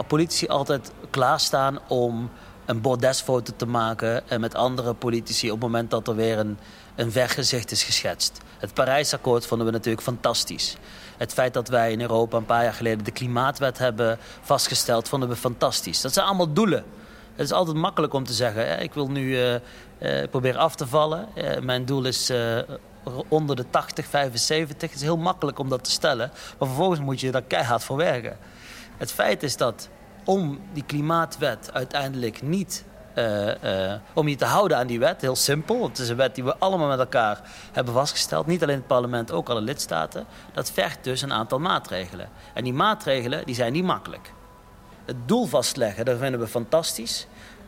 politici 0.06 0.46
altijd 0.46 0.92
klaarstaan 1.10 1.78
om 1.88 2.30
een 2.64 2.80
bordesfoto 2.80 3.52
te 3.56 3.66
maken 3.66 4.28
en 4.28 4.40
met 4.40 4.54
andere 4.54 4.94
politici 4.94 5.46
op 5.46 5.60
het 5.60 5.70
moment 5.70 5.90
dat 5.90 6.08
er 6.08 6.14
weer 6.14 6.38
een, 6.38 6.58
een 6.94 7.12
vergezicht 7.12 7.70
is 7.70 7.82
geschetst. 7.82 8.40
Het 8.58 8.74
Parijsakkoord 8.74 9.46
vonden 9.46 9.66
we 9.66 9.72
natuurlijk 9.72 10.02
fantastisch. 10.02 10.76
Het 11.16 11.32
feit 11.32 11.54
dat 11.54 11.68
wij 11.68 11.92
in 11.92 12.00
Europa 12.00 12.36
een 12.36 12.44
paar 12.44 12.62
jaar 12.62 12.72
geleden 12.72 13.04
de 13.04 13.10
klimaatwet 13.10 13.78
hebben 13.78 14.18
vastgesteld, 14.40 15.08
vonden 15.08 15.28
we 15.28 15.36
fantastisch. 15.36 16.00
Dat 16.00 16.12
zijn 16.12 16.26
allemaal 16.26 16.52
doelen. 16.52 16.84
Het 17.34 17.46
is 17.46 17.52
altijd 17.52 17.76
makkelijk 17.76 18.12
om 18.12 18.24
te 18.24 18.32
zeggen, 18.32 18.82
ik 18.82 18.94
wil 18.94 19.08
nu 19.10 19.26
uh, 19.26 19.54
uh, 19.54 19.60
proberen 20.30 20.60
af 20.60 20.74
te 20.74 20.86
vallen. 20.86 21.28
Uh, 21.34 21.58
mijn 21.58 21.84
doel 21.84 22.04
is 22.04 22.32
onder 23.28 23.56
de 23.56 23.64
80, 23.70 24.06
75. 24.06 24.90
Het 24.90 24.98
is 24.98 25.04
heel 25.04 25.16
makkelijk 25.16 25.58
om 25.58 25.68
dat 25.68 25.84
te 25.84 25.90
stellen. 25.90 26.30
Maar 26.58 26.68
vervolgens 26.68 27.00
moet 27.00 27.20
je 27.20 27.30
daar 27.30 27.42
keihard 27.42 27.84
voor 27.84 27.96
werken. 27.96 28.38
Het 29.00 29.12
feit 29.12 29.42
is 29.42 29.56
dat 29.56 29.88
om 30.24 30.60
die 30.72 30.84
klimaatwet 30.84 31.70
uiteindelijk 31.72 32.42
niet... 32.42 32.84
Uh, 33.14 33.46
uh, 33.46 33.92
om 34.12 34.28
je 34.28 34.36
te 34.36 34.44
houden 34.44 34.76
aan 34.76 34.86
die 34.86 34.98
wet, 34.98 35.20
heel 35.20 35.36
simpel. 35.36 35.82
Het 35.82 35.98
is 35.98 36.08
een 36.08 36.16
wet 36.16 36.34
die 36.34 36.44
we 36.44 36.56
allemaal 36.58 36.88
met 36.88 36.98
elkaar 36.98 37.40
hebben 37.72 37.94
vastgesteld. 37.94 38.46
Niet 38.46 38.62
alleen 38.62 38.76
het 38.76 38.86
parlement, 38.86 39.32
ook 39.32 39.48
alle 39.48 39.60
lidstaten. 39.60 40.26
Dat 40.52 40.70
vergt 40.70 41.04
dus 41.04 41.22
een 41.22 41.32
aantal 41.32 41.58
maatregelen. 41.58 42.28
En 42.54 42.64
die 42.64 42.72
maatregelen 42.72 43.46
die 43.46 43.54
zijn 43.54 43.72
niet 43.72 43.84
makkelijk. 43.84 44.32
Het 45.04 45.16
doel 45.26 45.46
vastleggen, 45.46 46.04
dat 46.04 46.18
vinden 46.18 46.40
we 46.40 46.46
fantastisch. 46.46 47.26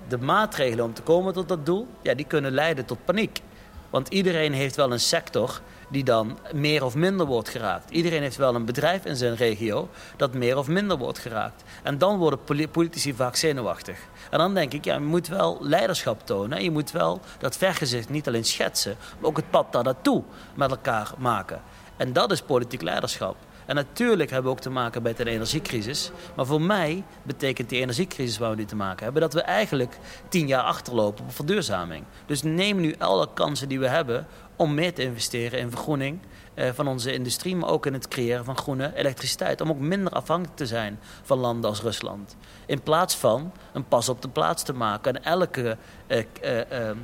De 0.08 0.18
maatregelen 0.18 0.84
om 0.84 0.94
te 0.94 1.02
komen 1.02 1.32
tot 1.32 1.48
dat 1.48 1.66
doel, 1.66 1.88
ja, 2.02 2.14
die 2.14 2.26
kunnen 2.26 2.52
leiden 2.52 2.84
tot 2.84 3.04
paniek. 3.04 3.42
Want 3.90 4.08
iedereen 4.08 4.52
heeft 4.52 4.76
wel 4.76 4.92
een 4.92 5.00
sector 5.00 5.60
die 5.92 6.04
dan 6.04 6.38
meer 6.52 6.84
of 6.84 6.94
minder 6.94 7.26
wordt 7.26 7.48
geraakt. 7.48 7.90
Iedereen 7.90 8.22
heeft 8.22 8.36
wel 8.36 8.54
een 8.54 8.64
bedrijf 8.64 9.04
in 9.04 9.16
zijn 9.16 9.36
regio 9.36 9.88
dat 10.16 10.34
meer 10.34 10.56
of 10.56 10.68
minder 10.68 10.98
wordt 10.98 11.18
geraakt. 11.18 11.62
En 11.82 11.98
dan 11.98 12.18
worden 12.18 12.38
politici 12.70 13.14
vaak 13.14 13.36
zenuwachtig. 13.36 13.98
En 14.30 14.38
dan 14.38 14.54
denk 14.54 14.72
ik, 14.72 14.84
ja, 14.84 14.94
je 14.94 15.00
moet 15.00 15.28
wel 15.28 15.58
leiderschap 15.60 16.26
tonen. 16.26 16.62
Je 16.62 16.70
moet 16.70 16.90
wel 16.90 17.20
dat 17.38 17.56
vergezicht 17.56 18.08
niet 18.08 18.26
alleen 18.26 18.44
schetsen, 18.44 18.96
maar 19.18 19.28
ook 19.28 19.36
het 19.36 19.50
pad 19.50 19.72
daar 19.72 19.84
naartoe 19.84 20.22
met 20.54 20.70
elkaar 20.70 21.12
maken. 21.18 21.62
En 21.96 22.12
dat 22.12 22.32
is 22.32 22.42
politiek 22.42 22.82
leiderschap. 22.82 23.36
En 23.66 23.74
natuurlijk 23.74 24.30
hebben 24.30 24.50
we 24.50 24.56
ook 24.56 24.62
te 24.62 24.70
maken 24.70 25.02
met 25.02 25.20
een 25.20 25.26
energiecrisis. 25.26 26.10
Maar 26.36 26.46
voor 26.46 26.60
mij 26.60 27.04
betekent 27.22 27.68
die 27.68 27.80
energiecrisis 27.80 28.38
waar 28.38 28.50
we 28.50 28.56
nu 28.56 28.64
te 28.64 28.76
maken 28.76 29.04
hebben... 29.04 29.22
dat 29.22 29.32
we 29.32 29.40
eigenlijk 29.40 29.98
tien 30.28 30.46
jaar 30.46 30.62
achterlopen 30.62 31.24
op 31.24 31.34
verduurzaming. 31.34 32.04
Dus 32.26 32.42
neem 32.42 32.80
nu 32.80 32.94
alle 32.98 33.28
kansen 33.34 33.68
die 33.68 33.78
we 33.78 33.88
hebben 33.88 34.26
om 34.56 34.74
meer 34.74 34.94
te 34.94 35.02
investeren 35.02 35.58
in 35.58 35.70
vergroening 35.70 36.18
eh, 36.54 36.70
van 36.72 36.88
onze 36.88 37.12
industrie... 37.12 37.56
maar 37.56 37.68
ook 37.68 37.86
in 37.86 37.92
het 37.92 38.08
creëren 38.08 38.44
van 38.44 38.56
groene 38.56 38.96
elektriciteit. 38.96 39.60
Om 39.60 39.70
ook 39.70 39.78
minder 39.78 40.12
afhankelijk 40.12 40.56
te 40.56 40.66
zijn 40.66 40.98
van 41.22 41.38
landen 41.38 41.70
als 41.70 41.80
Rusland. 41.80 42.36
In 42.66 42.82
plaats 42.82 43.16
van 43.16 43.52
een 43.72 43.84
pas 43.88 44.08
op 44.08 44.22
de 44.22 44.28
plaats 44.28 44.62
te 44.62 44.72
maken 44.72 45.14
en 45.14 45.24
elke... 45.24 45.76
Eh, 46.06 46.24
eh, 46.40 46.70
ehm, 46.70 46.96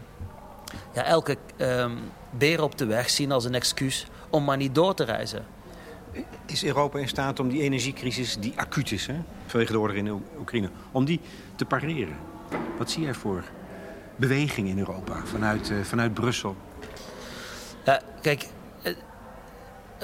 ja, 0.95 1.05
elke 1.05 1.37
ehm, 1.57 1.97
beer 2.31 2.63
op 2.63 2.79
de 2.79 2.87
weg 2.87 3.11
zien 3.11 3.33
als 3.33 3.45
een 3.45 3.55
excuus 3.55 4.07
om 4.31 4.45
maar 4.45 4.57
niet 4.57 4.75
door 4.75 4.95
te 4.95 5.05
reizen. 5.05 5.45
Is 6.47 6.65
Europa 6.65 6.99
in 6.99 7.09
staat 7.09 7.41
om 7.41 7.49
die 7.49 7.63
energiecrisis, 7.63 8.37
die 8.37 8.53
acuut 8.57 8.93
is, 8.93 9.07
hè, 9.07 9.15
vanwege 9.47 9.73
de 9.73 9.79
oorlog 9.79 9.97
in 9.97 10.23
Oekraïne, 10.39 10.69
om 10.93 11.05
die 11.05 11.21
te 11.57 11.65
pareren? 11.65 12.17
Wat 12.79 12.91
zie 12.91 13.03
jij 13.03 13.15
voor 13.15 13.45
beweging 14.17 14.69
in 14.69 14.79
Europa 14.79 15.21
vanuit, 15.25 15.73
vanuit 15.83 16.15
Brussel? 16.15 16.57
Ja, 17.89 18.01
kijk, 18.21 18.47
eh, 18.83 18.93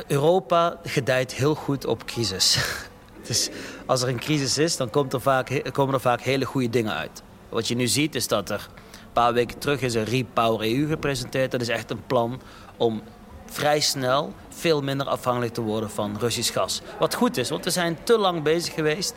Europa 0.06 0.76
gedijt 0.84 1.32
heel 1.32 1.54
goed 1.54 1.86
op 1.86 2.04
crisis. 2.04 2.58
dus 3.28 3.50
als 3.86 4.02
er 4.02 4.08
een 4.08 4.18
crisis 4.18 4.58
is, 4.58 4.76
dan 4.76 4.90
komt 4.90 5.12
er 5.12 5.20
vaak, 5.20 5.70
komen 5.72 5.94
er 5.94 6.00
vaak 6.00 6.20
hele 6.20 6.44
goede 6.44 6.70
dingen 6.70 6.94
uit. 6.94 7.22
Wat 7.48 7.68
je 7.68 7.74
nu 7.74 7.86
ziet 7.86 8.14
is 8.14 8.28
dat 8.28 8.50
er 8.50 8.68
een 8.70 9.12
paar 9.12 9.32
weken 9.32 9.58
terug 9.58 9.80
is 9.80 9.94
een 9.94 10.04
Repower 10.04 10.60
EU 10.60 10.88
gepresenteerd. 10.88 11.50
Dat 11.50 11.60
is 11.60 11.68
echt 11.68 11.90
een 11.90 12.06
plan 12.06 12.40
om 12.76 13.02
vrij 13.46 13.80
snel 13.80 14.32
veel 14.48 14.82
minder 14.82 15.06
afhankelijk 15.06 15.54
te 15.54 15.60
worden 15.60 15.90
van 15.90 16.16
Russisch 16.18 16.52
gas. 16.52 16.80
Wat 16.98 17.14
goed 17.14 17.36
is, 17.36 17.50
want 17.50 17.64
we 17.64 17.70
zijn 17.70 17.98
te 18.02 18.18
lang 18.18 18.42
bezig 18.42 18.74
geweest 18.74 19.14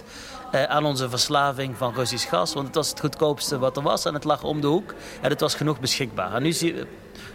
eh, 0.52 0.64
aan 0.64 0.86
onze 0.86 1.10
verslaving 1.10 1.78
van 1.78 1.94
Russisch 1.94 2.30
gas. 2.30 2.54
Want 2.54 2.66
het 2.66 2.76
was 2.76 2.90
het 2.90 3.00
goedkoopste 3.00 3.60
wat 3.60 3.78
er 3.78 3.84
was 3.84 4.06
en 4.06 4.14
het 4.14 4.24
lag 4.24 4.44
om 4.44 4.62
de 4.62 4.68
hoek. 4.68 4.94
En 5.22 5.30
het 5.30 5.40
was 5.40 5.56
genoeg 5.56 5.80
beschikbaar. 5.80 6.34
En 6.34 6.44
nu, 6.44 6.52
zie, 6.52 6.76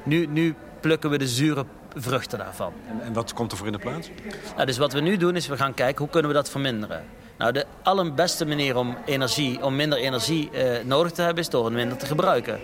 nu, 0.05 0.27
nu 0.27 0.55
plukken 0.83 1.11
we 1.11 1.19
de 1.19 1.29
zure 1.29 1.65
vruchten 1.97 2.39
daarvan. 2.39 2.73
En, 2.89 3.01
en 3.01 3.13
wat 3.13 3.33
komt 3.33 3.53
er 3.53 3.59
voor 3.59 3.67
in 3.67 3.73
de 3.73 3.79
plaats? 3.79 4.11
Nou, 4.55 4.67
dus 4.67 4.79
wat 4.79 4.93
we 4.93 5.01
nu 5.01 5.17
doen 5.17 5.37
is 5.37 5.47
we 5.47 5.57
gaan 5.57 5.75
kijken 5.75 5.99
hoe 5.99 6.13
kunnen 6.13 6.31
we 6.31 6.37
dat 6.37 6.51
verminderen. 6.51 7.05
Nou, 7.39 7.53
de 7.53 7.67
allerbeste 7.83 8.47
manier 8.47 8.77
om, 8.77 8.97
energie, 9.05 9.65
om 9.65 9.77
minder 9.77 9.99
energie 9.99 10.51
eh, 10.51 10.85
nodig 10.85 11.13
te 11.13 11.23
hebben 11.23 11.43
is 11.43 11.49
door 11.49 11.65
het 11.65 11.75
minder 11.75 11.99
te 11.99 12.07
gebruiken. 12.07 12.61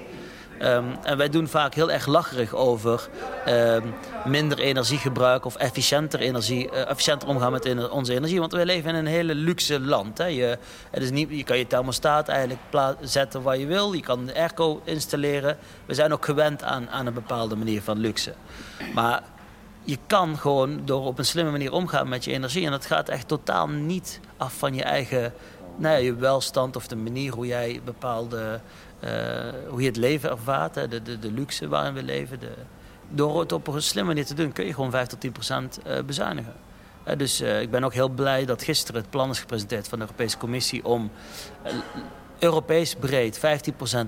Um, 0.63 0.97
en 1.03 1.17
wij 1.17 1.29
doen 1.29 1.49
vaak 1.49 1.75
heel 1.75 1.91
erg 1.91 2.07
lacherig 2.07 2.55
over 2.55 3.09
um, 3.49 3.95
minder 4.25 4.59
energiegebruik 4.59 5.45
of 5.45 5.57
efficiënter, 5.57 6.21
energie, 6.21 6.71
uh, 6.73 6.91
efficiënter 6.91 7.29
omgaan 7.29 7.53
met 7.53 7.91
onze 7.91 8.15
energie. 8.15 8.41
Want 8.41 8.53
wij 8.53 8.65
leven 8.65 8.91
in 8.91 8.97
een 8.97 9.07
hele 9.07 9.35
luxe 9.35 9.81
land. 9.81 10.19
Hè. 10.19 10.27
Je, 10.27 10.59
het 10.91 11.03
is 11.03 11.11
niet, 11.11 11.29
je 11.31 11.45
kan 11.45 11.59
je 11.59 11.67
thermostaat 11.67 12.29
eigenlijk 12.29 12.61
zetten 13.01 13.43
waar 13.43 13.59
je 13.59 13.67
wil. 13.67 13.93
Je 13.93 14.03
kan 14.03 14.25
de 14.25 14.35
airco 14.35 14.81
installeren. 14.85 15.57
We 15.87 15.95
zijn 15.95 16.13
ook 16.13 16.25
gewend 16.25 16.63
aan, 16.63 16.91
aan 16.91 17.07
een 17.07 17.15
bepaalde 17.15 17.57
manier 17.57 17.83
van 17.83 17.99
luxe. 17.99 18.35
Maar 18.95 19.23
je 19.83 19.99
kan 20.07 20.39
gewoon 20.39 20.81
door 20.85 21.05
op 21.05 21.19
een 21.19 21.25
slimme 21.25 21.51
manier 21.51 21.73
omgaan 21.73 22.09
met 22.09 22.25
je 22.25 22.33
energie. 22.33 22.65
En 22.65 22.71
dat 22.71 22.87
gaat 22.87 23.09
echt 23.09 23.29
totaal 23.29 23.69
niet 23.69 24.21
af 24.37 24.55
van 24.59 24.75
je 24.75 24.83
eigen 24.83 25.33
nou 25.79 25.95
ja, 25.95 26.01
je 26.01 26.15
welstand 26.15 26.77
of 26.77 26.87
de 26.87 26.97
manier 26.97 27.33
hoe 27.33 27.47
jij 27.47 27.81
bepaalde 27.85 28.61
hoe 29.69 29.81
je 29.81 29.87
het 29.87 29.97
leven 29.97 30.31
ervaart, 30.31 30.75
de, 30.75 31.03
de, 31.03 31.19
de 31.19 31.33
luxe 31.33 31.69
waarin 31.69 31.95
we 31.95 32.03
leven. 32.03 32.41
De, 32.41 32.53
door 33.09 33.41
het 33.41 33.53
op 33.53 33.67
een 33.67 33.83
slimme 33.83 34.09
manier 34.09 34.27
te 34.27 34.35
doen, 34.35 34.53
kun 34.53 34.67
je 34.67 34.75
gewoon 34.75 34.91
5 34.91 35.07
tot 35.07 35.21
10 35.21 35.33
procent 35.33 35.79
uh, 35.87 36.03
bezuinigen. 36.03 36.53
Uh, 37.09 37.17
dus 37.17 37.41
ik 37.41 37.71
ben 37.71 37.85
ook 37.85 37.93
heel 37.93 38.09
blij 38.09 38.45
dat 38.45 38.63
gisteren 38.63 39.01
het 39.01 39.11
plan 39.11 39.31
is 39.31 39.39
gepresenteerd 39.39 39.89
van 39.89 39.99
de 39.99 40.05
Europese 40.05 40.39
Commissie 40.39 40.85
om 40.85 41.11
Europees 42.39 42.95
breed 42.95 43.39
15% 43.39 43.41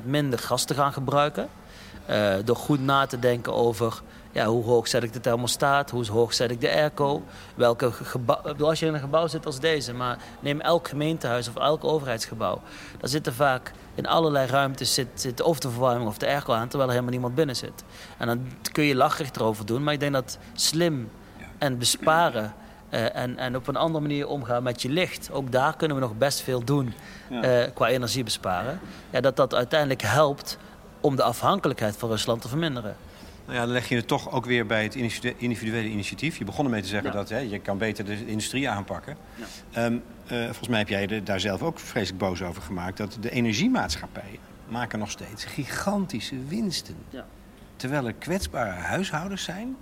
minder 0.05 0.39
gas 0.39 0.65
te 0.65 0.75
gaan 0.75 0.93
gebruiken. 0.93 1.49
door 2.45 2.57
goed 2.57 2.81
na 2.81 3.07
te 3.07 3.19
denken 3.19 3.55
over 3.55 4.03
ja, 4.33 4.47
hoe 4.47 4.65
hoog 4.65 4.89
zet 4.89 5.03
ik 5.03 5.13
de 5.13 5.21
thermostaat, 5.21 5.91
hoe 5.91 6.07
hoog 6.07 6.35
zet 6.35 6.51
ik 6.51 6.61
de 6.61 6.71
airco. 6.71 7.23
Welke 7.55 7.93
gebouw, 7.93 8.57
als 8.59 8.81
je 8.81 8.87
in 8.87 8.95
een 8.95 9.01
gebouw 9.01 9.27
zit 9.27 9.47
als 9.47 9.61
deze, 9.61 9.95
maar 9.95 10.19
neem 10.41 10.61
elk 10.61 10.89
gemeentehuis 10.89 11.49
of 11.49 11.57
elk 11.57 11.85
overheidsgebouw. 11.85 12.61
Daar 12.99 13.11
zitten 13.11 13.35
vaak 13.35 13.73
in 13.95 14.07
allerlei 14.07 14.47
ruimtes 14.47 14.95
zit, 14.95 15.09
zit 15.15 15.43
of 15.43 15.59
de 15.59 15.71
verwarming 15.71 16.09
of 16.09 16.19
de 16.19 16.27
airco 16.27 16.53
aan, 16.53 16.69
terwijl 16.69 16.83
er 16.83 16.91
helemaal 16.91 17.13
niemand 17.13 17.35
binnen 17.35 17.57
zit. 17.57 17.85
En 18.19 18.27
dan 18.27 18.47
kun 18.73 18.85
je 18.85 18.95
lacherig 18.95 19.31
erover 19.33 19.67
doen, 19.67 19.83
maar 19.83 19.93
ik 19.93 20.01
denk 20.01 20.13
dat 20.13 20.39
slim 20.55 21.11
en 21.59 21.79
besparen 21.79 22.55
uh, 22.91 23.17
en, 23.17 23.39
en 23.39 23.57
op 23.57 23.69
een 23.69 23.77
andere 23.77 24.01
manier 24.01 24.29
omgaan 24.29 24.63
met 24.63 24.83
je 24.83 24.89
licht. 24.89 25.31
Ook 25.33 25.53
daar 25.53 25.77
kunnen 25.77 25.97
we 25.97 26.03
nog 26.03 26.19
best 26.19 26.41
veel 26.41 26.65
doen 26.65 26.95
uh, 27.31 27.63
qua 27.75 27.87
energie 27.87 28.25
besparen. 28.25 28.81
Ja, 29.11 29.21
dat 29.21 29.37
dat 29.37 29.55
uiteindelijk 29.55 30.03
helpt 30.03 30.59
om 31.01 31.17
de 31.17 31.23
afhankelijkheid 31.23 31.97
van 31.97 32.09
Rusland 32.09 32.43
te 32.43 32.49
verminderen. 32.49 32.97
Nou 33.51 33.63
ja, 33.63 33.69
dan 33.69 33.75
leg 33.75 33.89
je 33.89 33.97
het 33.97 34.07
toch 34.07 34.31
ook 34.31 34.45
weer 34.45 34.67
bij 34.67 34.83
het 34.83 34.95
individuele 35.37 35.89
initiatief. 35.89 36.37
Je 36.37 36.45
begon 36.45 36.65
ermee 36.65 36.83
te 36.83 36.89
zeggen 36.89 37.13
dat 37.13 37.29
hè, 37.29 37.39
je 37.39 37.59
kan 37.59 37.79
beter 37.79 38.05
de 38.05 38.27
industrie 38.27 38.69
aanpakken. 38.69 39.17
Ja. 39.71 39.85
Um, 39.85 40.03
uh, 40.33 40.45
volgens 40.45 40.69
mij 40.69 40.79
heb 40.79 40.89
jij 40.89 41.23
daar 41.23 41.41
zelf 41.41 41.63
ook 41.63 41.79
vreselijk 41.79 42.19
boos 42.19 42.43
over 42.43 42.63
gemaakt... 42.63 42.97
dat 42.97 43.17
de 43.21 43.31
energiemaatschappijen 43.31 44.39
maken 44.69 44.99
nog 44.99 45.11
steeds 45.11 45.45
gigantische 45.45 46.37
winsten. 46.49 46.95
Ja. 47.09 47.27
Terwijl 47.77 48.07
er 48.07 48.13
kwetsbare 48.13 48.71
huishoudens 48.71 49.43
zijn 49.43 49.77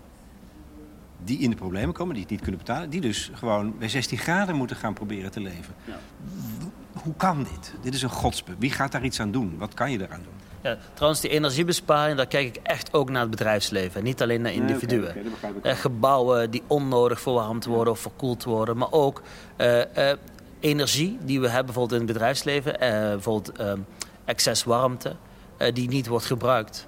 die 1.25 1.39
in 1.39 1.51
de 1.51 1.57
problemen 1.57 1.95
komen, 1.95 2.13
die 2.13 2.23
het 2.23 2.33
niet 2.33 2.43
kunnen 2.43 2.61
betalen... 2.61 2.91
die 2.91 3.01
dus 3.01 3.31
gewoon 3.35 3.79
bij 3.79 3.89
16 3.89 4.19
graden 4.19 4.57
moeten 4.57 4.77
gaan 4.77 4.95
proberen 4.95 5.31
te 5.31 5.41
leven. 5.41 5.75
Ja. 5.85 5.99
Hoe 6.93 7.15
kan 7.17 7.39
dit? 7.39 7.75
Dit 7.83 7.95
is 7.95 8.03
een 8.03 8.09
godsbe. 8.09 8.55
Wie 8.59 8.71
gaat 8.71 8.93
daar 8.93 9.05
iets 9.05 9.21
aan 9.21 9.31
doen? 9.31 9.59
Wat 9.59 9.75
kan 9.75 9.91
je 9.91 10.01
eraan 10.01 10.23
doen? 10.23 10.38
Ja, 10.63 10.77
trouwens, 10.95 11.21
die 11.21 11.31
energiebesparing, 11.31 12.17
daar 12.17 12.27
kijk 12.27 12.57
ik 12.57 12.63
echt 12.63 12.93
ook 12.93 13.11
naar 13.11 13.21
het 13.21 13.31
bedrijfsleven. 13.31 14.03
Niet 14.03 14.23
alleen 14.23 14.43
naar 14.43 14.53
individuen. 14.53 15.15
Nee, 15.63 15.75
gebouwen 15.75 16.51
die 16.51 16.63
onnodig 16.67 17.21
verwarmd 17.21 17.65
worden 17.65 17.93
of 17.93 18.01
verkoeld 18.01 18.45
worden. 18.45 18.77
Maar 18.77 18.93
ook 18.93 19.23
uh, 19.57 19.79
uh, 19.79 19.85
energie 20.61 21.19
die 21.21 21.41
we 21.41 21.47
hebben 21.47 21.67
bijvoorbeeld 21.67 22.01
in 22.01 22.07
het 22.07 22.17
bedrijfsleven. 22.17 22.77
Bijvoorbeeld 22.79 23.53
excess 24.25 24.65
warmte 24.65 25.17
die 25.73 25.89
niet 25.89 26.07
wordt 26.07 26.27
gebruikt. 26.27 26.87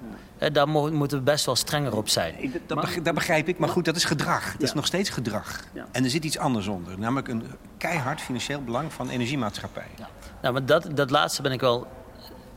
daar 0.51 0.67
moeten 0.69 1.17
we 1.17 1.23
best 1.23 1.45
wel 1.45 1.55
strenger 1.55 1.95
op 1.95 2.09
zijn. 2.09 2.53
dat, 2.67 2.79
begrijp, 2.79 3.05
dat 3.05 3.13
begrijp 3.13 3.47
ik, 3.47 3.57
maar 3.57 3.69
goed, 3.69 3.85
dat 3.85 3.95
is 3.95 4.03
gedrag. 4.03 4.51
Dat 4.51 4.61
is 4.61 4.73
nog 4.73 4.85
steeds 4.85 5.09
gedrag. 5.09 5.59
En 5.91 6.03
er 6.03 6.09
zit 6.09 6.23
iets 6.23 6.37
anders 6.37 6.67
onder. 6.67 6.99
Namelijk 6.99 7.27
een 7.27 7.43
keihard 7.77 8.21
financieel 8.21 8.63
belang 8.63 8.93
van 8.93 9.09
energiemaatschappijen. 9.09 9.91
Ja. 9.97 10.07
Nou, 10.41 10.53
maar 10.53 10.65
dat, 10.65 10.87
dat 10.93 11.09
laatste 11.09 11.41
ben 11.41 11.51
ik 11.51 11.59
wel 11.59 11.87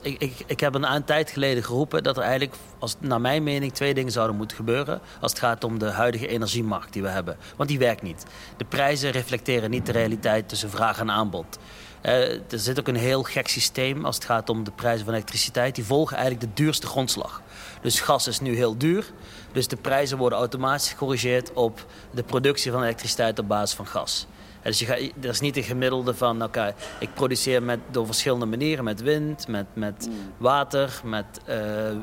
ik, 0.04 0.20
ik, 0.20 0.32
ik 0.46 0.60
heb 0.60 0.74
een, 0.74 1.04
tijd 1.04 1.30
geleden 1.30 1.64
geroepen 1.64 2.02
dat 2.02 2.16
er 2.16 2.22
eigenlijk, 2.22 2.54
als, 2.78 2.96
naar 3.00 3.20
mijn 3.20 3.42
mening, 3.42 3.72
twee 3.72 3.94
dingen 3.94 4.12
zouden 4.12 4.36
moeten 4.36 4.56
gebeuren. 4.56 5.00
Als 5.20 5.30
het 5.30 5.40
gaat 5.40 5.64
om 5.64 5.78
de 5.78 5.90
huidige 5.90 6.26
energiemarkt 6.26 6.92
die 6.92 7.02
we 7.02 7.08
hebben. 7.08 7.36
Want 7.56 7.68
die 7.68 7.78
werkt 7.78 8.02
niet. 8.02 8.24
De 8.56 8.64
prijzen 8.64 9.10
reflecteren 9.10 9.70
niet 9.70 9.86
de 9.86 9.92
realiteit 9.92 10.48
tussen 10.48 10.70
vraag 10.70 10.98
en 10.98 11.10
aanbod. 11.10 11.58
Uh, 12.02 12.30
er 12.30 12.58
zit 12.58 12.78
ook 12.78 12.88
een 12.88 12.96
heel 12.96 13.22
gek 13.22 13.48
systeem 13.48 14.04
als 14.04 14.14
het 14.14 14.24
gaat 14.24 14.48
om 14.48 14.64
de 14.64 14.70
prijzen 14.70 15.04
van 15.04 15.14
elektriciteit. 15.14 15.74
Die 15.74 15.84
volgen 15.84 16.16
eigenlijk 16.16 16.46
de 16.46 16.62
duurste 16.62 16.86
grondslag. 16.86 17.42
Dus 17.82 18.00
gas 18.00 18.26
is 18.26 18.40
nu 18.40 18.56
heel 18.56 18.78
duur. 18.78 19.12
Dus 19.52 19.68
de 19.68 19.76
prijzen 19.76 20.18
worden 20.18 20.38
automatisch 20.38 20.88
gecorrigeerd 20.88 21.52
op 21.52 21.86
de 22.10 22.22
productie 22.22 22.72
van 22.72 22.82
elektriciteit 22.82 23.38
op 23.38 23.48
basis 23.48 23.76
van 23.76 23.86
gas. 23.86 24.26
Dus 24.64 24.78
je 24.78 24.86
gaat, 24.86 24.98
er 24.98 25.28
is 25.28 25.40
niet 25.40 25.56
een 25.56 25.62
gemiddelde 25.62 26.14
van, 26.14 26.42
oké, 26.42 26.74
ik 26.98 27.14
produceer 27.14 27.62
met, 27.62 27.78
door 27.90 28.06
verschillende 28.06 28.46
manieren. 28.46 28.84
Met 28.84 29.02
wind, 29.02 29.48
met, 29.48 29.66
met 29.72 30.06
mm. 30.08 30.14
water, 30.36 31.00
met 31.04 31.40
uh, 31.48 31.90
uh, 31.90 31.96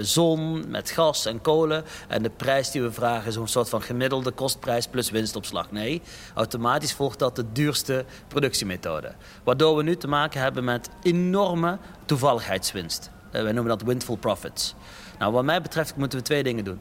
zon, 0.00 0.70
met 0.70 0.90
gas 0.90 1.26
en 1.26 1.40
kolen. 1.40 1.84
En 2.08 2.22
de 2.22 2.30
prijs 2.30 2.70
die 2.70 2.82
we 2.82 2.92
vragen 2.92 3.28
is 3.28 3.36
een 3.36 3.48
soort 3.48 3.68
van 3.68 3.82
gemiddelde 3.82 4.30
kostprijs 4.30 4.86
plus 4.86 5.10
winstopslag. 5.10 5.70
Nee, 5.70 6.02
automatisch 6.34 6.92
volgt 6.92 7.18
dat 7.18 7.36
de 7.36 7.52
duurste 7.52 8.04
productiemethode. 8.28 9.12
Waardoor 9.44 9.76
we 9.76 9.82
nu 9.82 9.96
te 9.96 10.08
maken 10.08 10.40
hebben 10.40 10.64
met 10.64 10.90
enorme 11.02 11.78
toevalligheidswinst. 12.04 13.10
wij 13.30 13.42
noemen 13.42 13.78
dat 13.78 13.82
windful 13.82 14.16
profits. 14.16 14.74
Nou, 15.18 15.32
wat 15.32 15.44
mij 15.44 15.62
betreft 15.62 15.96
moeten 15.96 16.18
we 16.18 16.24
twee 16.24 16.42
dingen 16.42 16.64
doen. 16.64 16.78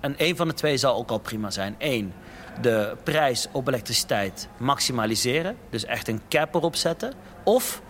En 0.00 0.18
één 0.18 0.36
van 0.36 0.48
de 0.48 0.54
twee 0.54 0.76
zal 0.76 0.96
ook 0.96 1.10
al 1.10 1.18
prima 1.18 1.50
zijn. 1.50 1.74
Eén, 1.78 2.12
de 2.60 2.96
prijs 3.02 3.48
op 3.52 3.68
elektriciteit 3.68 4.48
maximaliseren. 4.58 5.56
Dus 5.70 5.84
echt 5.84 6.08
een 6.08 6.20
cap 6.28 6.54
erop 6.54 6.76
zetten. 6.76 7.12
Of 7.44 7.82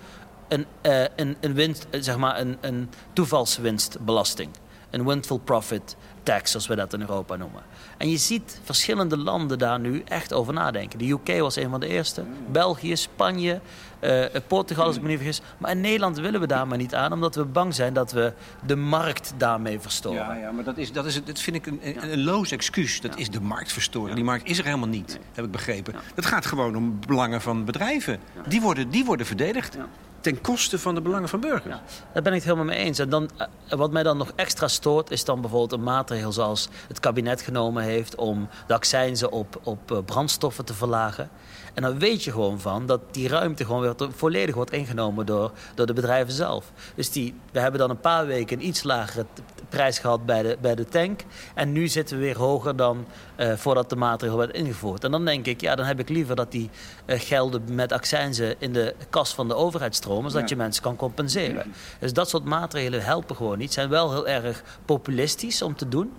een, 0.48 0.66
uh, 0.82 1.04
een, 1.16 1.36
een, 1.40 1.54
winst, 1.54 1.86
eh, 1.90 2.00
zeg 2.02 2.16
maar 2.16 2.40
een, 2.40 2.56
een 2.60 2.90
toevalswinstbelasting. 3.12 4.50
Een 4.90 5.06
windful 5.06 5.38
profit 5.38 5.96
tax, 6.22 6.50
zoals 6.50 6.66
we 6.66 6.74
dat 6.74 6.92
in 6.92 7.00
Europa 7.00 7.36
noemen. 7.36 7.62
En 7.98 8.10
je 8.10 8.16
ziet 8.16 8.60
verschillende 8.62 9.16
landen 9.16 9.58
daar 9.58 9.80
nu 9.80 10.02
echt 10.04 10.32
over 10.32 10.52
nadenken. 10.52 10.98
De 10.98 11.08
UK 11.10 11.40
was 11.40 11.56
een 11.56 11.70
van 11.70 11.80
de 11.80 11.86
eerste. 11.86 12.22
België, 12.50 12.96
Spanje, 12.96 13.60
uh, 14.00 14.24
Portugal 14.46 14.84
als 14.86 14.96
ik 14.96 15.02
me 15.02 15.08
niet 15.08 15.16
vergis. 15.16 15.40
Maar 15.58 15.70
in 15.70 15.80
Nederland 15.80 16.18
willen 16.18 16.40
we 16.40 16.46
daar 16.46 16.66
maar 16.66 16.78
niet 16.78 16.94
aan, 16.94 17.12
omdat 17.12 17.34
we 17.34 17.44
bang 17.44 17.74
zijn 17.74 17.92
dat 17.92 18.12
we 18.12 18.32
de 18.66 18.76
markt 18.76 19.34
daarmee 19.36 19.80
verstoren. 19.80 20.18
Ja, 20.18 20.34
ja 20.34 20.50
maar 20.50 20.64
dat, 20.64 20.78
is, 20.78 20.92
dat, 20.92 21.06
is, 21.06 21.24
dat 21.24 21.40
vind 21.40 21.56
ik 21.56 21.66
een, 21.66 21.80
een, 21.82 22.12
een 22.12 22.24
loos 22.24 22.50
excuus. 22.50 23.00
Dat 23.00 23.16
is 23.16 23.30
de 23.30 23.40
markt 23.40 23.72
verstoren. 23.72 24.14
Die 24.14 24.24
markt 24.24 24.48
is 24.48 24.58
er 24.58 24.64
helemaal 24.64 24.88
niet, 24.88 25.18
heb 25.32 25.44
ik 25.44 25.50
begrepen. 25.50 25.94
Het 26.14 26.26
gaat 26.26 26.46
gewoon 26.46 26.76
om 26.76 27.00
belangen 27.06 27.40
van 27.40 27.64
bedrijven. 27.64 28.18
Die, 28.48 28.60
worden, 28.60 28.90
die 28.90 29.04
worden 29.04 29.26
verdedigd 29.26 29.76
ten 30.20 30.40
koste 30.40 30.78
van 30.78 30.94
de 30.94 31.00
belangen 31.00 31.28
van 31.28 31.40
burgers. 31.40 31.74
Ja, 31.74 31.82
daar 32.12 32.22
ben 32.22 32.32
ik 32.32 32.38
het 32.38 32.44
helemaal 32.44 32.74
mee 32.74 32.84
eens. 32.84 32.98
En 32.98 33.08
dan, 33.08 33.30
eh, 33.36 33.78
wat 33.78 33.92
mij 33.92 34.02
dan 34.02 34.16
nog 34.16 34.32
extra 34.34 34.68
stoort, 34.68 35.10
is 35.10 35.24
dan 35.24 35.40
bijvoorbeeld 35.40 35.72
een 35.72 35.82
maatregel 35.82 36.32
zoals 36.32 36.68
het 36.88 37.00
kabinet 37.00 37.42
genomen 37.42 37.82
heeft 37.82 38.14
om 38.14 38.48
de 38.66 38.74
accijnzen 38.74 39.32
op, 39.32 39.60
op 39.62 40.02
brandstoffen 40.04 40.64
te 40.64 40.74
verlagen. 40.74 41.30
En 41.76 41.82
dan 41.82 41.98
weet 41.98 42.24
je 42.24 42.30
gewoon 42.30 42.60
van 42.60 42.86
dat 42.86 43.00
die 43.10 43.28
ruimte 43.28 43.64
gewoon 43.64 43.80
weer 43.80 43.94
volledig 44.16 44.54
wordt 44.54 44.72
ingenomen 44.72 45.26
door, 45.26 45.52
door 45.74 45.86
de 45.86 45.92
bedrijven 45.92 46.32
zelf. 46.32 46.72
Dus 46.94 47.10
die, 47.10 47.34
we 47.52 47.60
hebben 47.60 47.80
dan 47.80 47.90
een 47.90 48.00
paar 48.00 48.26
weken 48.26 48.58
een 48.58 48.66
iets 48.66 48.82
lagere 48.82 49.26
prijs 49.68 49.98
gehad 49.98 50.26
bij 50.26 50.42
de, 50.42 50.56
bij 50.60 50.74
de 50.74 50.84
tank. 50.84 51.20
En 51.54 51.72
nu 51.72 51.88
zitten 51.88 52.16
we 52.16 52.22
weer 52.22 52.38
hoger 52.38 52.76
dan 52.76 53.06
uh, 53.36 53.52
voordat 53.52 53.90
de 53.90 53.96
maatregel 53.96 54.36
werd 54.36 54.54
ingevoerd. 54.54 55.04
En 55.04 55.10
dan 55.10 55.24
denk 55.24 55.46
ik, 55.46 55.60
ja, 55.60 55.74
dan 55.74 55.86
heb 55.86 56.00
ik 56.00 56.08
liever 56.08 56.36
dat 56.36 56.52
die 56.52 56.70
uh, 57.06 57.20
gelden 57.20 57.74
met 57.74 57.92
accijnzen 57.92 58.54
in 58.58 58.72
de 58.72 58.94
kas 59.10 59.34
van 59.34 59.48
de 59.48 59.54
overheid 59.54 59.94
stromen, 59.94 60.30
zodat 60.30 60.48
je 60.48 60.56
mensen 60.56 60.82
kan 60.82 60.96
compenseren. 60.96 61.72
Dus 61.98 62.12
dat 62.12 62.28
soort 62.28 62.44
maatregelen 62.44 63.04
helpen 63.04 63.36
gewoon 63.36 63.58
niet. 63.58 63.72
Zijn 63.72 63.88
wel 63.88 64.10
heel 64.10 64.28
erg 64.28 64.62
populistisch 64.84 65.62
om 65.62 65.76
te 65.76 65.88
doen. 65.88 66.12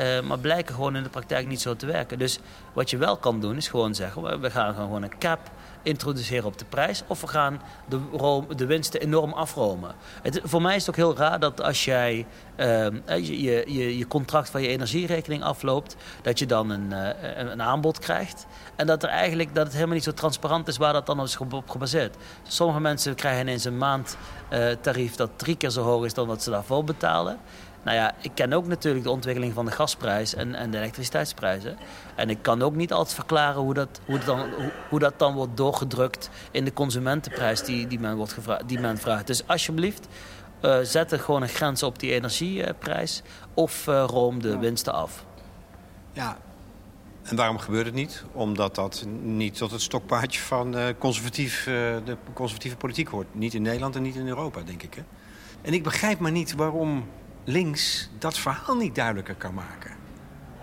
Uh, 0.00 0.20
maar 0.20 0.38
blijken 0.38 0.74
gewoon 0.74 0.96
in 0.96 1.02
de 1.02 1.08
praktijk 1.08 1.46
niet 1.46 1.60
zo 1.60 1.76
te 1.76 1.86
werken. 1.86 2.18
Dus 2.18 2.38
wat 2.72 2.90
je 2.90 2.96
wel 2.96 3.16
kan 3.16 3.40
doen, 3.40 3.56
is 3.56 3.68
gewoon 3.68 3.94
zeggen: 3.94 4.40
we 4.40 4.50
gaan 4.50 4.74
gewoon 4.74 5.02
een 5.02 5.18
cap 5.18 5.38
introduceren 5.82 6.44
op 6.44 6.58
de 6.58 6.64
prijs. 6.64 7.02
Of 7.06 7.20
we 7.20 7.26
gaan 7.26 7.60
de, 7.88 8.00
de 8.56 8.66
winsten 8.66 9.00
enorm 9.00 9.32
afromen. 9.32 9.94
Het, 10.22 10.40
voor 10.44 10.62
mij 10.62 10.76
is 10.76 10.86
het 10.86 10.90
ook 10.90 10.96
heel 10.96 11.16
raar 11.16 11.40
dat 11.40 11.62
als 11.62 11.84
jij 11.84 12.26
uh, 12.56 12.86
je, 13.06 13.42
je, 13.72 13.98
je, 13.98 14.06
contract 14.06 14.50
van 14.50 14.62
je 14.62 14.68
energierekening 14.68 15.42
afloopt, 15.42 15.96
dat 16.22 16.38
je 16.38 16.46
dan 16.46 16.70
een, 16.70 16.92
een, 17.50 17.62
aanbod 17.62 17.98
krijgt. 17.98 18.46
En 18.76 18.86
dat, 18.86 19.02
er 19.02 19.08
eigenlijk, 19.08 19.54
dat 19.54 19.64
het 19.64 19.74
helemaal 19.74 19.94
niet 19.94 20.04
zo 20.04 20.12
transparant 20.12 20.68
is 20.68 20.76
waar 20.76 20.92
dat 20.92 21.06
dan 21.06 21.20
is 21.20 21.38
op 21.38 21.70
gebaseerd. 21.70 22.16
Sommige 22.42 22.80
mensen 22.80 23.14
krijgen 23.14 23.40
ineens 23.40 23.64
een 23.64 23.78
maandtarief 23.78 25.14
dat 25.14 25.30
drie 25.36 25.56
keer 25.56 25.70
zo 25.70 25.82
hoog 25.82 26.04
is 26.04 26.14
dan 26.14 26.26
wat 26.26 26.42
ze 26.42 26.50
daarvoor 26.50 26.84
betalen. 26.84 27.38
Nou 27.82 27.96
ja, 27.96 28.14
ik 28.20 28.30
ken 28.34 28.52
ook 28.52 28.66
natuurlijk 28.66 29.04
de 29.04 29.10
ontwikkeling 29.10 29.54
van 29.54 29.64
de 29.64 29.70
gasprijs 29.70 30.34
en, 30.34 30.54
en 30.54 30.70
de 30.70 30.78
elektriciteitsprijzen. 30.78 31.76
En 32.14 32.30
ik 32.30 32.38
kan 32.42 32.62
ook 32.62 32.74
niet 32.74 32.92
altijd 32.92 33.14
verklaren 33.14 33.60
hoe 33.60 33.74
dat, 33.74 34.00
hoe, 34.04 34.18
dan, 34.18 34.38
hoe, 34.40 34.72
hoe 34.88 34.98
dat 34.98 35.18
dan 35.18 35.34
wordt 35.34 35.56
doorgedrukt 35.56 36.30
in 36.50 36.64
de 36.64 36.72
consumentenprijs 36.72 37.62
die, 37.62 37.86
die, 37.86 38.00
men, 38.00 38.16
wordt 38.16 38.32
gevraagd, 38.32 38.68
die 38.68 38.80
men 38.80 38.98
vraagt. 38.98 39.26
Dus 39.26 39.46
alsjeblieft, 39.46 40.08
uh, 40.62 40.78
zet 40.82 41.12
er 41.12 41.18
gewoon 41.18 41.42
een 41.42 41.48
grens 41.48 41.82
op 41.82 41.98
die 41.98 42.12
energieprijs 42.12 43.22
of 43.54 43.86
uh, 43.86 44.04
room 44.06 44.42
de 44.42 44.58
winsten 44.58 44.92
af. 44.92 45.24
Ja, 46.12 46.38
en 47.22 47.36
waarom 47.36 47.58
gebeurt 47.58 47.86
het 47.86 47.94
niet? 47.94 48.24
Omdat 48.32 48.74
dat 48.74 49.06
niet 49.22 49.56
tot 49.56 49.70
het 49.70 49.80
stokpaardje 49.80 50.40
van 50.40 50.76
uh, 50.76 50.84
conservatief, 50.98 51.64
de 52.04 52.16
conservatieve 52.32 52.76
politiek 52.76 53.08
hoort. 53.08 53.26
Niet 53.32 53.54
in 53.54 53.62
Nederland 53.62 53.96
en 53.96 54.02
niet 54.02 54.16
in 54.16 54.28
Europa, 54.28 54.60
denk 54.62 54.82
ik. 54.82 54.94
Hè? 54.94 55.02
En 55.62 55.72
ik 55.72 55.82
begrijp 55.82 56.18
maar 56.18 56.30
niet 56.30 56.54
waarom 56.54 57.04
links 57.50 58.08
dat 58.18 58.38
verhaal 58.38 58.76
niet 58.76 58.94
duidelijker 58.94 59.34
kan 59.34 59.54
maken. 59.54 59.90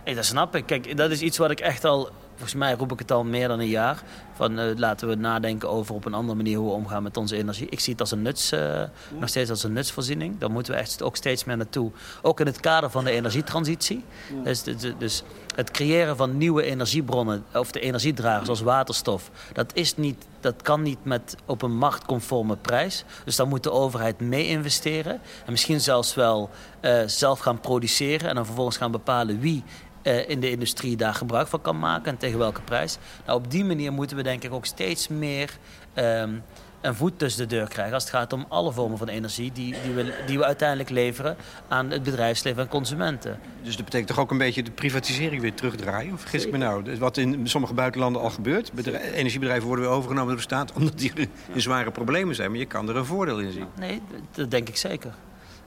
Hey, 0.03 0.13
dat 0.13 0.25
snap 0.25 0.55
ik. 0.55 0.65
Kijk, 0.65 0.97
dat 0.97 1.11
is 1.11 1.21
iets 1.21 1.38
wat 1.38 1.51
ik 1.51 1.59
echt 1.59 1.83
al... 1.83 2.11
Volgens 2.38 2.59
mij 2.59 2.73
roep 2.73 2.91
ik 2.91 2.99
het 2.99 3.11
al 3.11 3.23
meer 3.23 3.47
dan 3.47 3.59
een 3.59 3.67
jaar. 3.67 4.03
Van 4.33 4.59
uh, 4.59 4.75
laten 4.75 5.07
we 5.07 5.15
nadenken 5.15 5.69
over 5.69 5.95
op 5.95 6.05
een 6.05 6.13
andere 6.13 6.38
manier 6.38 6.57
hoe 6.57 6.67
we 6.67 6.73
omgaan 6.73 7.03
met 7.03 7.17
onze 7.17 7.35
energie. 7.35 7.67
Ik 7.69 7.79
zie 7.79 7.91
het 7.91 8.01
als 8.01 8.11
een 8.11 8.21
nuts, 8.21 8.53
uh, 8.53 8.83
nog 9.19 9.29
steeds 9.29 9.49
als 9.49 9.63
een 9.63 9.73
nutsvoorziening. 9.73 10.39
Daar 10.39 10.51
moeten 10.51 10.73
we 10.73 10.79
echt 10.79 11.01
ook 11.01 11.15
steeds 11.15 11.43
meer 11.43 11.57
naartoe. 11.57 11.91
Ook 12.21 12.39
in 12.39 12.45
het 12.45 12.59
kader 12.59 12.89
van 12.89 13.03
de 13.03 13.11
energietransitie. 13.11 14.03
Dus, 14.43 14.63
dus, 14.63 14.93
dus, 14.97 15.23
het 15.55 15.71
creëren 15.71 16.17
van 16.17 16.38
nieuwe 16.38 16.63
energiebronnen, 16.63 17.45
of 17.53 17.71
de 17.71 17.79
energiedragers 17.79 18.45
zoals 18.45 18.61
waterstof, 18.61 19.31
dat, 19.53 19.71
is 19.73 19.95
niet, 19.95 20.25
dat 20.39 20.61
kan 20.61 20.81
niet 20.81 21.03
met 21.03 21.35
op 21.45 21.61
een 21.61 21.77
marktconforme 21.77 22.55
prijs. 22.55 23.03
Dus 23.25 23.35
daar 23.35 23.47
moet 23.47 23.63
de 23.63 23.71
overheid 23.71 24.19
mee 24.19 24.47
investeren. 24.47 25.13
En 25.45 25.51
misschien 25.51 25.81
zelfs 25.81 26.15
wel 26.15 26.49
uh, 26.81 27.01
zelf 27.05 27.39
gaan 27.39 27.59
produceren 27.59 28.29
en 28.29 28.35
dan 28.35 28.45
vervolgens 28.45 28.77
gaan 28.77 28.91
bepalen 28.91 29.39
wie 29.39 29.63
uh, 30.08 30.30
in 30.30 30.39
de 30.39 30.49
industrie 30.49 30.97
daar 30.97 31.14
gebruik 31.14 31.47
van 31.47 31.62
kan 31.62 31.80
maken 31.80 32.12
en 32.12 32.18
tegen 32.18 32.39
welke 32.39 32.62
prijs. 32.62 32.97
Nou, 33.26 33.39
op 33.39 33.51
die 33.51 33.66
manier 33.66 33.93
moeten 33.93 34.18
we 34.18 34.24
denk 34.24 34.43
ik 34.43 34.53
ook 34.53 34.66
steeds 34.66 35.08
meer 35.08 35.58
um, 35.95 36.43
een 36.82 36.95
voet 36.95 37.20
tussen 37.20 37.47
de 37.47 37.55
deur 37.55 37.68
krijgen 37.68 37.93
als 37.93 38.03
het 38.03 38.14
gaat 38.14 38.34
om 38.34 38.45
alle 38.49 38.72
vormen 38.72 38.97
van 38.97 39.08
energie 39.08 39.51
die, 39.51 39.76
die, 39.84 39.93
we, 39.93 40.14
die 40.26 40.38
we 40.38 40.45
uiteindelijk 40.45 40.89
leveren 40.89 41.38
aan 41.68 41.91
het 41.91 42.03
bedrijfsleven 42.03 42.62
en 42.64 42.68
consumenten. 42.68 43.39
Dus 43.64 43.76
dat 43.76 43.86
betekent 43.86 44.10
toch 44.10 44.20
ook 44.20 44.32
een 44.32 44.38
beetje 44.38 44.64
de 44.64 44.72
privatisering 44.72 45.41
weer 45.41 45.53
terugdraaien? 45.53 46.14
Of 46.14 46.20
vergis 46.20 46.45
ik 46.45 46.51
me 46.51 46.58
nou? 46.58 46.97
Wat 46.97 47.18
in 47.18 47.47
sommige 47.47 47.74
buitenlanden 47.74 48.22
al 48.22 48.30
gebeurt. 48.30 48.72
energiebedrijven 49.14 49.68
worden 49.68 49.86
weer 49.86 49.93
overgenomen 49.93 50.28
door 50.28 50.38
de 50.38 50.41
staat 50.41 50.74
omdat 50.78 50.97
die 50.97 51.12
in 51.53 51.62
zware 51.62 51.91
problemen 51.91 52.36
zijn. 52.36 52.49
Maar 52.49 52.60
je 52.60 52.66
kan 52.66 52.89
er 52.89 52.95
een 52.95 53.05
voordeel 53.05 53.39
in 53.39 53.51
zien. 53.51 53.68
Nee, 53.80 54.01
dat 54.32 54.51
denk 54.51 54.68
ik 54.68 54.78
zeker. 54.78 55.14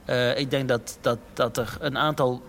Uh, 0.07 0.38
ik 0.38 0.51
denk 0.51 0.68
dat, 0.68 0.99
dat, 1.01 1.18
dat 1.32 1.57
er 1.57 1.76
een 1.80 1.99
aantal 1.99 2.43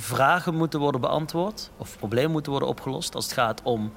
vragen 0.00 0.54
moeten 0.54 0.80
worden 0.80 1.00
beantwoord 1.00 1.70
of 1.76 1.98
problemen 1.98 2.30
moeten 2.30 2.50
worden 2.50 2.68
opgelost 2.68 3.14
als 3.14 3.24
het 3.24 3.32
gaat 3.34 3.60
om 3.62 3.92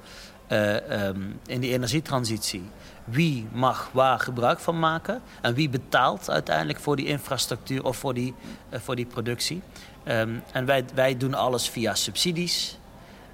uh, 0.48 1.06
um, 1.06 1.40
in 1.46 1.60
die 1.60 1.72
energietransitie. 1.72 2.62
Wie 3.04 3.46
mag 3.52 3.90
waar 3.92 4.18
gebruik 4.20 4.58
van 4.58 4.78
maken 4.78 5.22
en 5.40 5.54
wie 5.54 5.68
betaalt 5.68 6.30
uiteindelijk 6.30 6.78
voor 6.78 6.96
die 6.96 7.06
infrastructuur 7.06 7.84
of 7.84 7.96
voor 7.96 8.14
die, 8.14 8.34
uh, 8.70 8.78
voor 8.80 8.96
die 8.96 9.06
productie. 9.06 9.62
Um, 10.08 10.42
en 10.52 10.64
wij, 10.66 10.84
wij 10.94 11.16
doen 11.16 11.34
alles 11.34 11.68
via 11.68 11.94
subsidies, 11.94 12.78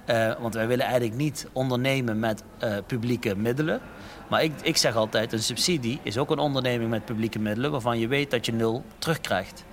uh, 0.09 0.33
want 0.39 0.53
wij 0.53 0.67
willen 0.67 0.85
eigenlijk 0.85 1.15
niet 1.15 1.47
ondernemen 1.51 2.19
met 2.19 2.43
publieke 2.85 3.35
middelen. 3.35 3.81
Maar 4.29 4.43
ik, 4.43 4.51
ik 4.61 4.77
zeg 4.77 4.95
altijd, 4.95 5.33
een 5.33 5.43
subsidie 5.43 5.99
is 6.03 6.17
ook 6.17 6.29
een 6.29 6.39
onderneming 6.39 6.89
met 6.89 7.05
publieke 7.05 7.39
middelen 7.39 7.71
waarvan 7.71 7.99
je 7.99 8.07
weet 8.07 8.31
dat 8.31 8.45
je 8.45 8.53
nul 8.53 8.83
terugkrijgt. 8.97 9.63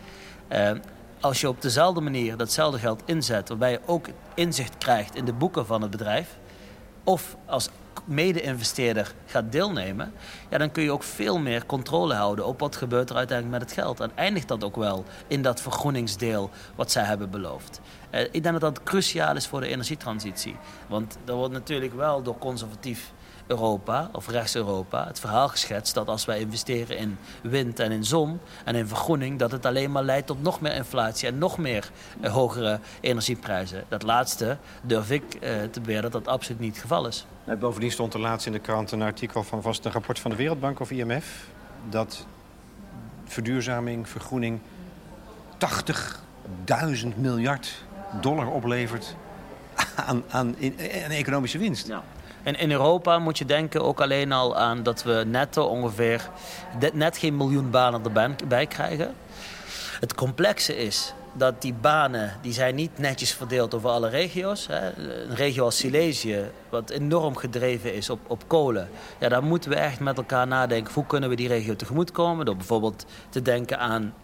Als 1.21 1.41
je 1.41 1.49
op 1.49 1.63
dezelfde 1.63 2.01
manier 2.01 2.37
datzelfde 2.37 2.79
geld 2.79 3.03
inzet, 3.05 3.49
waarbij 3.49 3.71
je 3.71 3.81
ook 3.87 4.07
inzicht 4.35 4.79
krijgt 4.79 5.15
in 5.15 5.25
de 5.25 5.33
boeken 5.33 5.67
van 5.67 5.83
het 5.83 5.91
bedrijf, 5.91 6.37
of 7.05 7.37
als 7.47 7.69
mede-investeerder 8.05 9.15
gaat 9.27 9.53
deelnemen, 9.53 10.13
ja, 10.51 10.59
dan 10.59 10.73
kun 10.73 10.83
je 10.83 10.93
ook 10.93 11.03
veel 11.03 11.39
meer 11.39 11.67
controle 11.67 12.15
houden 12.15 12.47
op 12.47 12.61
wat 12.61 12.77
gebeurt 12.77 13.11
er 13.11 13.17
uiteindelijk 13.17 13.59
met 13.61 13.71
het 13.71 13.81
geld. 13.81 14.01
En 14.01 14.11
eindigt 14.15 14.49
dat 14.49 14.65
ook 14.65 14.77
wel 14.77 15.05
in 15.27 15.43
dat 15.43 15.61
vergroeningsdeel 15.61 16.51
wat 16.75 16.91
zij 16.91 17.05
hebben 17.05 17.31
beloofd. 17.31 17.81
Uh, 18.11 18.21
ik 18.21 18.43
denk 18.43 18.61
dat 18.61 18.61
dat 18.61 18.83
cruciaal 18.83 19.37
is 19.37 19.47
voor 19.47 19.61
de 19.61 19.67
energietransitie. 19.67 20.57
Want 20.87 21.19
er 21.25 21.35
wordt 21.35 21.53
natuurlijk 21.53 21.95
wel 21.95 22.23
door 22.23 22.39
conservatief 22.39 23.13
Europa 23.49 24.11
of 24.13 24.29
rechts-Europa 24.29 25.07
het 25.07 25.21
verhaal 25.21 25.49
geschetst 25.49 25.95
dat 25.95 26.09
als 26.09 26.25
wij 26.25 26.41
investeren 26.41 26.99
in 26.99 27.19
wind 27.43 27.81
en 27.81 27.93
in 27.93 28.05
zon 28.05 28.41
en 28.65 28.75
in 28.75 28.89
vergroening, 28.89 29.39
dat 29.39 29.51
het 29.51 29.67
alleen 29.67 29.93
maar 29.93 30.03
leidt 30.03 30.27
tot 30.27 30.43
nog 30.43 30.61
meer 30.61 30.75
inflatie 30.75 31.29
en 31.29 31.39
nog 31.39 31.59
meer 31.59 31.91
uh, 32.21 32.33
hogere 32.33 32.81
energieprijzen. 33.01 33.85
Dat 33.89 34.03
laatste 34.03 34.57
durf 34.83 35.11
ik 35.11 35.23
uh, 35.35 35.41
te 35.71 35.81
beweren 35.81 36.03
dat 36.03 36.13
dat 36.13 36.29
absoluut 36.29 36.61
niet 36.61 36.73
het 36.73 36.83
geval 36.83 37.07
is. 37.07 37.27
Nee, 37.45 37.57
bovendien 37.57 37.91
stond 37.91 38.15
er 38.15 38.21
laatst 38.21 38.47
in 38.47 38.53
de 38.53 38.59
krant 38.59 38.93
een 38.93 39.03
artikel 39.03 39.43
van 39.43 39.63
vast 39.63 39.85
een 39.85 39.93
rapport 39.93 40.19
van 40.19 40.31
de 40.31 40.37
Wereldbank 40.37 40.81
of 40.81 40.91
IMF 40.91 41.47
dat 41.89 42.27
verduurzaming, 43.25 44.09
vergroening 44.09 44.61
80.000 47.03 47.17
miljard 47.17 47.85
dollar 48.21 48.47
oplevert 48.47 49.17
aan, 50.07 50.23
aan, 50.29 50.57
aan 51.05 51.11
economische 51.11 51.59
winst. 51.59 51.87
Ja. 51.87 52.03
En 52.43 52.59
in 52.59 52.71
Europa 52.71 53.19
moet 53.19 53.39
je 53.39 53.45
denken 53.45 53.85
ook 53.85 54.01
alleen 54.01 54.33
al 54.33 54.57
aan 54.57 54.83
dat 54.83 55.03
we 55.03 55.25
netto 55.27 55.65
ongeveer 55.65 56.29
net 56.93 57.19
geen 57.19 57.37
miljoen 57.37 57.71
banen 57.71 58.03
erbij 58.41 58.67
krijgen. 58.67 59.15
Het 60.01 60.15
complexe 60.15 60.77
is 60.77 61.13
dat 61.33 61.63
die 61.63 61.75
banen 61.75 62.33
die 62.43 62.53
zijn 62.53 62.75
niet 62.75 62.99
netjes 62.99 63.33
verdeeld 63.33 63.75
over 63.75 63.91
alle 63.91 64.09
regio's. 64.09 64.69
Een 64.69 65.35
regio 65.35 65.65
als 65.65 65.77
Silesië, 65.77 66.51
wat 66.69 66.91
enorm 66.91 67.37
gedreven 67.37 67.95
is 67.95 68.11
op, 68.11 68.21
op 68.27 68.43
kolen. 68.47 68.89
Ja, 69.19 69.29
daar 69.29 69.43
moeten 69.43 69.71
we 69.71 69.77
echt 69.77 70.01
met 70.01 70.17
elkaar 70.17 70.47
nadenken. 70.47 70.95
Hoe 70.95 71.07
kunnen 71.07 71.29
we 71.29 71.37
die 71.37 71.49
regio 71.49 71.77
tegemoetkomen? 71.77 72.47
Door 72.47 72.57
bijvoorbeeld 72.57 73.07
te 73.29 73.43
denken 73.43 73.79
aan 73.79 74.15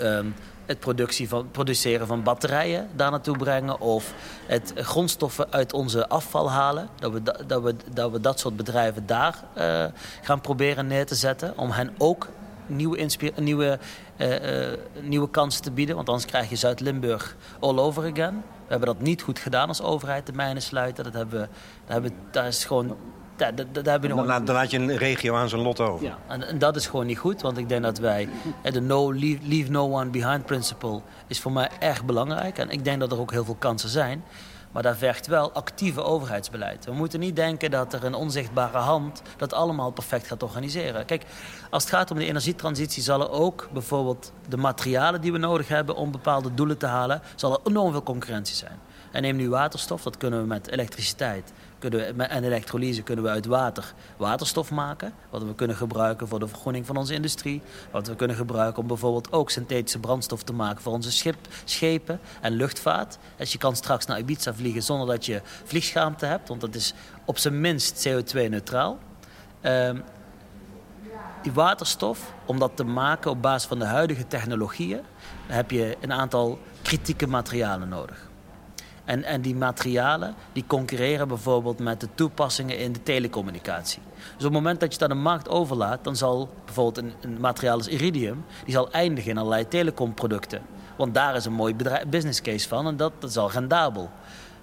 um, 0.00 0.34
het 0.66 0.80
productie 0.80 1.28
van, 1.28 1.50
produceren 1.50 2.06
van 2.06 2.22
batterijen 2.22 2.88
daar 2.96 3.10
naartoe 3.10 3.36
brengen. 3.36 3.80
Of 3.80 4.14
het 4.46 4.72
grondstoffen 4.76 5.52
uit 5.52 5.72
onze 5.72 6.08
afval 6.08 6.50
halen. 6.50 6.88
Dat 6.98 7.12
we 7.12 7.22
dat, 7.46 7.62
we, 7.62 7.74
dat, 7.92 8.10
we 8.10 8.20
dat 8.20 8.40
soort 8.40 8.56
bedrijven 8.56 9.06
daar 9.06 9.44
uh, 9.58 9.84
gaan 10.22 10.40
proberen 10.40 10.86
neer 10.86 11.06
te 11.06 11.14
zetten. 11.14 11.58
Om 11.58 11.70
hen 11.70 11.94
ook 11.98 12.28
nieuwe, 12.66 13.08
nieuwe, 13.36 13.78
uh, 14.16 14.70
uh, 14.70 14.78
nieuwe 15.00 15.30
kansen 15.30 15.62
te 15.62 15.70
bieden. 15.70 15.96
Want 15.96 16.08
anders 16.08 16.26
krijg 16.26 16.50
je 16.50 16.56
Zuid-Limburg 16.56 17.36
all 17.60 17.78
over 17.78 18.12
again. 18.12 18.34
We 18.34 18.70
hebben 18.70 18.88
dat 18.88 19.00
niet 19.00 19.22
goed 19.22 19.38
gedaan 19.38 19.68
als 19.68 19.82
overheid, 19.82 20.26
de 20.26 20.32
mijnen 20.32 20.62
sluiten. 20.62 21.04
Dat 21.04 21.12
hebben, 21.12 21.40
dat 21.40 21.92
hebben, 21.92 22.12
daar 22.30 22.46
is 22.46 22.64
gewoon 22.64 22.96
ja, 23.36 23.52
dat, 23.52 23.74
dat 23.74 23.84
dan, 23.84 24.26
dan 24.26 24.54
laat 24.54 24.70
je 24.70 24.78
een 24.78 24.96
regio 24.96 25.34
aan 25.34 25.48
zijn 25.48 25.60
lot 25.60 25.80
over. 25.80 26.06
Ja, 26.06 26.18
en, 26.28 26.46
en, 26.46 26.58
dat 26.58 26.76
is 26.76 26.86
gewoon 26.86 27.06
niet 27.06 27.18
goed. 27.18 27.42
Want 27.42 27.58
ik 27.58 27.68
denk 27.68 27.82
dat 27.82 27.98
wij... 27.98 28.28
De 28.62 28.80
no, 28.80 29.12
leave, 29.12 29.38
leave 29.42 29.70
no 29.70 29.92
one 29.92 30.10
behind 30.10 30.46
principle 30.46 31.00
is 31.26 31.40
voor 31.40 31.52
mij 31.52 31.70
erg 31.78 32.04
belangrijk. 32.04 32.58
En 32.58 32.70
ik 32.70 32.84
denk 32.84 33.00
dat 33.00 33.12
er 33.12 33.20
ook 33.20 33.30
heel 33.30 33.44
veel 33.44 33.56
kansen 33.58 33.88
zijn. 33.88 34.24
Maar 34.74 34.82
daar 34.82 34.96
vergt 34.96 35.26
wel 35.26 35.52
actieve 35.52 36.02
overheidsbeleid. 36.02 36.84
We 36.84 36.92
moeten 36.92 37.20
niet 37.20 37.36
denken 37.36 37.70
dat 37.70 37.92
er 37.92 38.04
een 38.04 38.14
onzichtbare 38.14 38.78
hand 38.78 39.22
dat 39.36 39.52
allemaal 39.52 39.90
perfect 39.90 40.26
gaat 40.26 40.42
organiseren. 40.42 41.04
Kijk, 41.04 41.24
als 41.70 41.82
het 41.82 41.92
gaat 41.92 42.10
om 42.10 42.18
de 42.18 42.26
energietransitie 42.26 43.02
zal 43.02 43.20
er 43.20 43.30
ook 43.30 43.68
bijvoorbeeld 43.72 44.32
de 44.48 44.56
materialen 44.56 45.20
die 45.20 45.32
we 45.32 45.38
nodig 45.38 45.68
hebben 45.68 45.96
om 45.96 46.10
bepaalde 46.10 46.54
doelen 46.54 46.78
te 46.78 46.86
halen, 46.86 47.22
zal 47.34 47.52
er 47.52 47.60
enorm 47.64 47.92
veel 47.92 48.02
concurrentie 48.02 48.56
zijn. 48.56 48.78
En 49.12 49.22
neem 49.22 49.36
nu 49.36 49.48
waterstof, 49.48 50.02
dat 50.02 50.16
kunnen 50.16 50.40
we 50.40 50.46
met 50.46 50.70
elektriciteit 50.70 51.52
kunnen 51.90 52.16
we, 52.16 52.22
en 52.22 52.44
elektrolyse 52.44 53.02
kunnen 53.02 53.24
we 53.24 53.30
uit 53.30 53.46
water 53.46 53.94
waterstof 54.16 54.70
maken. 54.70 55.12
Wat 55.30 55.42
we 55.42 55.54
kunnen 55.54 55.76
gebruiken 55.76 56.28
voor 56.28 56.38
de 56.38 56.48
vergroening 56.48 56.86
van 56.86 56.96
onze 56.96 57.14
industrie. 57.14 57.62
Wat 57.90 58.06
we 58.06 58.16
kunnen 58.16 58.36
gebruiken 58.36 58.82
om 58.82 58.88
bijvoorbeeld 58.88 59.32
ook 59.32 59.50
synthetische 59.50 59.98
brandstof 59.98 60.42
te 60.42 60.52
maken 60.52 60.82
voor 60.82 60.92
onze 60.92 61.12
schip, 61.12 61.36
schepen 61.64 62.20
en 62.40 62.52
luchtvaart. 62.52 63.18
Dus 63.36 63.52
je 63.52 63.58
kan 63.58 63.76
straks 63.76 64.06
naar 64.06 64.18
Ibiza 64.18 64.54
vliegen 64.54 64.82
zonder 64.82 65.06
dat 65.06 65.26
je 65.26 65.40
vliegschaamte 65.64 66.26
hebt, 66.26 66.48
want 66.48 66.60
dat 66.60 66.74
is 66.74 66.94
op 67.24 67.38
zijn 67.38 67.60
minst 67.60 68.08
CO2-neutraal. 68.08 68.98
Ehm, 69.60 70.00
die 71.42 71.52
waterstof, 71.52 72.32
om 72.44 72.58
dat 72.58 72.76
te 72.76 72.84
maken 72.84 73.30
op 73.30 73.42
basis 73.42 73.68
van 73.68 73.78
de 73.78 73.84
huidige 73.84 74.26
technologieën, 74.26 75.00
heb 75.46 75.70
je 75.70 75.96
een 76.00 76.12
aantal 76.12 76.58
kritieke 76.82 77.26
materialen 77.26 77.88
nodig. 77.88 78.23
En, 79.04 79.24
en 79.24 79.40
die 79.40 79.54
materialen 79.54 80.34
die 80.52 80.64
concurreren 80.66 81.28
bijvoorbeeld 81.28 81.78
met 81.78 82.00
de 82.00 82.08
toepassingen 82.14 82.78
in 82.78 82.92
de 82.92 83.02
telecommunicatie. 83.02 84.02
Dus 84.16 84.32
op 84.34 84.40
het 84.42 84.52
moment 84.52 84.80
dat 84.80 84.88
je 84.88 84.94
het 84.94 85.10
aan 85.10 85.16
de 85.16 85.22
markt 85.22 85.48
overlaat, 85.48 86.04
dan 86.04 86.16
zal 86.16 86.48
bijvoorbeeld 86.64 86.98
een, 86.98 87.12
een 87.20 87.40
materiaal 87.40 87.76
als 87.76 87.88
iridium, 87.88 88.44
die 88.64 88.74
zal 88.74 88.90
eindigen 88.90 89.30
in 89.30 89.38
allerlei 89.38 89.68
telecomproducten. 89.68 90.62
Want 90.96 91.14
daar 91.14 91.36
is 91.36 91.44
een 91.44 91.52
mooi 91.52 91.76
business 92.08 92.40
case 92.40 92.68
van 92.68 92.86
en 92.86 92.96
dat, 92.96 93.12
dat 93.18 93.30
is 93.30 93.36
al 93.36 93.50
rendabel. 93.50 94.10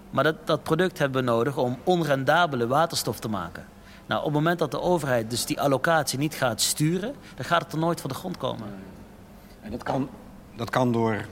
Maar 0.09 0.23
dat, 0.23 0.47
dat 0.47 0.63
product 0.63 0.97
hebben 0.97 1.25
we 1.25 1.31
nodig 1.31 1.57
om 1.57 1.77
onrendabele 1.83 2.67
waterstof 2.67 3.19
te 3.19 3.29
maken. 3.29 3.65
Nou, 4.05 4.19
op 4.19 4.25
het 4.25 4.35
moment 4.35 4.59
dat 4.59 4.71
de 4.71 4.81
overheid 4.81 5.29
dus 5.29 5.45
die 5.45 5.61
allocatie 5.61 6.19
niet 6.19 6.33
gaat 6.33 6.61
sturen, 6.61 7.15
dan 7.35 7.45
gaat 7.45 7.61
het 7.63 7.71
er 7.71 7.79
nooit 7.79 8.01
van 8.01 8.09
de 8.09 8.15
grond 8.15 8.37
komen. 8.37 8.67
En 9.61 9.71
dat 9.71 9.83
kan, 9.83 10.09
dat 10.55 10.69
kan 10.69 10.91
door 10.91 11.25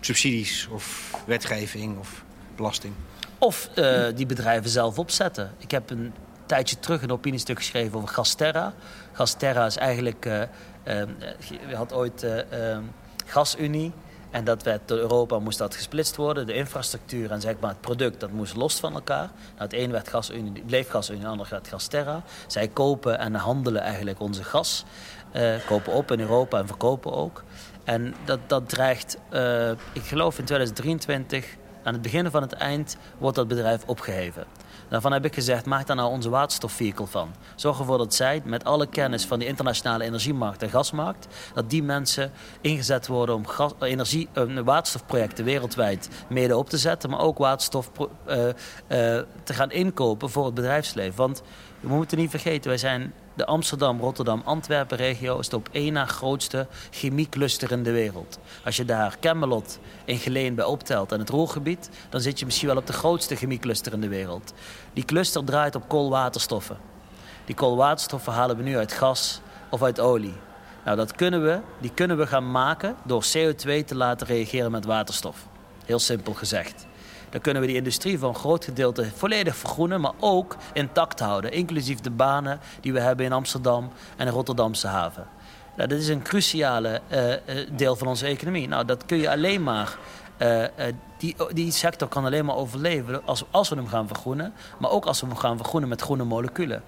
subsidies 0.00 0.68
of 0.70 1.14
wetgeving 1.26 1.98
of 1.98 2.24
belasting. 2.56 2.94
Of 3.38 3.70
uh, 3.74 4.04
die 4.14 4.26
bedrijven 4.26 4.70
zelf 4.70 4.98
opzetten. 4.98 5.50
Ik 5.58 5.70
heb 5.70 5.90
een 5.90 6.12
tijdje 6.46 6.78
terug 6.78 7.02
een 7.02 7.12
opiniestuk 7.12 7.56
geschreven 7.56 7.96
over 7.96 8.08
Gasterra. 8.08 8.72
Gasterra 9.12 9.66
is 9.66 9.76
eigenlijk... 9.76 10.26
Uh, 10.26 10.42
uh, 11.68 11.74
had 11.74 11.92
ooit 11.92 12.26
Gasunie. 13.26 13.92
En 14.30 14.44
dat 14.44 14.62
werd 14.62 14.80
door 14.88 14.98
Europa 14.98 15.38
moest 15.38 15.58
dat 15.58 15.74
gesplitst 15.74 16.16
worden. 16.16 16.46
De 16.46 16.54
infrastructuur 16.54 17.30
en 17.30 17.40
zeg 17.40 17.54
maar 17.60 17.70
het 17.70 17.80
product, 17.80 18.20
dat 18.20 18.30
moest 18.30 18.56
los 18.56 18.80
van 18.80 18.94
elkaar. 18.94 19.26
Nou, 19.26 19.30
het 19.56 19.72
een 19.72 19.90
werd 19.90 20.08
gasunie, 20.08 20.62
bleef 20.66 20.88
gasunie, 20.88 21.22
het 21.22 21.30
ander 21.30 21.46
werd 21.50 21.68
Gasterra. 21.68 22.22
Zij 22.46 22.68
kopen 22.68 23.18
en 23.18 23.34
handelen 23.34 23.82
eigenlijk 23.82 24.20
onze 24.20 24.44
gas. 24.44 24.84
kopen 25.66 25.92
op 25.92 26.12
in 26.12 26.20
Europa 26.20 26.58
en 26.58 26.66
verkopen 26.66 27.12
ook. 27.12 27.44
En 27.84 28.14
dat, 28.24 28.38
dat 28.46 28.68
dreigt, 28.68 29.18
ik 29.92 30.02
geloof 30.02 30.38
in 30.38 30.44
2023 30.44 31.56
aan 31.86 31.92
het 31.92 32.02
begin 32.02 32.30
van 32.30 32.42
het 32.42 32.52
eind 32.52 32.96
wordt 33.18 33.36
dat 33.36 33.48
bedrijf 33.48 33.82
opgeheven. 33.86 34.44
Daarvan 34.88 35.12
heb 35.12 35.24
ik 35.24 35.34
gezegd, 35.34 35.66
maak 35.66 35.86
daar 35.86 35.96
nou 35.96 36.10
onze 36.10 36.28
waterstofvehikel 36.28 37.06
van. 37.06 37.34
Zorg 37.54 37.78
ervoor 37.78 37.98
dat 37.98 38.14
zij, 38.14 38.42
met 38.44 38.64
alle 38.64 38.86
kennis 38.86 39.24
van 39.24 39.38
de 39.38 39.46
internationale 39.46 40.04
energiemarkt 40.04 40.62
en 40.62 40.70
gasmarkt, 40.70 41.26
dat 41.54 41.70
die 41.70 41.82
mensen 41.82 42.32
ingezet 42.60 43.06
worden 43.06 43.34
om 43.34 43.46
gas, 43.46 43.72
energie, 43.80 44.28
uh, 44.34 44.60
waterstofprojecten 44.60 45.44
wereldwijd 45.44 46.08
mede 46.28 46.56
op 46.56 46.68
te 46.68 46.78
zetten, 46.78 47.10
maar 47.10 47.20
ook 47.20 47.38
waterstof 47.38 47.90
uh, 47.98 48.04
te 49.42 49.54
gaan 49.54 49.70
inkopen 49.70 50.30
voor 50.30 50.44
het 50.44 50.54
bedrijfsleven. 50.54 51.16
Want 51.16 51.42
we 51.80 51.88
moeten 51.88 52.18
niet 52.18 52.30
vergeten, 52.30 52.68
wij 52.68 52.78
zijn 52.78 53.12
de 53.36 53.46
Amsterdam, 53.46 54.00
Rotterdam, 54.00 54.42
Antwerpen 54.44 54.96
regio 54.96 55.38
is 55.38 55.48
de 55.48 55.56
op 55.56 55.68
één 55.72 55.92
na 55.92 56.06
grootste 56.06 56.66
chemiecluster 56.90 57.70
in 57.72 57.82
de 57.82 57.90
wereld. 57.90 58.38
Als 58.64 58.76
je 58.76 58.84
daar 58.84 59.16
Camelot 59.20 59.78
in 60.04 60.18
Geleen 60.18 60.54
bij 60.54 60.64
optelt 60.64 61.12
en 61.12 61.18
het 61.18 61.28
Roergebied, 61.28 61.90
dan 62.08 62.20
zit 62.20 62.38
je 62.38 62.44
misschien 62.44 62.68
wel 62.68 62.76
op 62.76 62.86
de 62.86 62.92
grootste 62.92 63.36
chemiecluster 63.36 63.92
in 63.92 64.00
de 64.00 64.08
wereld. 64.08 64.52
Die 64.92 65.04
cluster 65.04 65.44
draait 65.44 65.74
op 65.74 65.88
koolwaterstoffen. 65.88 66.76
Die 67.44 67.54
koolwaterstoffen 67.54 68.32
halen 68.32 68.56
we 68.56 68.62
nu 68.62 68.76
uit 68.76 68.92
gas 68.92 69.40
of 69.70 69.82
uit 69.82 70.00
olie. 70.00 70.34
Nou, 70.84 70.96
dat 70.96 71.12
kunnen 71.12 71.42
we, 71.42 71.60
die 71.80 71.90
kunnen 71.94 72.16
we 72.16 72.26
gaan 72.26 72.50
maken 72.50 72.96
door 73.04 73.24
CO2 73.24 73.84
te 73.86 73.94
laten 73.94 74.26
reageren 74.26 74.70
met 74.70 74.84
waterstof. 74.84 75.46
Heel 75.84 75.98
simpel 75.98 76.32
gezegd. 76.32 76.86
Dan 77.36 77.44
kunnen 77.44 77.62
we 77.62 77.68
die 77.68 77.80
industrie 77.80 78.18
voor 78.18 78.28
een 78.28 78.34
groot 78.34 78.64
gedeelte 78.64 79.10
volledig 79.14 79.56
vergroenen, 79.56 80.00
maar 80.00 80.12
ook 80.20 80.56
intact 80.72 81.20
houden. 81.20 81.52
Inclusief 81.52 82.00
de 82.00 82.10
banen 82.10 82.60
die 82.80 82.92
we 82.92 83.00
hebben 83.00 83.26
in 83.26 83.32
Amsterdam 83.32 83.90
en 84.16 84.26
de 84.26 84.32
Rotterdamse 84.32 84.86
haven. 84.86 85.26
Nou, 85.76 85.88
dat 85.88 85.98
is 85.98 86.08
een 86.08 86.22
cruciale 86.22 87.00
uh, 87.10 87.56
deel 87.72 87.96
van 87.96 88.06
onze 88.06 88.26
economie. 88.26 88.68
Nou, 88.68 88.84
dat 88.84 89.06
kun 89.06 89.16
je 89.16 89.30
alleen 89.30 89.62
maar. 89.62 89.98
Uh, 90.42 90.64
die, 91.18 91.36
die 91.52 91.72
sector 91.72 92.08
kan 92.08 92.24
alleen 92.24 92.44
maar 92.44 92.56
overleven 92.56 93.26
als, 93.26 93.44
als 93.50 93.68
we 93.68 93.76
hem 93.76 93.88
gaan 93.88 94.06
vergroenen. 94.06 94.52
Maar 94.78 94.90
ook 94.90 95.06
als 95.06 95.20
we 95.20 95.26
hem 95.26 95.36
gaan 95.36 95.56
vergroenen 95.56 95.88
met 95.88 96.00
groene 96.00 96.24
moleculen. 96.24 96.82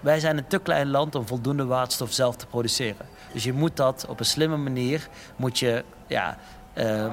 Wij 0.00 0.20
zijn 0.20 0.38
een 0.38 0.46
te 0.46 0.58
klein 0.58 0.90
land 0.90 1.14
om 1.14 1.26
voldoende 1.26 1.64
waterstof 1.64 2.12
zelf 2.12 2.36
te 2.36 2.46
produceren. 2.46 3.06
Dus 3.32 3.44
je 3.44 3.52
moet 3.52 3.76
dat 3.76 4.06
op 4.08 4.18
een 4.18 4.26
slimme 4.26 4.56
manier 4.56 5.08
moet 5.36 5.58
je, 5.58 5.84
ja, 6.06 6.38
um, 6.74 7.12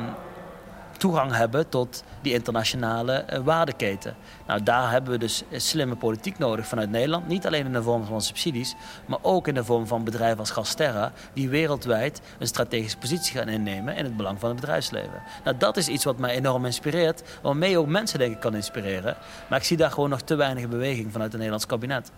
toegang 1.06 1.36
hebben 1.36 1.70
tot 1.70 2.04
die 2.22 2.34
internationale 2.34 3.26
uh, 3.34 3.40
waardeketen. 3.40 4.16
Nou, 4.48 4.64
daar 4.64 4.92
hebben 4.92 5.12
we 5.12 5.18
dus 5.18 5.44
slimme 5.52 5.96
politiek 5.96 6.38
nodig 6.38 6.68
vanuit 6.68 6.90
Nederland. 6.90 7.28
Niet 7.28 7.46
alleen 7.46 7.66
in 7.66 7.74
de 7.74 7.84
vorm 7.84 8.06
van 8.06 8.22
subsidies, 8.22 8.76
maar 9.06 9.20
ook 9.22 9.48
in 9.48 9.54
de 9.54 9.64
vorm 9.64 9.88
van 9.88 10.04
bedrijven 10.04 10.40
als 10.40 10.52
Gasterra... 10.52 11.12
die 11.34 11.50
wereldwijd 11.50 12.22
een 12.40 12.48
strategische 12.48 12.98
positie 12.98 13.38
gaan 13.38 13.48
innemen 13.48 13.96
in 13.96 14.04
het 14.04 14.18
belang 14.18 14.40
van 14.40 14.50
het 14.50 14.60
bedrijfsleven. 14.60 15.22
Nou, 15.44 15.58
dat 15.58 15.78
is 15.78 15.88
iets 15.88 16.04
wat 16.04 16.18
mij 16.18 16.36
enorm 16.36 16.66
inspireert, 16.66 17.24
waarmee 17.42 17.80
ook 17.80 17.88
mensen 17.88 18.20
denk 18.20 18.34
ik 18.34 18.40
kan 18.40 18.56
inspireren. 18.56 19.16
Maar 19.50 19.60
ik 19.60 19.66
zie 19.66 19.78
daar 19.78 19.92
gewoon 19.92 20.10
nog 20.10 20.22
te 20.22 20.36
weinig 20.36 20.70
beweging 20.70 21.12
vanuit 21.12 21.32
het 21.32 21.42
Nederlands 21.42 21.66
kabinet. 21.66 22.12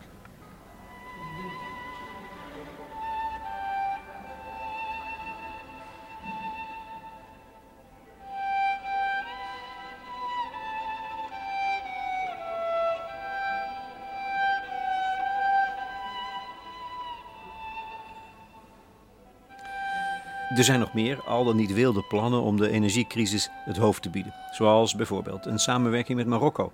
Er 20.58 20.64
zijn 20.64 20.80
nog 20.80 20.94
meer, 20.94 21.22
al 21.24 21.44
dan 21.46 21.56
niet 21.56 21.74
wilde 21.74 22.04
plannen 22.04 22.42
om 22.42 22.58
de 22.58 22.70
energiecrisis 22.70 23.50
het 23.52 23.78
hoofd 23.78 24.02
te 24.02 24.10
bieden. 24.10 24.34
Zoals 24.52 24.96
bijvoorbeeld 24.96 25.46
een 25.46 25.60
samenwerking 25.60 26.18
met 26.18 26.28
Marokko, 26.28 26.72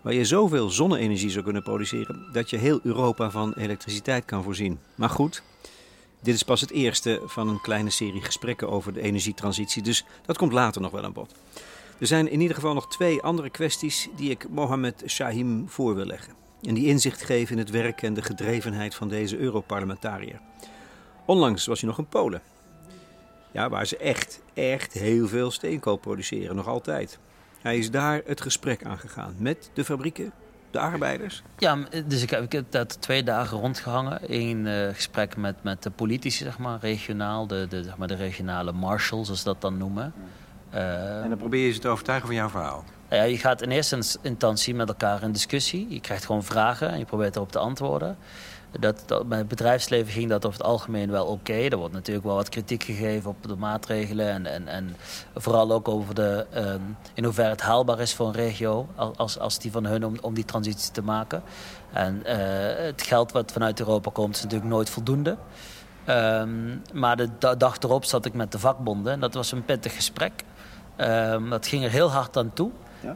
waar 0.00 0.12
je 0.12 0.24
zoveel 0.24 0.70
zonne-energie 0.70 1.30
zou 1.30 1.44
kunnen 1.44 1.62
produceren 1.62 2.26
dat 2.32 2.50
je 2.50 2.56
heel 2.56 2.80
Europa 2.82 3.30
van 3.30 3.52
elektriciteit 3.52 4.24
kan 4.24 4.42
voorzien. 4.42 4.78
Maar 4.94 5.08
goed, 5.08 5.42
dit 6.20 6.34
is 6.34 6.42
pas 6.42 6.60
het 6.60 6.70
eerste 6.70 7.20
van 7.24 7.48
een 7.48 7.60
kleine 7.60 7.90
serie 7.90 8.22
gesprekken 8.22 8.68
over 8.70 8.92
de 8.92 9.00
energietransitie, 9.00 9.82
dus 9.82 10.04
dat 10.26 10.38
komt 10.38 10.52
later 10.52 10.80
nog 10.80 10.90
wel 10.90 11.04
aan 11.04 11.12
bod. 11.12 11.34
Er 11.98 12.06
zijn 12.06 12.30
in 12.30 12.40
ieder 12.40 12.54
geval 12.54 12.74
nog 12.74 12.88
twee 12.88 13.22
andere 13.22 13.50
kwesties 13.50 14.08
die 14.16 14.30
ik 14.30 14.48
Mohamed 14.50 15.02
Shahim 15.06 15.68
voor 15.68 15.94
wil 15.94 16.06
leggen. 16.06 16.34
En 16.62 16.74
die 16.74 16.86
inzicht 16.86 17.22
geven 17.22 17.52
in 17.52 17.58
het 17.58 17.70
werk 17.70 18.02
en 18.02 18.14
de 18.14 18.22
gedrevenheid 18.22 18.94
van 18.94 19.08
deze 19.08 19.38
Europarlementariër. 19.38 20.40
Onlangs 21.26 21.66
was 21.66 21.80
hij 21.80 21.88
nog 21.88 21.98
in 21.98 22.06
Polen 22.06 22.42
ja, 23.54 23.68
waar 23.68 23.86
ze 23.86 23.96
echt, 23.96 24.42
echt 24.54 24.92
heel 24.92 25.28
veel 25.28 25.50
steenkool 25.50 25.96
produceren, 25.96 26.56
nog 26.56 26.68
altijd. 26.68 27.18
Hij 27.60 27.78
is 27.78 27.90
daar 27.90 28.20
het 28.26 28.40
gesprek 28.40 28.84
aangegaan 28.84 29.34
met 29.38 29.70
de 29.72 29.84
fabrieken, 29.84 30.32
de 30.70 30.78
arbeiders. 30.78 31.42
Ja, 31.58 31.78
dus 32.06 32.22
ik 32.22 32.30
heb, 32.30 32.42
ik 32.42 32.52
heb 32.52 32.64
daar 32.70 32.86
twee 32.86 33.22
dagen 33.22 33.58
rondgehangen. 33.58 34.20
Eén 34.26 34.66
uh, 34.66 34.88
gesprek 34.88 35.36
met, 35.36 35.62
met 35.62 35.82
de 35.82 35.90
politici, 35.90 36.44
zeg 36.44 36.58
maar, 36.58 36.78
regionaal. 36.80 37.46
De, 37.46 37.66
de, 37.68 37.82
zeg 37.82 37.96
maar, 37.96 38.08
de 38.08 38.14
regionale 38.14 38.72
marshals, 38.72 39.24
zoals 39.24 39.40
ze 39.40 39.46
dat 39.46 39.60
dan 39.60 39.78
noemen. 39.78 40.12
Uh, 40.74 41.22
en 41.22 41.28
dan 41.28 41.38
probeer 41.38 41.66
je 41.66 41.72
ze 41.72 41.78
te 41.78 41.88
overtuigen 41.88 42.26
van 42.26 42.36
jouw 42.36 42.48
verhaal? 42.48 42.84
Nou 43.08 43.22
ja, 43.22 43.28
je 43.28 43.38
gaat 43.38 43.62
in 43.62 43.70
eerste 43.70 44.18
instantie 44.22 44.74
met 44.74 44.88
elkaar 44.88 45.22
in 45.22 45.32
discussie. 45.32 45.86
Je 45.88 46.00
krijgt 46.00 46.24
gewoon 46.24 46.44
vragen 46.44 46.90
en 46.90 46.98
je 46.98 47.04
probeert 47.04 47.36
erop 47.36 47.52
te 47.52 47.58
antwoorden. 47.58 48.16
Dat, 48.80 49.02
dat, 49.06 49.28
bij 49.28 49.38
het 49.38 49.48
bedrijfsleven 49.48 50.12
ging 50.12 50.28
dat 50.28 50.46
over 50.46 50.58
het 50.58 50.68
algemeen 50.68 51.10
wel 51.10 51.26
oké. 51.26 51.52
Er 51.52 51.76
wordt 51.76 51.94
natuurlijk 51.94 52.26
wel 52.26 52.34
wat 52.34 52.48
kritiek 52.48 52.82
gegeven 52.82 53.30
op 53.30 53.36
de 53.42 53.56
maatregelen. 53.56 54.28
En, 54.28 54.46
en, 54.46 54.68
en 54.68 54.96
vooral 55.34 55.72
ook 55.72 55.88
over 55.88 56.14
de, 56.14 56.46
um, 56.56 56.96
in 57.14 57.24
hoeverre 57.24 57.50
het 57.50 57.60
haalbaar 57.60 58.00
is 58.00 58.14
voor 58.14 58.26
een 58.26 58.32
regio 58.32 58.88
als, 59.16 59.38
als 59.38 59.58
die 59.58 59.70
van 59.70 59.86
hun 59.86 60.22
om, 60.22 60.34
die 60.34 60.44
transitie 60.44 60.90
te 60.90 61.02
maken. 61.02 61.42
En 61.92 62.22
uh, 62.26 62.32
het 62.76 63.02
geld 63.02 63.32
wat 63.32 63.52
vanuit 63.52 63.80
Europa 63.80 64.10
komt 64.10 64.36
is 64.36 64.42
natuurlijk 64.42 64.70
nooit 64.70 64.90
voldoende. 64.90 65.36
Um, 66.08 66.82
maar 66.92 67.16
de 67.16 67.28
dag 67.58 67.76
erop 67.78 68.04
zat 68.04 68.24
ik 68.24 68.34
met 68.34 68.52
de 68.52 68.58
vakbonden 68.58 69.12
en 69.12 69.20
dat 69.20 69.34
was 69.34 69.52
een 69.52 69.64
pittig 69.64 69.94
gesprek. 69.94 70.32
Um, 70.96 71.50
dat 71.50 71.66
ging 71.66 71.84
er 71.84 71.90
heel 71.90 72.10
hard 72.10 72.36
aan 72.36 72.52
toe. 72.52 72.70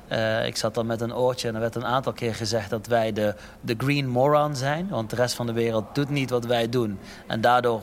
Ja? 0.09 0.41
ik 0.41 0.57
zat 0.57 0.75
dan 0.75 0.87
met 0.87 1.01
een 1.01 1.15
oortje 1.15 1.49
en 1.49 1.55
er 1.55 1.61
werd 1.61 1.75
een 1.75 1.85
aantal 1.85 2.13
keer 2.13 2.35
gezegd 2.35 2.71
dat 2.71 2.87
wij 2.87 3.13
de, 3.13 3.35
de 3.61 3.75
green 3.79 4.09
moron 4.09 4.57
zijn. 4.57 4.89
Want 4.89 5.11
de 5.11 5.17
rest 5.17 5.35
van 5.35 5.47
de 5.47 5.53
wereld 5.53 5.95
doet 5.95 6.11
niet 6.11 6.31
wat 6.31 6.45
wij 6.45 6.69
doen. 6.69 6.99
En 7.27 7.41
daardoor 7.41 7.83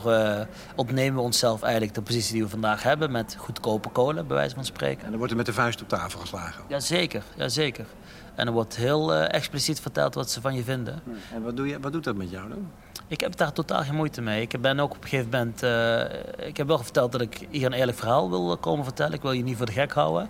ontnemen 0.74 1.14
we 1.14 1.20
onszelf 1.20 1.62
eigenlijk 1.62 1.94
de 1.94 2.02
positie 2.02 2.32
die 2.32 2.42
we 2.42 2.48
vandaag 2.48 2.82
hebben 2.82 3.10
met 3.10 3.36
goedkope 3.38 3.88
kolen, 3.88 4.26
bij 4.26 4.36
wijze 4.36 4.54
van 4.54 4.64
spreken. 4.64 5.04
En 5.04 5.08
dan 5.08 5.16
wordt 5.16 5.30
er 5.30 5.36
met 5.36 5.46
de 5.46 5.52
vuist 5.52 5.82
op 5.82 5.88
tafel 5.88 6.20
geslagen. 6.20 6.64
Jazeker, 6.68 7.22
jazeker. 7.36 7.86
En 8.34 8.46
er 8.46 8.52
wordt 8.52 8.76
heel 8.76 9.14
expliciet 9.14 9.80
verteld 9.80 10.14
wat 10.14 10.30
ze 10.30 10.40
van 10.40 10.54
je 10.54 10.62
vinden. 10.62 11.02
En 11.32 11.42
wat, 11.42 11.56
doe 11.56 11.68
je, 11.68 11.80
wat 11.80 11.92
doet 11.92 12.04
dat 12.04 12.16
met 12.16 12.30
jou 12.30 12.48
dan? 12.48 12.70
Ik 13.08 13.20
heb 13.20 13.36
daar 13.36 13.52
totaal 13.52 13.82
geen 13.82 13.94
moeite 13.94 14.20
mee. 14.20 14.40
Ik 14.40 14.60
ben 14.60 14.80
ook 14.80 14.90
op 14.90 15.02
een 15.02 15.08
gegeven 15.08 15.30
moment... 15.30 15.62
Uh, 15.62 16.00
ik 16.46 16.56
heb 16.56 16.66
wel 16.66 16.78
verteld 16.78 17.12
dat 17.12 17.20
ik 17.20 17.46
hier 17.50 17.66
een 17.66 17.72
eerlijk 17.72 17.98
verhaal 17.98 18.30
wil 18.30 18.56
komen 18.56 18.84
vertellen. 18.84 19.12
Ik 19.12 19.22
wil 19.22 19.32
je 19.32 19.42
niet 19.42 19.56
voor 19.56 19.66
de 19.66 19.72
gek 19.72 19.92
houden. 19.92 20.28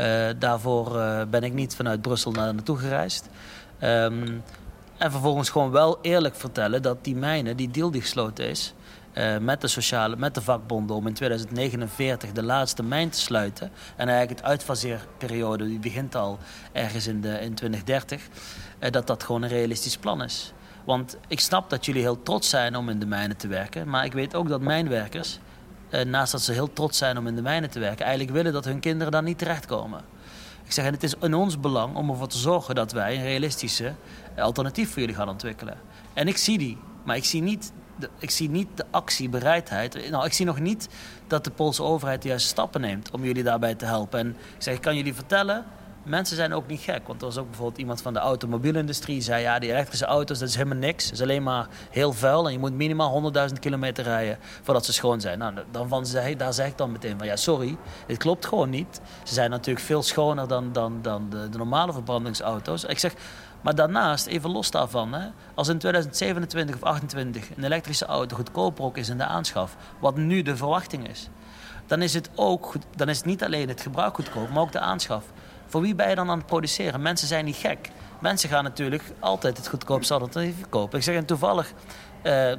Uh, 0.00 0.26
daarvoor 0.38 0.96
uh, 0.96 1.22
ben 1.30 1.42
ik 1.42 1.52
niet 1.52 1.74
vanuit 1.74 2.02
Brussel 2.02 2.32
naar 2.32 2.54
naartoe 2.54 2.78
gereisd. 2.78 3.28
Um, 3.82 4.42
en 4.98 5.10
vervolgens 5.10 5.50
gewoon 5.50 5.70
wel 5.70 5.98
eerlijk 6.02 6.34
vertellen 6.36 6.82
dat 6.82 7.04
die 7.04 7.16
mijne, 7.16 7.54
die 7.54 7.70
deal 7.70 7.90
die 7.90 8.00
gesloten 8.00 8.48
is... 8.48 8.74
met 9.40 9.60
de 9.60 9.68
sociale, 9.68 10.16
met 10.16 10.34
de 10.34 10.42
vakbonden 10.42 10.96
om 10.96 11.06
in 11.06 11.14
2049 11.14 12.32
de 12.32 12.42
laatste 12.42 12.82
mijn 12.82 13.10
te 13.10 13.20
sluiten. 13.20 13.70
En 13.96 14.08
eigenlijk 14.08 14.40
het 14.40 14.48
uitfaseerperiode, 14.48 15.66
die 15.66 15.78
begint 15.78 16.14
al 16.14 16.38
ergens 16.72 17.06
in, 17.06 17.20
de, 17.20 17.40
in 17.40 17.54
2030. 17.54 18.28
dat 18.90 19.06
dat 19.06 19.22
gewoon 19.22 19.42
een 19.42 19.48
realistisch 19.48 19.96
plan 19.96 20.22
is. 20.22 20.52
Want 20.84 21.16
ik 21.28 21.40
snap 21.40 21.70
dat 21.70 21.84
jullie 21.84 22.02
heel 22.02 22.22
trots 22.22 22.48
zijn 22.48 22.76
om 22.76 22.88
in 22.88 22.98
de 22.98 23.06
mijnen 23.06 23.36
te 23.36 23.48
werken. 23.48 23.88
Maar 23.88 24.04
ik 24.04 24.12
weet 24.12 24.34
ook 24.34 24.48
dat 24.48 24.60
mijnwerkers, 24.60 25.34
eh, 25.34 25.40
naast 25.90 26.32
dat 26.32 26.42
ze 26.42 26.52
heel 26.52 26.72
trots 26.72 26.98
zijn 26.98 27.18
om 27.18 27.26
in 27.26 27.34
de 27.34 27.42
mijnen 27.42 27.70
te 27.70 27.78
werken, 27.78 28.04
eigenlijk 28.04 28.36
willen 28.36 28.52
dat 28.52 28.64
hun 28.64 28.80
kinderen 28.80 29.12
daar 29.12 29.22
niet 29.22 29.38
terechtkomen. 29.38 30.00
Ik 30.64 30.72
zeg, 30.72 30.84
en 30.84 30.92
het 30.92 31.02
is 31.02 31.14
in 31.20 31.34
ons 31.34 31.60
belang 31.60 31.96
om 31.96 32.10
ervoor 32.10 32.28
te 32.28 32.38
zorgen 32.38 32.74
dat 32.74 32.92
wij 32.92 33.16
een 33.16 33.22
realistische 33.22 33.94
alternatief 34.36 34.90
voor 34.90 35.00
jullie 35.00 35.14
gaan 35.14 35.28
ontwikkelen. 35.28 35.76
En 36.12 36.28
ik 36.28 36.36
zie 36.36 36.58
die, 36.58 36.78
maar 37.04 37.16
ik 37.16 37.24
zie 37.24 37.42
niet 37.42 37.72
de, 37.96 38.08
ik 38.18 38.30
zie 38.30 38.50
niet 38.50 38.68
de 38.74 38.84
actiebereidheid. 38.90 40.10
Nou, 40.10 40.24
ik 40.24 40.32
zie 40.32 40.46
nog 40.46 40.60
niet 40.60 40.88
dat 41.26 41.44
de 41.44 41.50
Poolse 41.50 41.82
overheid 41.82 42.22
de 42.22 42.28
juiste 42.28 42.48
stappen 42.48 42.80
neemt 42.80 43.10
om 43.10 43.24
jullie 43.24 43.42
daarbij 43.42 43.74
te 43.74 43.84
helpen. 43.84 44.18
En 44.18 44.28
ik 44.28 44.62
zeg, 44.62 44.74
ik 44.74 44.80
kan 44.80 44.96
jullie 44.96 45.14
vertellen 45.14 45.64
mensen 46.04 46.36
zijn 46.36 46.52
ook 46.52 46.66
niet 46.66 46.80
gek. 46.80 47.06
Want 47.06 47.20
er 47.20 47.26
was 47.26 47.38
ook 47.38 47.46
bijvoorbeeld 47.46 47.78
iemand 47.78 48.02
van 48.02 48.12
de 48.12 48.18
automobielindustrie 48.18 49.14
die 49.14 49.24
zei... 49.24 49.42
ja, 49.42 49.58
die 49.58 49.70
elektrische 49.70 50.04
auto's, 50.04 50.38
dat 50.38 50.48
is 50.48 50.54
helemaal 50.54 50.78
niks. 50.78 51.04
Het 51.04 51.12
is 51.12 51.22
alleen 51.22 51.42
maar 51.42 51.66
heel 51.90 52.12
vuil 52.12 52.46
en 52.46 52.52
je 52.52 52.58
moet 52.58 52.72
minimaal 52.72 53.32
100.000 53.48 53.58
kilometer 53.60 54.04
rijden... 54.04 54.38
voordat 54.62 54.84
ze 54.84 54.92
schoon 54.92 55.20
zijn. 55.20 55.38
Nou, 55.38 55.54
dan 55.70 55.88
van, 55.88 56.06
daar 56.36 56.52
zeg 56.52 56.66
ik 56.66 56.78
dan 56.78 56.92
meteen 56.92 57.18
van... 57.18 57.26
ja, 57.26 57.36
sorry, 57.36 57.76
dit 58.06 58.16
klopt 58.16 58.46
gewoon 58.46 58.70
niet. 58.70 59.00
Ze 59.22 59.34
zijn 59.34 59.50
natuurlijk 59.50 59.86
veel 59.86 60.02
schoner 60.02 60.48
dan, 60.48 60.72
dan, 60.72 60.98
dan 61.02 61.30
de, 61.30 61.48
de 61.48 61.58
normale 61.58 61.92
verbrandingsauto's. 61.92 62.84
Ik 62.84 62.98
zeg... 62.98 63.14
Maar 63.60 63.74
daarnaast, 63.74 64.26
even 64.26 64.50
los 64.50 64.70
daarvan, 64.70 65.12
hè, 65.12 65.28
als 65.54 65.68
in 65.68 65.78
2027 65.78 66.74
of 66.74 66.80
2028 66.80 67.56
een 67.56 67.64
elektrische 67.64 68.04
auto 68.04 68.36
goedkoper 68.36 68.84
ook 68.84 68.96
is 68.96 69.08
in 69.08 69.18
de 69.18 69.24
aanschaf, 69.24 69.76
wat 69.98 70.16
nu 70.16 70.42
de 70.42 70.56
verwachting 70.56 71.08
is, 71.08 71.28
dan 71.86 72.02
is 72.02 72.14
het 72.14 72.30
ook 72.34 72.74
dan 72.96 73.08
is 73.08 73.16
het 73.16 73.26
niet 73.26 73.44
alleen 73.44 73.68
het 73.68 73.80
gebruik 73.80 74.14
goedkoop, 74.14 74.48
maar 74.48 74.62
ook 74.62 74.72
de 74.72 74.80
aanschaf. 74.80 75.24
Voor 75.66 75.80
wie 75.80 75.94
ben 75.94 76.08
je 76.08 76.14
dan 76.14 76.30
aan 76.30 76.38
het 76.38 76.46
produceren? 76.46 77.02
Mensen 77.02 77.28
zijn 77.28 77.44
niet 77.44 77.56
gek. 77.56 77.90
Mensen 78.20 78.48
gaan 78.48 78.64
natuurlijk 78.64 79.02
altijd 79.18 79.56
het 79.56 79.68
goedkoopste 79.68 80.14
alternatief 80.14 80.68
kopen. 80.68 80.98
Ik 80.98 81.04
zeg 81.04 81.16
en 81.16 81.24
toevallig. 81.24 81.72
Uh, 82.22 82.50
uh, 82.50 82.56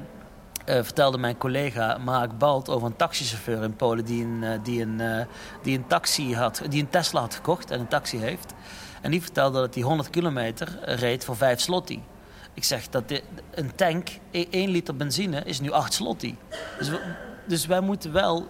vertelde 0.66 1.18
mijn 1.18 1.38
collega 1.38 1.98
Mark 1.98 2.38
Balt 2.38 2.70
over 2.70 2.88
een 2.88 2.96
taxichauffeur 2.96 3.64
in 3.64 3.76
Polen 3.76 4.06
die 4.06 4.24
een, 4.24 4.42
uh, 4.42 4.50
die, 4.64 4.82
een, 4.82 5.28
die 5.62 5.78
een 5.78 5.88
taxi 5.88 6.36
had, 6.36 6.62
die 6.70 6.82
een 6.82 6.90
Tesla 6.90 7.20
had 7.20 7.36
gekocht 7.36 7.72
en 7.72 7.80
een 7.80 7.88
taxi 7.88 8.18
heeft. 8.18 8.54
En 9.02 9.12
die 9.12 9.22
vertelde 9.22 9.60
dat 9.60 9.74
hij 9.74 9.84
100 9.84 10.10
kilometer 10.10 10.80
reed 10.82 11.26
voor 11.26 11.36
5 11.36 11.60
slotti. 11.60 12.04
Ik 12.54 12.64
zeg 12.64 12.90
dat 12.90 13.04
een 13.52 13.76
tank, 13.76 14.10
1 14.32 14.48
e-, 14.50 14.68
liter 14.68 14.96
benzine, 14.96 15.44
is 15.44 15.60
nu 15.60 15.72
8 15.72 15.94
slotti. 15.94 16.38
Dus, 16.78 16.90
dus 17.46 17.66
wij 17.66 17.80
moeten 17.80 18.12
wel 18.12 18.48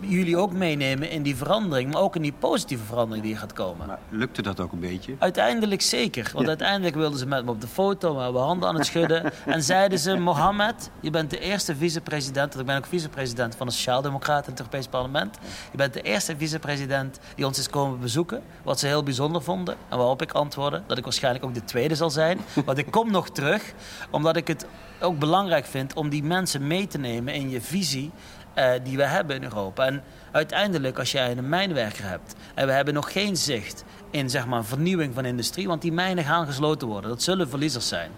jullie 0.00 0.36
ook 0.36 0.52
meenemen 0.52 1.10
in 1.10 1.22
die 1.22 1.36
verandering, 1.36 1.92
maar 1.92 2.02
ook 2.02 2.16
in 2.16 2.22
die 2.22 2.32
positieve 2.32 2.84
verandering 2.84 3.24
die 3.24 3.36
gaat 3.36 3.52
komen. 3.52 3.86
Maar 3.86 3.98
lukte 4.08 4.42
dat 4.42 4.60
ook 4.60 4.72
een 4.72 4.80
beetje? 4.80 5.14
Uiteindelijk 5.18 5.82
zeker. 5.82 6.30
Want 6.34 6.48
uiteindelijk 6.48 6.96
wilden 6.96 7.18
ze 7.18 7.26
met 7.26 7.44
me 7.44 7.50
op 7.50 7.60
de 7.60 7.66
foto, 7.66 8.14
maar 8.14 8.32
we 8.32 8.38
handen 8.38 8.68
aan 8.68 8.74
het 8.74 8.86
schudden. 8.86 9.32
en 9.46 9.62
zeiden 9.62 9.98
ze: 9.98 10.16
Mohammed, 10.16 10.90
je 11.00 11.10
bent 11.10 11.30
de 11.30 11.38
eerste 11.38 11.76
vicepresident, 11.76 12.54
want 12.54 12.60
ik 12.60 12.66
ben 12.66 12.76
ook 12.76 12.86
vicepresident 12.86 13.54
van 13.54 13.66
de 13.66 13.72
Sociaaldemocraten 13.72 14.44
in 14.44 14.50
het 14.50 14.58
Europees 14.58 14.86
Parlement. 14.86 15.38
Je 15.70 15.76
bent 15.76 15.92
de 15.92 16.02
eerste 16.02 16.36
vicepresident 16.36 17.18
die 17.34 17.46
ons 17.46 17.58
is 17.58 17.70
komen 17.70 18.00
bezoeken. 18.00 18.42
Wat 18.62 18.78
ze 18.78 18.86
heel 18.86 19.02
bijzonder 19.02 19.42
vonden. 19.42 19.76
En 19.88 19.96
waarop 19.96 20.22
ik 20.22 20.32
antwoordde 20.32 20.82
dat 20.86 20.98
ik 20.98 21.04
waarschijnlijk 21.04 21.44
ook 21.44 21.54
de 21.54 21.64
tweede 21.64 21.94
zal 21.94 22.10
zijn. 22.10 22.40
Want 22.64 22.78
ik 22.78 22.90
kom 22.90 23.10
nog 23.10 23.30
terug, 23.30 23.72
omdat 24.10 24.36
ik 24.36 24.46
het 24.46 24.66
ook 25.00 25.18
belangrijk 25.18 25.66
vind 25.66 25.94
om 25.94 26.08
die 26.08 26.22
mensen 26.22 26.66
mee 26.66 26.86
te 26.86 26.98
nemen 26.98 27.34
in 27.34 27.50
je 27.50 27.60
visie 27.60 28.10
uh, 28.58 28.70
die 28.82 28.96
we 28.96 29.04
hebben 29.04 29.36
in 29.36 29.42
Europa. 29.42 29.86
En 29.86 30.02
uiteindelijk, 30.32 30.98
als 30.98 31.12
jij 31.12 31.30
een 31.30 31.48
mijnwerker 31.48 32.04
hebt 32.04 32.34
en 32.54 32.66
we 32.66 32.72
hebben 32.72 32.94
nog 32.94 33.12
geen 33.12 33.36
zicht 33.36 33.84
in 34.10 34.30
zeg 34.30 34.46
maar, 34.46 34.64
vernieuwing 34.64 35.14
van 35.14 35.24
industrie, 35.24 35.66
want 35.66 35.82
die 35.82 35.92
mijnen 35.92 36.24
gaan 36.24 36.46
gesloten 36.46 36.88
worden. 36.88 37.10
Dat 37.10 37.22
zullen 37.22 37.48
verliezers 37.48 37.88
zijn. 37.88 38.10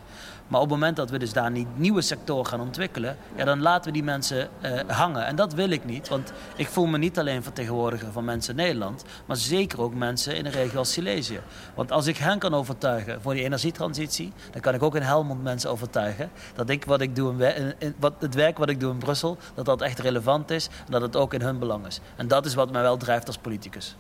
Maar 0.51 0.61
op 0.61 0.71
het 0.71 0.79
moment 0.79 0.97
dat 0.97 1.11
we 1.11 1.19
dus 1.19 1.33
daar 1.33 1.51
niet 1.51 1.79
nieuwe 1.79 2.01
sectoren 2.01 2.47
gaan 2.47 2.61
ontwikkelen, 2.61 3.17
ja, 3.37 3.45
dan 3.45 3.61
laten 3.61 3.85
we 3.85 3.93
die 3.93 4.03
mensen 4.03 4.49
uh, 4.63 4.81
hangen. 4.87 5.27
En 5.27 5.37
dat 5.37 5.55
wil 5.55 5.71
ik 5.71 5.85
niet, 5.85 6.09
want 6.09 6.33
ik 6.57 6.69
voel 6.69 6.87
me 6.87 6.99
niet 6.99 7.19
alleen 7.19 7.43
vertegenwoordiger 7.43 8.13
van 8.13 8.25
mensen 8.25 8.57
in 8.57 8.65
Nederland, 8.65 9.05
maar 9.27 9.37
zeker 9.37 9.81
ook 9.81 9.95
mensen 9.95 10.37
in 10.37 10.45
de 10.45 10.51
regio 10.51 10.79
als 10.79 10.93
Silesië. 10.93 11.41
Want 11.75 11.93
als 11.93 12.07
ik 12.07 12.17
hen 12.17 12.39
kan 12.39 12.55
overtuigen 12.55 13.23
voor 13.23 13.35
die 13.35 13.45
energietransitie, 13.45 14.33
dan 14.51 14.61
kan 14.61 14.75
ik 14.75 14.83
ook 14.83 14.95
in 14.95 15.03
Helmond 15.03 15.43
mensen 15.43 15.71
overtuigen 15.71 16.31
dat 16.55 16.69
ik 16.69 16.85
wat 16.85 17.01
ik 17.01 17.17
doe 17.17 17.55
in, 17.55 17.75
in, 17.79 17.95
wat, 17.99 18.13
het 18.19 18.35
werk 18.35 18.59
wat 18.59 18.69
ik 18.69 18.81
doe 18.81 18.93
in 18.93 18.99
Brussel, 18.99 19.39
dat 19.55 19.65
dat 19.65 19.83
echt 19.83 19.99
relevant 19.99 20.51
is 20.51 20.67
en 20.67 20.93
dat 20.93 21.03
het 21.03 21.17
ook 21.17 21.35
in 21.35 21.43
hun 21.43 21.59
belang 21.59 21.87
is. 21.87 22.01
En 22.17 22.29
dat 22.29 22.47
is 22.47 22.55
wat 22.55 22.73
mij 22.73 22.83
wel 22.83 22.97
drijft 22.97 23.27
als 23.27 23.39
politicus. 23.39 23.97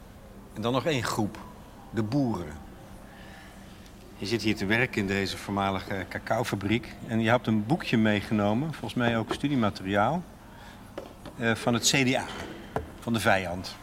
En 0.54 0.62
dan 0.62 0.72
nog 0.72 0.86
één 0.86 1.02
groep, 1.02 1.38
de 1.90 2.02
boeren. 2.02 2.69
Je 4.20 4.26
zit 4.26 4.42
hier 4.42 4.56
te 4.56 4.66
werken 4.66 5.00
in 5.00 5.06
deze 5.06 5.36
voormalige 5.36 6.06
cacaofabriek. 6.08 6.94
En 7.06 7.20
je 7.20 7.28
hebt 7.28 7.46
een 7.46 7.66
boekje 7.66 7.96
meegenomen, 7.96 8.72
volgens 8.72 8.94
mij 8.94 9.18
ook 9.18 9.32
studiemateriaal, 9.34 10.22
uh, 11.36 11.54
van 11.54 11.74
het 11.74 11.82
CDA, 11.82 12.24
van 13.00 13.12
de 13.12 13.20
vijand. 13.20 13.76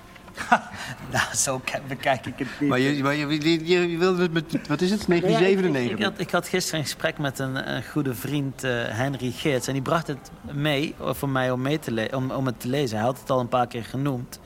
nou, 1.11 1.35
zo 1.35 1.61
bekijk 1.88 2.25
ik 2.25 2.33
het 2.38 2.47
niet. 2.59 2.69
Maar 2.69 2.79
je, 2.79 3.03
maar 3.03 3.15
je, 3.15 3.65
je, 3.67 3.89
je 3.89 3.97
wilde 3.97 4.21
het 4.21 4.33
met, 4.33 4.67
wat 4.67 4.81
is 4.81 4.91
het, 4.91 5.07
1997? 5.07 5.91
ik, 5.91 5.97
ik, 5.97 6.03
had, 6.03 6.19
ik, 6.19 6.31
had, 6.31 6.47
gisteren 6.47 6.79
een 6.79 6.85
gesprek 6.85 7.17
met 7.17 7.39
een, 7.39 7.75
een 7.75 7.83
goede 7.83 8.15
vriend, 8.15 8.63
uh, 8.63 8.71
Henry 8.88 9.31
Geerts. 9.31 9.67
En 9.67 9.73
die 9.73 9.81
bracht 9.81 10.07
het 10.07 10.31
mee 10.51 10.95
voor 10.99 11.29
mij 11.29 11.51
om, 11.51 11.61
mee 11.61 11.79
te 11.79 12.09
om, 12.13 12.31
om 12.31 12.45
het 12.45 12.59
te 12.59 12.67
lezen. 12.67 12.97
Hij 12.97 13.05
had 13.05 13.19
het 13.19 13.29
al 13.29 13.39
een 13.39 13.47
paar 13.47 13.67
keer 13.67 13.85
genoemd. 13.85 14.39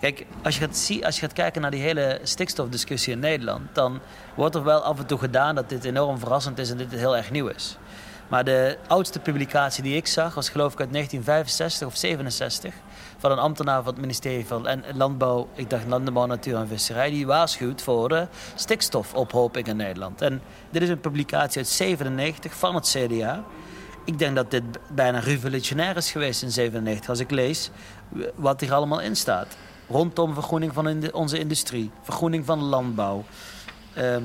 Kijk, 0.00 0.26
als 0.42 0.58
je, 0.58 0.60
gaat 0.60 1.04
als 1.04 1.20
je 1.20 1.28
kijken 1.28 1.62
naar 1.62 1.70
die 1.70 1.82
hele 1.82 2.20
stikstofdiscussie 2.22 3.12
in 3.12 3.18
Nederland, 3.18 3.74
dan 3.74 4.00
wordt 4.34 4.54
er 4.54 4.64
wel 4.64 4.80
af 4.80 4.98
en 4.98 5.06
toe 5.06 5.18
gedaan 5.18 5.54
dat 5.54 5.68
dit 5.68 5.84
enorm 5.84 6.18
verrassend 6.18 6.58
is 6.58 6.70
en 6.70 6.76
dit 6.76 6.92
heel 6.92 7.16
erg 7.16 7.30
nieuw 7.30 7.46
is. 7.46 7.76
Maar 8.28 8.44
de 8.44 8.78
oudste 8.86 9.18
publicatie 9.18 9.82
die 9.82 9.96
ik 9.96 10.06
zag 10.06 10.34
was 10.34 10.48
geloof 10.48 10.72
ik 10.72 10.80
uit 10.80 10.92
1965 10.92 11.86
of 11.86 11.96
67 11.96 12.74
van 13.18 13.30
een 13.30 13.38
ambtenaar 13.38 13.82
van 13.82 13.92
het 13.92 14.00
ministerie 14.00 14.46
van 14.46 14.82
Landbouw, 14.94 15.48
ik 15.54 15.70
dacht 15.70 15.86
Landbouw, 15.86 16.26
Natuur 16.26 16.56
en 16.56 16.68
Visserij, 16.68 17.10
die 17.10 17.26
waarschuwt 17.26 17.82
voor 17.82 18.12
uh, 18.12 18.22
stikstofophoping 18.54 19.66
in 19.66 19.76
Nederland. 19.76 20.22
En 20.22 20.42
dit 20.70 20.82
is 20.82 20.88
een 20.88 21.00
publicatie 21.00 21.58
uit 21.58 21.68
97 21.68 22.54
van 22.54 22.74
het 22.74 22.96
CDA. 22.96 23.44
Ik 24.04 24.18
denk 24.18 24.36
dat 24.36 24.50
dit 24.50 24.62
bijna 24.92 25.18
revolutionair 25.18 25.96
is 25.96 26.10
geweest 26.10 26.42
in 26.42 26.50
97 26.50 27.08
als 27.08 27.20
ik 27.20 27.30
lees 27.30 27.70
wat 28.34 28.60
hier 28.60 28.72
allemaal 28.72 29.00
in 29.00 29.16
staat 29.16 29.56
rondom 29.90 30.34
vergroening 30.34 30.74
van 30.74 31.12
onze 31.12 31.38
industrie, 31.38 31.90
vergroening 32.02 32.44
van 32.44 32.62
landbouw, 32.62 33.24
uh, 33.98 34.16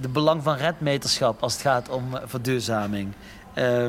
de 0.00 0.08
belang 0.08 0.42
van 0.42 0.56
redmeterschap 0.56 1.42
als 1.42 1.52
het 1.52 1.62
gaat 1.62 1.88
om 1.88 2.16
eh, 2.16 2.22
verduurzaming. 2.24 3.12
Uh, 3.54 3.86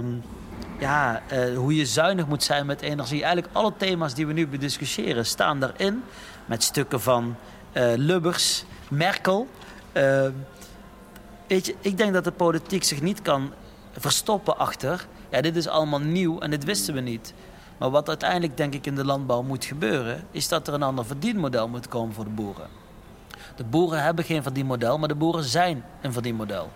ja, 0.79 1.21
uh, 1.33 1.57
hoe 1.57 1.75
je 1.75 1.85
zuinig 1.85 2.27
moet 2.27 2.43
zijn 2.43 2.65
met 2.65 2.81
energie. 2.81 3.23
Eigenlijk 3.23 3.55
alle 3.55 3.73
thema's 3.77 4.13
die 4.13 4.27
we 4.27 4.33
nu 4.33 4.47
bediscussiëren 4.47 5.25
staan 5.25 5.59
daarin. 5.59 6.03
Met 6.45 6.63
stukken 6.63 7.01
van 7.01 7.35
uh, 7.73 7.93
Lubbers, 7.95 8.63
Merkel. 8.89 9.47
Ehm, 9.91 10.31
weet 11.47 11.65
je, 11.65 11.75
ik 11.81 11.97
denk 11.97 12.13
dat 12.13 12.23
de 12.23 12.31
politiek 12.31 12.83
zich 12.83 13.01
niet 13.01 13.21
kan 13.21 13.53
verstoppen 13.97 14.57
achter... 14.57 15.07
ja, 15.29 15.41
dit 15.41 15.55
is 15.55 15.67
allemaal 15.67 15.99
nieuw 15.99 16.39
en 16.39 16.49
dit 16.49 16.63
wisten 16.63 16.93
we 16.93 16.99
niet. 16.99 17.33
Maar 17.77 17.89
wat 17.89 18.07
uiteindelijk 18.07 18.57
denk 18.57 18.73
ik 18.73 18.85
in 18.85 18.95
de 18.95 19.05
landbouw 19.05 19.41
moet 19.41 19.65
gebeuren, 19.65 20.23
is 20.31 20.47
dat 20.47 20.67
er 20.67 20.73
een 20.73 20.83
ander 20.83 21.05
verdienmodel 21.05 21.67
moet 21.67 21.87
komen 21.87 22.13
voor 22.13 22.23
de 22.23 22.29
boeren. 22.29 22.67
De 23.55 23.63
boeren 23.63 24.03
hebben 24.03 24.25
geen 24.25 24.43
verdienmodel, 24.43 24.97
maar 24.97 25.07
de 25.07 25.15
boeren 25.15 25.43
zijn 25.43 25.83
een 26.01 26.13
verdienmodel. 26.13 26.69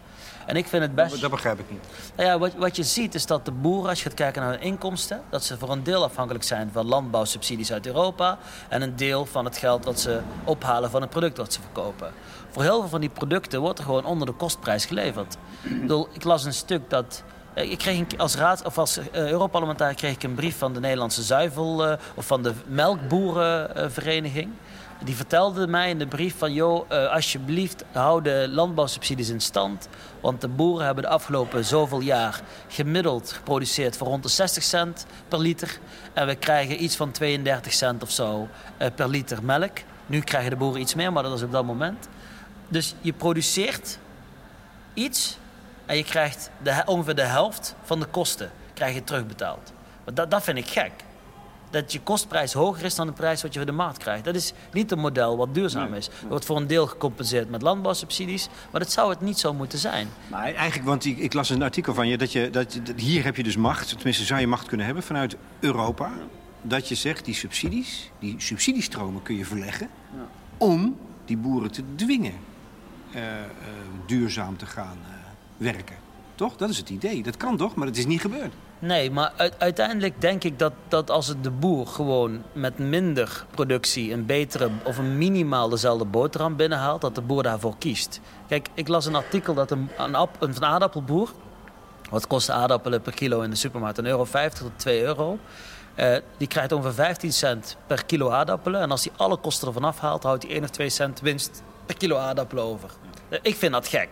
En 0.46 0.56
ik 0.56 0.68
vind 0.68 0.82
het 0.82 0.96
best... 0.96 1.22
Dat 1.22 1.32
begrijp 1.32 1.60
ik 1.60 1.72
niet. 1.72 1.84
Nou 2.16 2.30
ja, 2.30 2.40
wat, 2.40 2.54
wat 2.54 2.76
je 2.76 2.84
ziet 2.84 3.16
is 3.16 3.26
dat 3.26 3.46
de 3.46 3.52
boeren, 3.52 3.90
als 3.90 3.98
je 3.98 4.04
gaat 4.04 4.14
kijken 4.14 4.42
naar 4.42 4.52
hun 4.52 4.62
inkomsten... 4.62 5.22
dat 5.30 5.44
ze 5.44 5.58
voor 5.58 5.70
een 5.70 5.84
deel 5.84 6.04
afhankelijk 6.04 6.44
zijn 6.44 6.70
van 6.72 6.86
landbouwsubsidies 6.86 7.72
uit 7.72 7.88
Europa... 7.88 8.38
en 8.70 8.82
een 8.82 8.96
deel 8.96 9.26
van 9.26 9.46
het 9.46 9.58
geld 9.58 9.86
wat 9.86 10.00
ze 10.00 10.22
ophalen 10.44 10.90
van 10.90 11.02
het 11.02 11.10
product 11.10 11.36
dat 11.36 11.54
ze 11.54 11.62
verkopen. 11.62 12.14
Voor 12.50 12.64
heel 12.64 12.80
veel 12.80 12.90
van 12.90 13.00
die 13.00 13.10
producten 13.10 13.62
wordt 13.62 13.80
er 13.80 13.86
gewoon 13.86 14.06
onder 14.06 14.28
de 14.28 14.34
kostprijs 14.34 14.86
geleverd. 14.86 15.38
Ik, 15.64 15.82
bedoel, 15.82 16.08
ik 16.12 16.24
las 16.24 16.46
een 16.46 16.54
stuk 16.54 16.90
dat... 16.90 17.24
eh, 17.54 17.72
Ik 17.72 17.78
kreeg 17.78 18.18
als 18.18 18.36
raad 18.36 18.66
of 18.66 18.78
als 18.78 18.98
uh, 18.98 19.06
Europarlementariër 19.14 19.96
kreeg 19.96 20.14
ik 20.14 20.24
een 20.24 20.36
brief 20.36 20.58
van 20.58 20.74
de 20.74 20.80
Nederlandse 20.80 21.24
zuivel 21.24 21.88
eh, 21.88 21.98
of 22.16 22.26
van 22.26 22.44
de 22.44 22.54
melkboerenvereniging. 22.66 24.50
Die 25.04 25.16
vertelde 25.16 25.68
mij 25.68 25.90
in 25.90 25.98
de 25.98 26.08
brief 26.08 26.38
van, 26.38 26.54
joh, 26.54 26.90
alsjeblieft 26.90 27.84
hou 27.92 28.22
de 28.22 28.48
landbouwsubsidies 28.50 29.30
in 29.30 29.40
stand. 29.40 29.88
Want 30.20 30.42
de 30.42 30.48
boeren 30.48 30.86
hebben 30.86 31.04
de 31.04 31.10
afgelopen 31.10 31.66
zoveel 31.66 32.00
jaar 32.00 32.42
gemiddeld 32.68 33.32
geproduceerd 33.32 33.98
voor 33.98 34.08
rond 34.08 34.24
de 34.24 34.30
60 34.30 34.64
cent 34.64 35.06
per 35.28 35.40
liter. 35.40 35.80
En 36.14 36.28
we 36.28 36.36
krijgen 36.36 36.84
iets 36.84 36.96
van 36.96 37.12
32 37.12 37.74
cent 37.74 38.04
of 38.04 38.12
zo 38.12 38.48
per 38.96 39.10
liter 39.10 39.44
melk. 39.44 39.78
Nu 40.06 40.20
krijgen 40.20 40.50
de 40.50 40.56
boeren 40.56 40.82
iets 40.82 40.96
meer, 40.96 41.14
maar 41.14 41.24
dat 41.24 41.34
is 41.34 41.44
op 41.44 41.52
dat 41.52 41.66
moment. 41.66 42.08
Dus 42.68 42.96
je 43.02 43.14
produceert 43.14 43.98
iets 44.94 45.38
en 45.92 45.98
je 45.98 46.04
krijgt 46.04 46.52
de, 46.64 46.82
ongeveer 46.86 47.16
de 47.16 47.22
helft 47.22 47.76
van 47.84 48.00
de 48.00 48.06
kosten 48.06 48.52
krijg 48.74 48.94
je 48.94 49.04
terugbetaald. 49.04 49.74
Maar 50.06 50.14
dat, 50.14 50.32
dat 50.32 50.44
vind 50.44 50.58
ik 50.58 50.68
gek 50.68 50.92
dat 51.70 51.92
je 51.92 52.02
kostprijs 52.02 52.54
hoger 52.54 52.86
is 52.86 52.96
dan 52.96 53.08
de 53.08 53.14
prijs 53.14 53.42
wat 53.42 53.54
je 53.54 53.60
voor 53.60 53.68
de 53.68 53.76
markt 53.76 53.98
krijgt. 53.98 54.24
Dat 54.24 54.36
is 54.36 54.54
niet 54.72 54.92
een 54.92 55.00
model 55.00 55.38
wat 55.38 55.54
duurzaam 55.54 55.94
is. 55.94 56.08
Er 56.08 56.28
wordt 56.28 56.46
voor 56.46 56.58
een 56.58 56.68
deel 56.68 56.88
gecompenseerd 56.88 57.50
met 57.50 57.62
landbouwsubsidies, 57.62 58.50
maar 58.72 58.82
dat 58.82 58.92
zou 58.92 59.10
het 59.10 59.22
niet 59.22 59.40
zo 59.40 59.54
moeten 59.54 59.80
zijn. 59.80 60.08
Maar 60.28 60.54
eigenlijk, 60.54 60.88
want 60.88 61.06
ik, 61.06 61.18
ik 61.18 61.34
las 61.34 61.50
een 61.50 61.64
artikel 61.64 61.94
van 61.94 62.08
je 62.08 62.18
dat, 62.18 62.32
je 62.32 62.50
dat 62.50 62.80
hier 62.96 63.24
heb 63.24 63.36
je 63.36 63.44
dus 63.44 63.58
macht, 63.58 63.90
tenminste 63.90 64.26
zou 64.26 64.40
je 64.40 64.48
macht 64.48 64.68
kunnen 64.68 64.86
hebben 64.86 65.04
vanuit 65.04 65.36
Europa, 65.60 66.12
dat 66.62 66.88
je 66.88 66.96
zegt 66.96 67.26
die 67.26 67.36
subsidies, 67.36 68.12
die 68.20 68.36
subsidiestromen 68.38 69.22
kun 69.22 69.36
je 69.36 69.46
verleggen 69.46 69.90
ja. 70.16 70.28
om 70.58 70.98
die 71.26 71.38
boeren 71.38 71.72
te 71.72 71.84
dwingen 71.96 72.34
uh, 73.16 73.22
uh, 73.22 73.28
duurzaam 74.06 74.58
te 74.58 74.66
gaan 74.66 74.98
uh, 75.02 75.11
werken. 75.62 75.96
Toch? 76.36 76.56
Dat 76.56 76.70
is 76.70 76.78
het 76.78 76.90
idee. 76.90 77.24
Dat 77.24 77.38
kan 77.38 77.58
toch, 77.58 77.76
maar 77.76 77.88
het 77.88 77.98
is 77.98 78.06
niet 78.06 78.22
gebeurd. 78.22 78.54
Nee, 78.80 79.12
maar 79.12 79.54
uiteindelijk 79.58 80.22
denk 80.22 80.44
ik 80.44 80.60
dat, 80.60 80.74
dat 80.88 81.10
als 81.10 81.28
het 81.28 81.44
de 81.44 81.52
boer 81.52 81.88
gewoon 81.88 82.44
met 82.54 82.78
minder 82.78 83.46
productie 83.52 84.14
een 84.14 84.26
betere 84.26 84.70
of 84.84 84.98
een 84.98 85.18
minimaal 85.18 85.70
dezelfde 85.70 86.06
boterham 86.06 86.56
binnenhaalt, 86.56 87.02
dat 87.02 87.16
de 87.16 87.22
boer 87.22 87.44
daarvoor 87.44 87.78
kiest. 87.78 88.22
Kijk, 88.48 88.68
ik 88.74 88.88
las 88.88 89.06
een 89.06 89.16
artikel 89.16 89.54
dat 89.54 89.72
een, 89.72 89.90
een, 89.98 90.28
een 90.40 90.64
aardappelboer, 90.64 91.32
wat 92.10 92.28
kost 92.28 92.50
aardappelen 92.50 93.02
per 93.02 93.14
kilo 93.14 93.42
in 93.42 93.50
de 93.50 93.56
supermarkt, 93.56 93.98
een 93.98 94.06
euro 94.06 94.26
50 94.26 94.62
tot 94.62 94.80
2 94.80 95.04
euro. 95.04 95.40
Uh, 95.96 96.18
die 96.38 96.48
krijgt 96.48 96.72
ongeveer 96.72 96.94
15 96.94 97.34
cent 97.34 97.78
per 97.88 98.06
kilo 98.06 98.30
aardappelen. 98.30 98.82
En 98.82 98.92
als 98.92 99.04
hij 99.04 99.14
alle 99.18 99.38
kosten 99.38 99.68
ervan 99.68 99.84
afhaalt, 99.84 100.24
houdt 100.24 100.44
hij 100.44 100.52
1 100.52 100.64
of 100.64 100.70
2 100.70 100.90
cent 100.90 101.20
winst 101.20 101.64
per 101.86 101.98
kilo 101.98 102.18
aardappelen 102.18 102.64
over. 102.64 102.90
Uh, 103.32 103.40
ik 103.42 103.56
vind 103.56 103.72
dat 103.72 103.88
gek. 103.88 104.10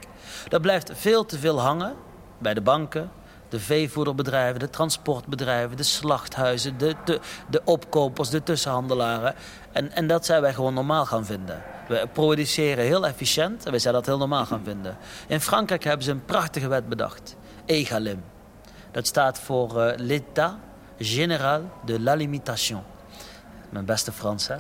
Dat 0.48 0.62
blijft 0.62 0.92
veel 0.94 1.26
te 1.26 1.40
veel 1.40 1.62
hangen 1.62 1.96
bij 2.38 2.54
de 2.54 2.62
banken, 2.62 3.12
de 3.50 3.60
veevoederbedrijven, 3.60 4.60
de 4.60 4.70
transportbedrijven, 4.70 5.78
de 5.78 5.84
slachthuizen, 5.84 6.78
de, 6.78 6.96
de, 7.06 7.20
de 7.50 7.62
opkopers, 7.64 8.30
de 8.30 8.44
tussenhandelaren. 8.44 9.36
En, 9.72 9.92
en 9.92 10.08
dat 10.08 10.26
zijn 10.26 10.42
wij 10.42 10.54
gewoon 10.54 10.74
normaal 10.74 11.06
gaan 11.06 11.26
vinden. 11.26 11.64
We 11.88 12.08
produceren 12.14 12.84
heel 12.84 13.08
efficiënt 13.08 13.66
en 13.66 13.72
wij 13.72 13.80
zijn 13.80 13.94
dat 13.94 14.06
heel 14.06 14.18
normaal 14.18 14.46
gaan 14.46 14.64
vinden. 14.64 14.98
In 15.28 15.42
Frankrijk 15.42 15.84
hebben 15.84 16.06
ze 16.06 16.12
een 16.12 16.26
prachtige 16.26 16.68
wet 16.68 16.90
bedacht. 16.90 17.36
EGalim. 17.66 18.24
Dat 18.92 19.08
staat 19.08 19.40
voor 19.40 19.78
uh, 19.78 19.92
l'État 19.96 20.54
général 20.98 21.62
de 21.86 22.00
la 22.00 22.14
limitation. 22.14 22.84
Mijn 23.70 23.86
beste 23.86 24.12
Frans, 24.12 24.48
hè? 24.48 24.56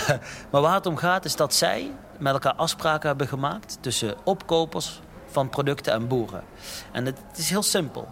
maar 0.50 0.60
waar 0.60 0.74
het 0.74 0.86
om 0.86 0.96
gaat 0.96 1.24
is 1.24 1.36
dat 1.36 1.54
zij 1.54 1.90
met 2.18 2.32
elkaar 2.32 2.54
afspraken 2.54 3.08
hebben 3.08 3.28
gemaakt... 3.28 3.78
tussen 3.80 4.14
opkopers 4.24 5.00
van 5.26 5.48
producten 5.48 5.92
en 5.92 6.08
boeren. 6.08 6.44
En 6.92 7.06
het, 7.06 7.18
is 7.36 7.50
heel 7.50 7.62
simpel. 7.62 8.08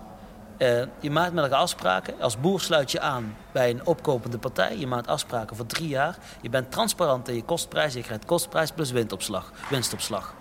Uh, 0.58 0.82
je 1.00 1.10
maakt 1.10 1.32
met 1.32 1.44
elkaar 1.44 1.58
afspraken. 1.58 2.20
Als 2.20 2.40
boer 2.40 2.60
sluit 2.60 2.90
je 2.90 3.00
aan 3.00 3.36
bij 3.52 3.70
een 3.70 3.86
opkopende 3.86 4.38
partij. 4.38 4.78
Je 4.78 4.86
maakt 4.86 5.06
afspraken 5.06 5.56
voor 5.56 5.66
drie 5.66 5.88
jaar. 5.88 6.16
Je 6.40 6.48
bent 6.48 6.70
transparant 6.70 7.28
in 7.28 7.34
je 7.34 7.44
kostprijs. 7.44 7.94
Je 7.94 8.02
krijgt 8.02 8.24
kostprijs 8.24 8.70
plus 8.70 8.90
winstopslag. 8.90 9.52
winstopslag. 9.70 10.34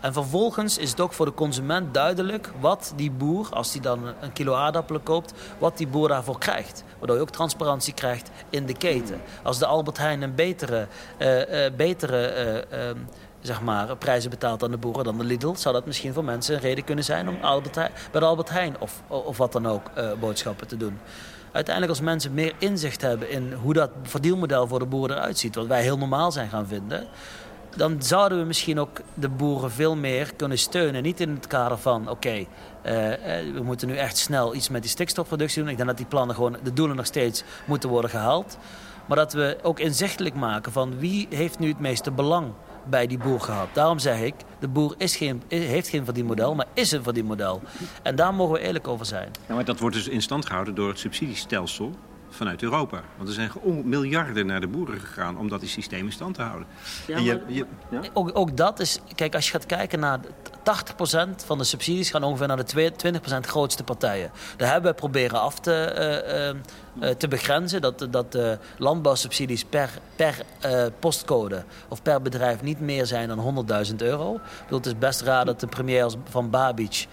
En 0.00 0.12
vervolgens 0.12 0.78
is 0.78 0.90
het 0.90 1.00
ook 1.00 1.12
voor 1.12 1.26
de 1.26 1.34
consument 1.34 1.94
duidelijk 1.94 2.50
wat 2.60 2.92
die 2.96 3.10
boer, 3.10 3.48
als 3.50 3.72
hij 3.72 3.80
dan 3.80 4.00
een 4.20 4.32
kilo 4.32 4.54
aardappelen 4.54 5.02
koopt, 5.02 5.32
wat 5.58 5.76
die 5.78 5.86
boer 5.86 6.08
daarvoor 6.08 6.38
krijgt. 6.38 6.84
Waardoor 6.98 7.16
je 7.16 7.22
ook 7.22 7.30
transparantie 7.30 7.94
krijgt 7.94 8.30
in 8.50 8.66
de 8.66 8.76
keten. 8.76 9.20
Als 9.42 9.58
de 9.58 9.66
Albert 9.66 9.98
Heijn 9.98 10.22
een 10.22 10.34
betere, 10.34 10.86
uh, 11.18 11.64
uh, 11.64 11.76
betere 11.76 12.66
zeg 13.40 13.60
maar, 13.60 13.96
prijzen 13.96 14.30
betaalt 14.30 14.62
aan 14.62 14.70
de 14.70 14.76
boeren 14.76 15.04
dan 15.04 15.18
de 15.18 15.24
Lidl... 15.24 15.54
zou 15.54 15.74
dat 15.74 15.86
misschien 15.86 16.12
voor 16.12 16.24
mensen 16.24 16.54
een 16.54 16.60
reden 16.60 16.84
kunnen 16.84 17.04
zijn 17.04 17.28
om 17.28 17.36
Albert 17.42 17.74
bij 17.74 17.90
de 18.20 18.20
Albert 18.20 18.50
Heijn 18.50 18.76
of, 18.78 19.02
of 19.08 19.36
wat 19.36 19.52
dan 19.52 19.66
ook 19.66 19.90
boodschappen 20.20 20.66
te 20.66 20.76
doen. 20.76 20.98
Uiteindelijk 21.52 21.94
als 21.94 22.04
mensen 22.04 22.34
meer 22.34 22.52
inzicht 22.58 23.00
hebben 23.00 23.30
in 23.30 23.52
hoe 23.52 23.72
dat 23.72 23.90
verdielmodel 24.02 24.66
voor 24.66 24.78
de 24.78 24.86
boeren 24.86 25.16
eruit 25.16 25.38
ziet... 25.38 25.54
wat 25.54 25.66
wij 25.66 25.82
heel 25.82 25.98
normaal 25.98 26.32
zijn 26.32 26.48
gaan 26.48 26.66
vinden... 26.66 27.06
dan 27.76 28.02
zouden 28.02 28.38
we 28.38 28.44
misschien 28.44 28.80
ook 28.80 29.00
de 29.14 29.28
boeren 29.28 29.70
veel 29.70 29.96
meer 29.96 30.34
kunnen 30.36 30.58
steunen. 30.58 31.02
Niet 31.02 31.20
in 31.20 31.30
het 31.30 31.46
kader 31.46 31.78
van, 31.78 32.02
oké, 32.02 32.10
okay, 32.10 32.40
uh, 32.40 33.54
we 33.54 33.62
moeten 33.62 33.88
nu 33.88 33.96
echt 33.96 34.16
snel 34.16 34.54
iets 34.54 34.68
met 34.68 34.82
die 34.82 34.90
stikstofproductie 34.90 35.60
doen. 35.60 35.70
Ik 35.70 35.76
denk 35.76 35.88
dat 35.88 35.96
die 35.98 36.06
plannen 36.06 36.34
gewoon, 36.34 36.56
de 36.62 36.72
doelen 36.72 36.96
nog 36.96 37.06
steeds 37.06 37.42
moeten 37.64 37.88
worden 37.88 38.10
gehaald. 38.10 38.58
Maar 39.06 39.16
dat 39.16 39.32
we 39.32 39.58
ook 39.62 39.80
inzichtelijk 39.80 40.34
maken 40.34 40.72
van 40.72 40.98
wie 40.98 41.26
heeft 41.30 41.58
nu 41.58 41.68
het 41.68 41.78
meeste 41.78 42.10
belang 42.10 42.52
bij 42.84 43.06
die 43.06 43.18
boer 43.18 43.40
gehad. 43.40 43.68
Daarom 43.72 43.98
zeg 43.98 44.20
ik, 44.20 44.34
de 44.58 44.68
boer 44.68 44.94
is 44.98 45.16
geen, 45.16 45.42
heeft 45.48 45.88
geen 45.88 46.04
verdienmodel, 46.04 46.54
maar 46.54 46.66
is 46.74 46.92
een 46.92 47.02
verdienmodel. 47.02 47.62
En 48.02 48.16
daar 48.16 48.34
mogen 48.34 48.54
we 48.54 48.60
eerlijk 48.60 48.88
over 48.88 49.06
zijn. 49.06 49.30
Maar 49.46 49.64
dat 49.64 49.80
wordt 49.80 49.96
dus 49.96 50.08
in 50.08 50.22
stand 50.22 50.46
gehouden 50.46 50.74
door 50.74 50.88
het 50.88 50.98
subsidiestelsel 50.98 51.94
vanuit 52.34 52.62
Europa. 52.62 53.02
Want 53.16 53.28
er 53.28 53.34
zijn 53.34 53.50
miljarden 53.84 54.46
naar 54.46 54.60
de 54.60 54.66
boeren 54.66 55.00
gegaan 55.00 55.38
om 55.38 55.48
dat 55.48 55.62
systeem 55.64 56.04
in 56.04 56.12
stand 56.12 56.34
te 56.34 56.42
houden. 56.42 56.66
Ja, 57.06 57.18
je, 57.18 57.42
je, 57.46 57.66
ja? 57.90 58.00
ook, 58.12 58.30
ook 58.32 58.56
dat 58.56 58.80
is... 58.80 58.98
Kijk, 59.14 59.34
als 59.34 59.46
je 59.46 59.50
gaat 59.50 59.66
kijken 59.66 60.00
naar... 60.00 60.18
80% 60.64 61.44
van 61.44 61.58
de 61.58 61.64
subsidies 61.64 62.10
gaan 62.10 62.22
ongeveer 62.22 62.46
naar 62.46 62.64
de 62.64 62.92
20% 63.02 63.16
grootste 63.40 63.84
partijen. 63.84 64.30
Daar 64.56 64.72
hebben 64.72 64.90
we 64.90 64.96
proberen 64.96 65.40
af 65.40 65.60
te, 65.60 65.94
uh, 66.96 67.08
uh, 67.08 67.14
te 67.14 67.28
begrenzen. 67.28 67.80
Dat, 67.80 68.06
dat 68.10 68.32
de 68.32 68.58
landbouwsubsidies 68.78 69.64
per, 69.64 69.90
per 70.16 70.40
uh, 70.66 70.84
postcode 70.98 71.64
of 71.88 72.02
per 72.02 72.22
bedrijf 72.22 72.62
niet 72.62 72.80
meer 72.80 73.06
zijn 73.06 73.28
dan 73.28 73.66
100.000 73.90 73.96
euro. 73.96 74.34
Ik 74.34 74.40
bedoel, 74.62 74.78
het 74.78 74.86
is 74.86 74.98
best 74.98 75.20
raar 75.20 75.44
dat 75.44 75.60
de 75.60 75.66
premier 75.66 76.12
van 76.28 76.50
Babic, 76.50 77.06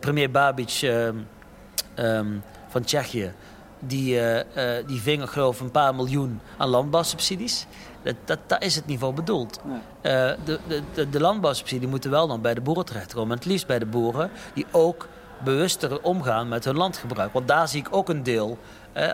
premier 0.00 0.30
Babic 0.30 0.80
um, 0.82 2.42
van 2.68 2.82
Tsjechië 2.82 3.32
die, 3.78 4.14
uh, 4.14 4.36
uh, 4.36 4.42
die 4.86 5.00
ving 5.00 5.30
geloof 5.30 5.56
ik 5.56 5.60
een 5.60 5.70
paar 5.70 5.94
miljoen 5.94 6.40
aan 6.56 6.68
landbouwsubsidies. 6.68 7.66
Dat, 8.02 8.14
dat, 8.24 8.38
dat 8.46 8.62
is 8.62 8.74
het 8.74 8.86
niveau 8.86 9.14
bedoeld. 9.14 9.60
Nee. 9.64 9.76
Uh, 9.76 10.36
de, 10.44 10.58
de, 10.94 11.10
de 11.10 11.20
landbouwsubsidie 11.20 11.88
moeten 11.88 12.10
wel 12.10 12.26
dan 12.28 12.40
bij 12.40 12.54
de 12.54 12.60
boeren 12.60 12.84
terechtkomen. 12.84 13.30
En 13.30 13.36
het 13.36 13.46
liefst 13.46 13.66
bij 13.66 13.78
de 13.78 13.86
boeren 13.86 14.30
die 14.54 14.66
ook 14.70 15.08
bewuster 15.44 16.02
omgaan 16.02 16.48
met 16.48 16.64
hun 16.64 16.76
landgebruik. 16.76 17.32
Want 17.32 17.48
daar 17.48 17.68
zie 17.68 17.80
ik 17.80 17.88
ook 17.90 18.08
een 18.08 18.22
deel. 18.22 18.58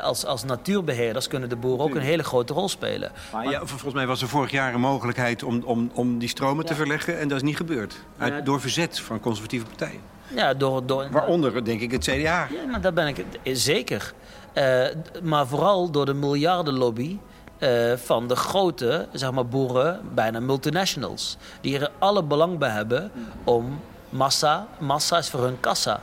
als, 0.02 0.24
als 0.24 0.44
natuurbeheerders 0.44 1.28
kunnen 1.28 1.48
de 1.48 1.56
boeren 1.56 1.84
ook 1.84 1.94
een 1.94 2.00
hele 2.00 2.22
grote 2.22 2.52
rol 2.52 2.68
spelen. 2.68 3.12
Maar, 3.32 3.50
ja, 3.50 3.58
volgens 3.58 3.94
mij 3.94 4.06
was 4.06 4.22
er 4.22 4.28
vorig 4.28 4.50
jaar 4.50 4.74
een 4.74 4.80
mogelijkheid 4.80 5.42
om, 5.42 5.62
om, 5.64 5.90
om 5.94 6.18
die 6.18 6.28
stromen 6.28 6.62
ja. 6.62 6.70
te 6.70 6.74
verleggen. 6.74 7.18
En 7.18 7.28
dat 7.28 7.36
is 7.36 7.42
niet 7.42 7.56
gebeurd. 7.56 7.96
Uit, 8.18 8.32
ja. 8.32 8.40
Door 8.40 8.60
verzet 8.60 9.00
van 9.00 9.20
conservatieve 9.20 9.66
partijen. 9.66 10.00
Ja, 10.34 10.54
door, 10.54 10.86
door, 10.86 11.08
Waaronder 11.10 11.64
denk 11.64 11.80
ik 11.80 11.90
het 11.90 12.04
CDA. 12.04 12.12
Ja, 12.14 12.48
maar 12.70 12.80
daar 12.80 12.92
ben 12.92 13.06
ik 13.06 13.24
zeker. 13.42 14.14
Uh, 14.54 14.84
maar 15.22 15.46
vooral 15.46 15.90
door 15.90 16.06
de 16.06 16.14
miljardenlobby 16.14 17.18
uh, 17.58 17.96
van 17.96 18.28
de 18.28 18.36
grote 18.36 19.08
zeg 19.12 19.32
maar, 19.32 19.46
boeren, 19.46 20.00
bijna 20.14 20.40
multinationals. 20.40 21.36
Die 21.60 21.78
er 21.78 21.90
alle 21.98 22.22
belang 22.22 22.58
bij 22.58 22.70
hebben 22.70 23.10
om 23.44 23.80
massa, 24.08 24.66
massa 24.78 25.18
is 25.18 25.30
voor 25.30 25.42
hun 25.42 25.60
kassa. 25.60 26.00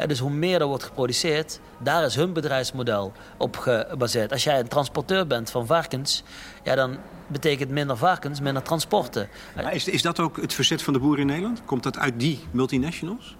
Uh, 0.00 0.06
dus 0.06 0.18
hoe 0.18 0.30
meer 0.30 0.60
er 0.60 0.66
wordt 0.66 0.84
geproduceerd, 0.84 1.60
daar 1.78 2.04
is 2.04 2.14
hun 2.14 2.32
bedrijfsmodel 2.32 3.12
op 3.36 3.56
gebaseerd. 3.56 4.32
Als 4.32 4.44
jij 4.44 4.58
een 4.58 4.68
transporteur 4.68 5.26
bent 5.26 5.50
van 5.50 5.66
varkens, 5.66 6.22
ja, 6.62 6.74
dan 6.74 6.96
betekent 7.26 7.70
minder 7.70 7.96
varkens, 7.96 8.40
minder 8.40 8.62
transporten. 8.62 9.28
Maar 9.54 9.74
is, 9.74 9.88
is 9.88 10.02
dat 10.02 10.20
ook 10.20 10.36
het 10.36 10.54
verzet 10.54 10.82
van 10.82 10.92
de 10.92 10.98
boeren 10.98 11.20
in 11.20 11.26
Nederland? 11.26 11.62
Komt 11.64 11.82
dat 11.82 11.98
uit 11.98 12.20
die 12.20 12.44
multinationals? 12.50 13.36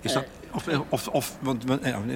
Is 0.00 0.12
dat, 0.12 0.24
of, 0.52 0.68
of, 0.88 1.08
of 1.08 1.36
want, 1.40 1.64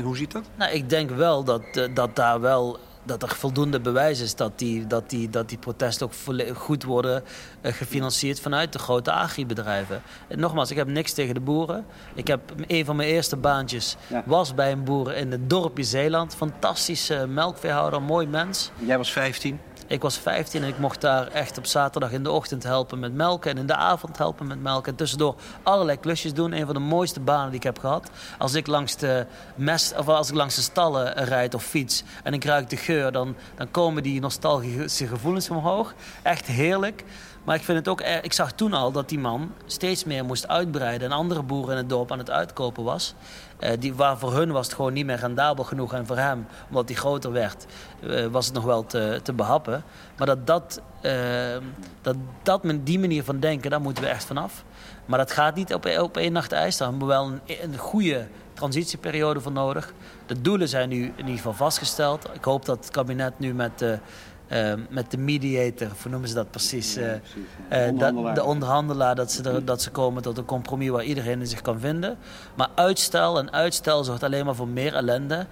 hoe 0.03 0.17
ziet 0.17 0.33
dat? 0.33 0.45
Nou, 0.57 0.73
ik 0.73 0.89
denk 0.89 1.11
wel 1.11 1.45
dat, 1.45 1.63
dat 1.95 2.17
daar 2.17 2.41
wel 2.41 2.79
dat 3.05 3.23
er 3.23 3.29
voldoende 3.29 3.81
bewijs 3.81 4.21
is 4.21 4.35
dat 4.35 4.59
die, 4.59 4.87
dat 4.87 5.11
die, 5.11 5.31
dat 5.31 5.49
die 5.49 5.59
protesten 5.59 6.07
ook 6.07 6.13
goed 6.57 6.85
worden 6.85 7.23
gefinancierd 7.63 8.41
vanuit 8.41 8.73
de 8.73 8.79
grote 8.79 9.13
agribedrijven. 9.13 10.03
En 10.29 10.41
nogmaals, 10.41 10.71
ik 10.71 10.77
heb 10.77 10.89
niks 10.89 11.13
tegen 11.13 11.35
de 11.35 11.41
boeren. 11.41 11.85
Ik 12.15 12.27
heb 12.27 12.41
een 12.67 12.85
van 12.85 12.97
mijn 12.97 13.09
eerste 13.09 13.37
baantjes 13.37 13.97
was 14.25 14.55
bij 14.55 14.73
een 14.73 14.85
boer 14.85 15.15
in 15.15 15.31
het 15.31 15.51
dorpje 15.51 15.85
Zeeland. 15.85 16.35
Fantastische 16.35 17.27
melkveehouder, 17.27 18.03
mooi 18.03 18.27
mens. 18.27 18.71
Jij 18.79 18.99
was 18.99 19.13
15? 19.13 19.61
Ik 19.93 20.03
was 20.03 20.19
15 20.19 20.63
en 20.63 20.69
ik 20.69 20.79
mocht 20.79 21.01
daar 21.01 21.27
echt 21.27 21.59
op 21.59 21.67
zaterdag 21.67 22.13
in 22.13 22.23
de 22.23 22.31
ochtend 22.31 22.63
helpen 22.63 22.99
met 22.99 23.15
melken. 23.15 23.51
En 23.51 23.59
in 23.59 23.67
de 23.67 23.75
avond 23.75 24.19
helpen 24.19 24.47
met 24.47 24.63
melken. 24.63 24.93
En 24.93 24.99
tussendoor 24.99 25.35
allerlei 25.63 26.01
klusjes 26.01 26.35
doen. 26.35 26.53
Een 26.53 26.65
van 26.67 26.75
de 26.75 26.81
mooiste 26.81 27.21
banen 27.21 27.47
die 27.47 27.57
ik 27.57 27.63
heb 27.63 27.79
gehad. 27.79 28.11
Als 28.39 28.55
ik 28.55 28.67
langs 28.67 28.97
de, 28.97 29.27
mest, 29.55 29.97
of 29.97 30.09
als 30.09 30.29
ik 30.29 30.35
langs 30.35 30.55
de 30.55 30.63
stallen 30.63 31.13
rijd 31.25 31.55
of 31.55 31.65
fiets 31.65 32.03
en 32.23 32.33
ik 32.33 32.45
ruik 32.45 32.71
de 32.71 32.77
geur, 32.77 33.13
dan, 33.13 33.37
dan 33.57 33.71
komen 33.71 34.03
die 34.03 34.21
nostalgische 34.21 35.07
gevoelens 35.07 35.51
omhoog. 35.51 35.95
Echt 36.23 36.47
heerlijk. 36.47 37.05
Maar 37.45 37.57
ik 37.57 37.63
vind 37.63 37.79
het 37.79 37.89
ook, 37.89 38.01
ik 38.01 38.33
zag 38.33 38.53
toen 38.53 38.73
al 38.73 38.93
dat 38.93 39.09
die 39.09 39.19
man 39.19 39.53
steeds 39.67 40.05
meer 40.05 40.25
moest 40.25 40.49
uitbreiden 40.49 41.11
en 41.11 41.17
andere 41.17 41.43
boeren 41.43 41.71
in 41.71 41.77
het 41.77 41.89
dorp 41.89 42.13
aan 42.13 42.19
het 42.19 42.31
uitkopen 42.31 42.85
was. 42.85 43.15
Uh, 43.61 43.71
die, 43.79 43.95
waar 43.95 44.19
voor 44.19 44.35
hun 44.35 44.53
was 44.53 44.67
het 44.67 44.75
gewoon 44.75 44.93
niet 44.93 45.07
meer 45.07 45.17
rendabel 45.17 45.65
genoeg 45.65 45.93
en 45.95 46.07
voor 46.07 46.17
hem, 46.17 46.47
omdat 46.69 46.89
hij 46.89 46.97
groter 46.97 47.33
werd, 47.33 47.67
uh, 48.01 48.27
was 48.27 48.47
het 48.47 48.55
nog 48.55 48.65
wel 48.65 48.87
te, 48.87 49.21
te 49.23 49.33
behappen. 49.33 49.85
Maar 50.17 50.27
dat 50.27 50.47
dat, 50.47 50.81
uh, 51.03 51.13
dat, 52.03 52.17
dat 52.43 52.63
die 52.83 52.99
manier 52.99 53.25
van 53.25 53.41
denken, 53.41 53.71
daar 53.71 53.81
moeten 53.81 54.05
we 54.05 54.09
echt 54.09 54.25
vanaf. 54.25 54.65
Maar 55.07 55.19
dat 55.19 55.33
gaat 55.33 55.55
niet 55.55 55.75
op, 55.75 55.87
op 55.99 56.17
één 56.17 56.33
nacht 56.33 56.53
ijs. 56.53 56.77
Daar 56.77 56.89
hebben 56.89 57.07
we 57.07 57.15
wel 57.15 57.27
een, 57.27 57.41
een 57.73 57.79
goede 57.79 58.27
transitieperiode 58.55 59.41
voor 59.41 59.53
nodig. 59.53 59.93
De 60.27 60.41
doelen 60.41 60.69
zijn 60.69 60.89
nu 60.89 61.05
in 61.05 61.13
ieder 61.17 61.37
geval 61.37 61.53
vastgesteld. 61.53 62.29
Ik 62.33 62.45
hoop 62.45 62.65
dat 62.65 62.79
het 62.79 62.91
kabinet 62.91 63.39
nu 63.39 63.55
met 63.55 63.85
uh, 64.53 64.73
met 64.89 65.11
de 65.11 65.19
mediator, 65.19 65.89
hoe 66.03 66.11
noemen 66.11 66.29
ze 66.29 66.35
dat 66.35 66.51
precies? 66.51 66.99
Uh, 66.99 67.13
onderhandelaar. 67.71 68.35
de 68.35 68.45
onderhandelaar, 68.45 69.15
dat 69.15 69.33
ze, 69.33 69.51
er, 69.51 69.65
dat 69.65 69.83
ze 69.83 69.91
komen 69.91 70.23
tot 70.23 70.39
een 70.39 70.45
compromis 70.45 70.89
waar 70.89 71.05
iedereen 71.05 71.47
zich 71.47 71.61
kan 71.63 71.81
vinden. 71.81 72.19
Maar 72.55 72.69
uitstel 72.75 73.39
en 73.39 73.53
uitstel 73.53 74.05
zorgt 74.05 74.23
alleen 74.23 74.45
maar 74.45 74.55
voor 74.55 74.69
meer 74.69 74.95
ellende. 74.95 75.47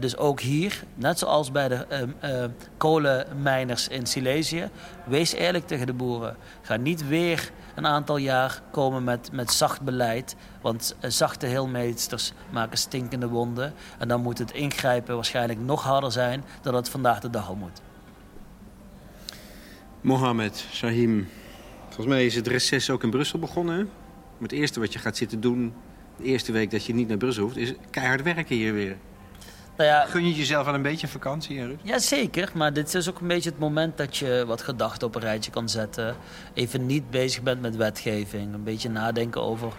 dus 0.00 0.16
ook 0.16 0.40
hier, 0.40 0.84
net 0.94 1.18
zoals 1.18 1.52
bij 1.52 1.68
de 1.68 1.86
kolenmijners 2.76 3.88
in 3.88 4.06
Silesië, 4.06 4.68
wees 5.06 5.32
eerlijk 5.32 5.66
tegen 5.66 5.86
de 5.86 5.92
boeren. 5.92 6.36
Ga 6.62 6.76
niet 6.76 7.08
weer 7.08 7.50
een 7.74 7.86
aantal 7.86 8.16
jaar 8.16 8.60
komen 8.70 9.04
met, 9.04 9.32
met 9.32 9.52
zacht 9.52 9.80
beleid. 9.80 10.36
Want 10.60 10.96
zachte 11.00 11.46
heelmeesters 11.46 12.32
maken 12.50 12.78
stinkende 12.78 13.28
wonden. 13.28 13.72
En 13.98 14.08
dan 14.08 14.20
moet 14.20 14.38
het 14.38 14.52
ingrijpen 14.52 15.14
waarschijnlijk 15.14 15.60
nog 15.60 15.82
harder 15.82 16.12
zijn 16.12 16.44
dan 16.62 16.74
het 16.74 16.88
vandaag 16.88 17.20
de 17.20 17.30
dag 17.30 17.48
al 17.48 17.54
moet. 17.54 17.80
Mohammed, 20.00 20.66
Shahim. 20.72 21.28
Volgens 21.84 22.06
mij 22.06 22.26
is 22.26 22.34
het 22.34 22.46
reces 22.46 22.90
ook 22.90 23.02
in 23.02 23.10
Brussel 23.10 23.38
begonnen. 23.38 23.78
Hè? 23.78 23.84
Het 24.42 24.52
eerste 24.52 24.80
wat 24.80 24.92
je 24.92 24.98
gaat 24.98 25.16
zitten 25.16 25.40
doen, 25.40 25.72
de 26.16 26.24
eerste 26.24 26.52
week 26.52 26.70
dat 26.70 26.84
je 26.84 26.94
niet 26.94 27.08
naar 27.08 27.16
Brussel 27.16 27.42
hoeft, 27.42 27.56
is 27.56 27.74
keihard 27.90 28.22
werken 28.22 28.56
hier 28.56 28.72
weer. 28.72 28.96
Nou 29.76 29.92
ja, 29.92 30.06
Gun 30.06 30.26
je 30.26 30.34
jezelf 30.34 30.64
wel 30.64 30.74
een 30.74 30.82
beetje 30.82 31.08
vakantie, 31.08 31.58
hè, 31.58 31.76
Ja, 31.82 31.98
zeker. 31.98 32.50
Maar 32.54 32.72
dit 32.72 32.94
is 32.94 33.08
ook 33.08 33.20
een 33.20 33.26
beetje 33.26 33.50
het 33.50 33.58
moment 33.58 33.96
dat 33.96 34.16
je 34.16 34.44
wat 34.46 34.62
gedachten 34.62 35.06
op 35.06 35.14
een 35.14 35.20
rijtje 35.20 35.50
kan 35.50 35.68
zetten. 35.68 36.16
Even 36.54 36.86
niet 36.86 37.10
bezig 37.10 37.42
bent 37.42 37.60
met 37.60 37.76
wetgeving. 37.76 38.54
Een 38.54 38.64
beetje 38.64 38.88
nadenken 38.88 39.42
over 39.42 39.72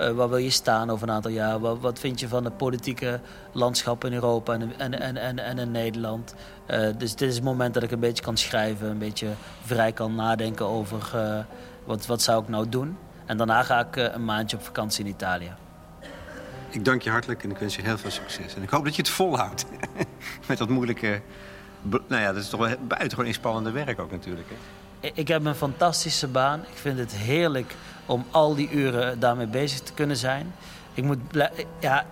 uh, 0.00 0.10
waar 0.10 0.28
wil 0.28 0.38
je 0.38 0.50
staan 0.50 0.90
over 0.90 1.08
een 1.08 1.14
aantal 1.14 1.30
jaar? 1.30 1.60
Wat, 1.60 1.80
wat, 1.80 1.98
vind 1.98 2.20
je 2.20 2.28
van 2.28 2.44
het 2.44 2.56
politieke 2.56 3.20
landschap 3.52 4.04
in 4.04 4.12
Europa 4.12 4.52
en, 4.52 4.72
en, 4.78 5.00
en, 5.00 5.16
en, 5.16 5.38
en 5.38 5.58
in 5.58 5.70
Nederland? 5.70 6.34
Uh, 6.70 6.88
dus 6.98 7.14
dit 7.14 7.28
is 7.28 7.34
het 7.34 7.44
moment 7.44 7.74
dat 7.74 7.82
ik 7.82 7.90
een 7.90 8.00
beetje 8.00 8.22
kan 8.22 8.36
schrijven, 8.36 8.88
een 8.88 8.98
beetje 8.98 9.28
vrij 9.64 9.92
kan 9.92 10.14
nadenken 10.14 10.66
over 10.66 11.12
uh, 11.14 11.38
wat, 11.84 12.06
wat 12.06 12.22
zou 12.22 12.42
ik 12.42 12.48
nou 12.48 12.68
doen. 12.68 12.98
En 13.26 13.36
daarna 13.36 13.62
ga 13.62 13.80
ik 13.80 13.96
een 13.96 14.24
maandje 14.24 14.56
op 14.56 14.62
vakantie 14.62 15.04
in 15.04 15.10
Italië. 15.10 15.52
Ik 16.68 16.84
dank 16.84 17.02
je 17.02 17.10
hartelijk 17.10 17.42
en 17.44 17.50
ik 17.50 17.58
wens 17.58 17.76
je 17.76 17.82
heel 17.82 17.98
veel 17.98 18.10
succes. 18.10 18.54
En 18.54 18.62
ik 18.62 18.70
hoop 18.70 18.84
dat 18.84 18.96
je 18.96 19.02
het 19.02 19.10
volhoudt 19.10 19.66
met 20.48 20.58
dat 20.58 20.68
moeilijke... 20.68 21.20
Nou 21.82 22.22
ja, 22.22 22.32
dat 22.32 22.42
is 22.42 22.48
toch 22.48 22.60
wel 22.60 22.76
buitengewoon 22.88 23.26
inspannende 23.26 23.70
werk 23.70 24.00
ook 24.00 24.10
natuurlijk. 24.10 24.48
Hè? 24.48 24.56
Ik 25.14 25.28
heb 25.28 25.44
een 25.44 25.54
fantastische 25.54 26.28
baan. 26.28 26.60
Ik 26.60 26.76
vind 26.76 26.98
het 26.98 27.12
heerlijk 27.12 27.74
om 28.06 28.24
al 28.30 28.54
die 28.54 28.70
uren 28.70 29.20
daarmee 29.20 29.46
bezig 29.46 29.80
te 29.80 29.92
kunnen 29.92 30.16
zijn. 30.16 30.54
Ik 30.94 31.04
moet 31.04 31.18
ja, 31.80 32.06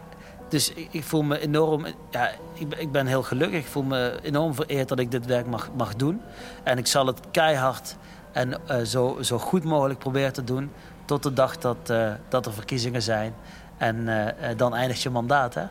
dus 0.48 0.72
ik, 0.90 1.04
voel 1.04 1.22
me 1.22 1.38
enorm, 1.38 1.86
ja, 2.10 2.30
ik, 2.54 2.74
ik, 2.74 2.92
ben 2.92 3.06
heel 3.06 3.22
gelukkig. 3.22 3.58
Ik 3.58 3.66
voel 3.66 3.82
me 3.82 4.18
enorm 4.22 4.54
vereerd 4.54 4.88
dat 4.88 4.98
ik 4.98 5.10
dit 5.10 5.26
werk 5.26 5.46
mag, 5.46 5.70
mag 5.76 5.94
doen. 5.94 6.20
En 6.62 6.78
ik 6.78 6.86
zal 6.86 7.06
het 7.06 7.20
keihard 7.30 7.96
en 8.32 8.60
uh, 8.70 8.80
zo, 8.80 9.18
zo 9.20 9.38
goed 9.38 9.64
mogelijk 9.64 9.98
proberen 9.98 10.32
te 10.32 10.44
doen. 10.44 10.70
Tot 11.04 11.22
de 11.22 11.32
dag 11.32 11.58
dat, 11.58 11.90
uh, 11.90 12.12
dat 12.28 12.46
er 12.46 12.52
verkiezingen 12.52 13.02
zijn. 13.02 13.34
En 13.76 13.96
uh, 13.96 14.26
dan 14.56 14.74
eindigt 14.74 15.02
je 15.02 15.10
mandaat, 15.10 15.54
hè? 15.54 15.64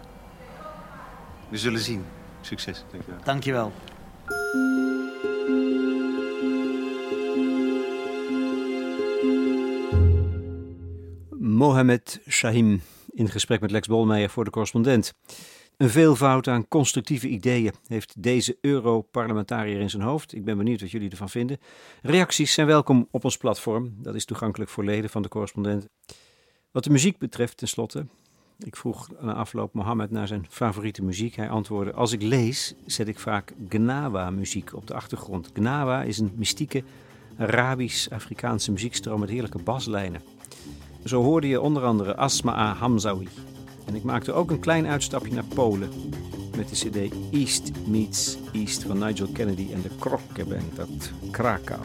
We 1.49 1.57
zullen 1.57 1.79
zien. 1.79 2.05
Succes. 2.41 2.83
Dankjewel. 2.91 3.19
Dankjewel. 3.23 3.71
Mohamed 11.59 12.21
Shahim 12.29 12.81
in 13.13 13.29
gesprek 13.29 13.59
met 13.59 13.71
Lex 13.71 13.87
Bolmeijer 13.87 14.29
voor 14.29 14.43
de 14.43 14.49
correspondent. 14.49 15.13
Een 15.77 15.89
veelvoud 15.89 16.47
aan 16.47 16.67
constructieve 16.67 17.27
ideeën 17.27 17.73
heeft 17.87 18.23
deze 18.23 18.57
Europarlementariër 18.61 19.79
in 19.79 19.89
zijn 19.89 20.01
hoofd. 20.01 20.33
Ik 20.33 20.45
ben 20.45 20.57
benieuwd 20.57 20.81
wat 20.81 20.91
jullie 20.91 21.09
ervan 21.09 21.29
vinden. 21.29 21.57
Reacties 22.01 22.53
zijn 22.53 22.67
welkom 22.67 23.07
op 23.11 23.23
ons 23.23 23.37
platform. 23.37 23.93
Dat 23.97 24.15
is 24.15 24.25
toegankelijk 24.25 24.71
voor 24.71 24.83
leden 24.83 25.09
van 25.09 25.21
de 25.21 25.29
correspondent. 25.29 25.87
Wat 26.71 26.83
de 26.83 26.89
muziek 26.89 27.17
betreft, 27.17 27.57
tenslotte. 27.57 28.05
Ik 28.59 28.75
vroeg 28.75 29.09
na 29.21 29.33
afloop 29.33 29.73
Mohammed 29.73 30.11
naar 30.11 30.27
zijn 30.27 30.45
favoriete 30.49 31.03
muziek. 31.03 31.35
Hij 31.35 31.49
antwoordde: 31.49 31.93
Als 31.93 32.11
ik 32.11 32.21
lees, 32.21 32.73
zet 32.85 33.07
ik 33.07 33.19
vaak 33.19 33.53
Gnawa-muziek 33.69 34.75
op 34.75 34.87
de 34.87 34.93
achtergrond. 34.93 35.49
Gnawa 35.53 36.03
is 36.03 36.17
een 36.17 36.31
mystieke 36.35 36.83
Arabisch-Afrikaanse 37.37 38.71
muziekstroom 38.71 39.19
met 39.19 39.29
heerlijke 39.29 39.63
baslijnen. 39.63 40.38
Zo 41.03 41.23
hoorde 41.23 41.47
je 41.47 41.61
onder 41.61 41.83
andere 41.83 42.15
Asma'a 42.15 42.73
Hamzawi. 42.73 43.27
En 43.85 43.95
ik 43.95 44.03
maakte 44.03 44.33
ook 44.33 44.51
een 44.51 44.59
klein 44.59 44.87
uitstapje 44.87 45.33
naar 45.33 45.43
Polen 45.55 45.89
met 46.57 46.69
de 46.69 46.75
cd 46.75 47.13
East 47.31 47.71
Meets 47.87 48.37
East 48.51 48.83
van 48.83 48.97
Nigel 48.97 49.27
Kennedy 49.33 49.67
en 49.73 49.81
de 49.81 49.89
Krokke 49.99 50.45
Band 50.45 50.79
uit 50.79 51.11
Krakau. 51.31 51.81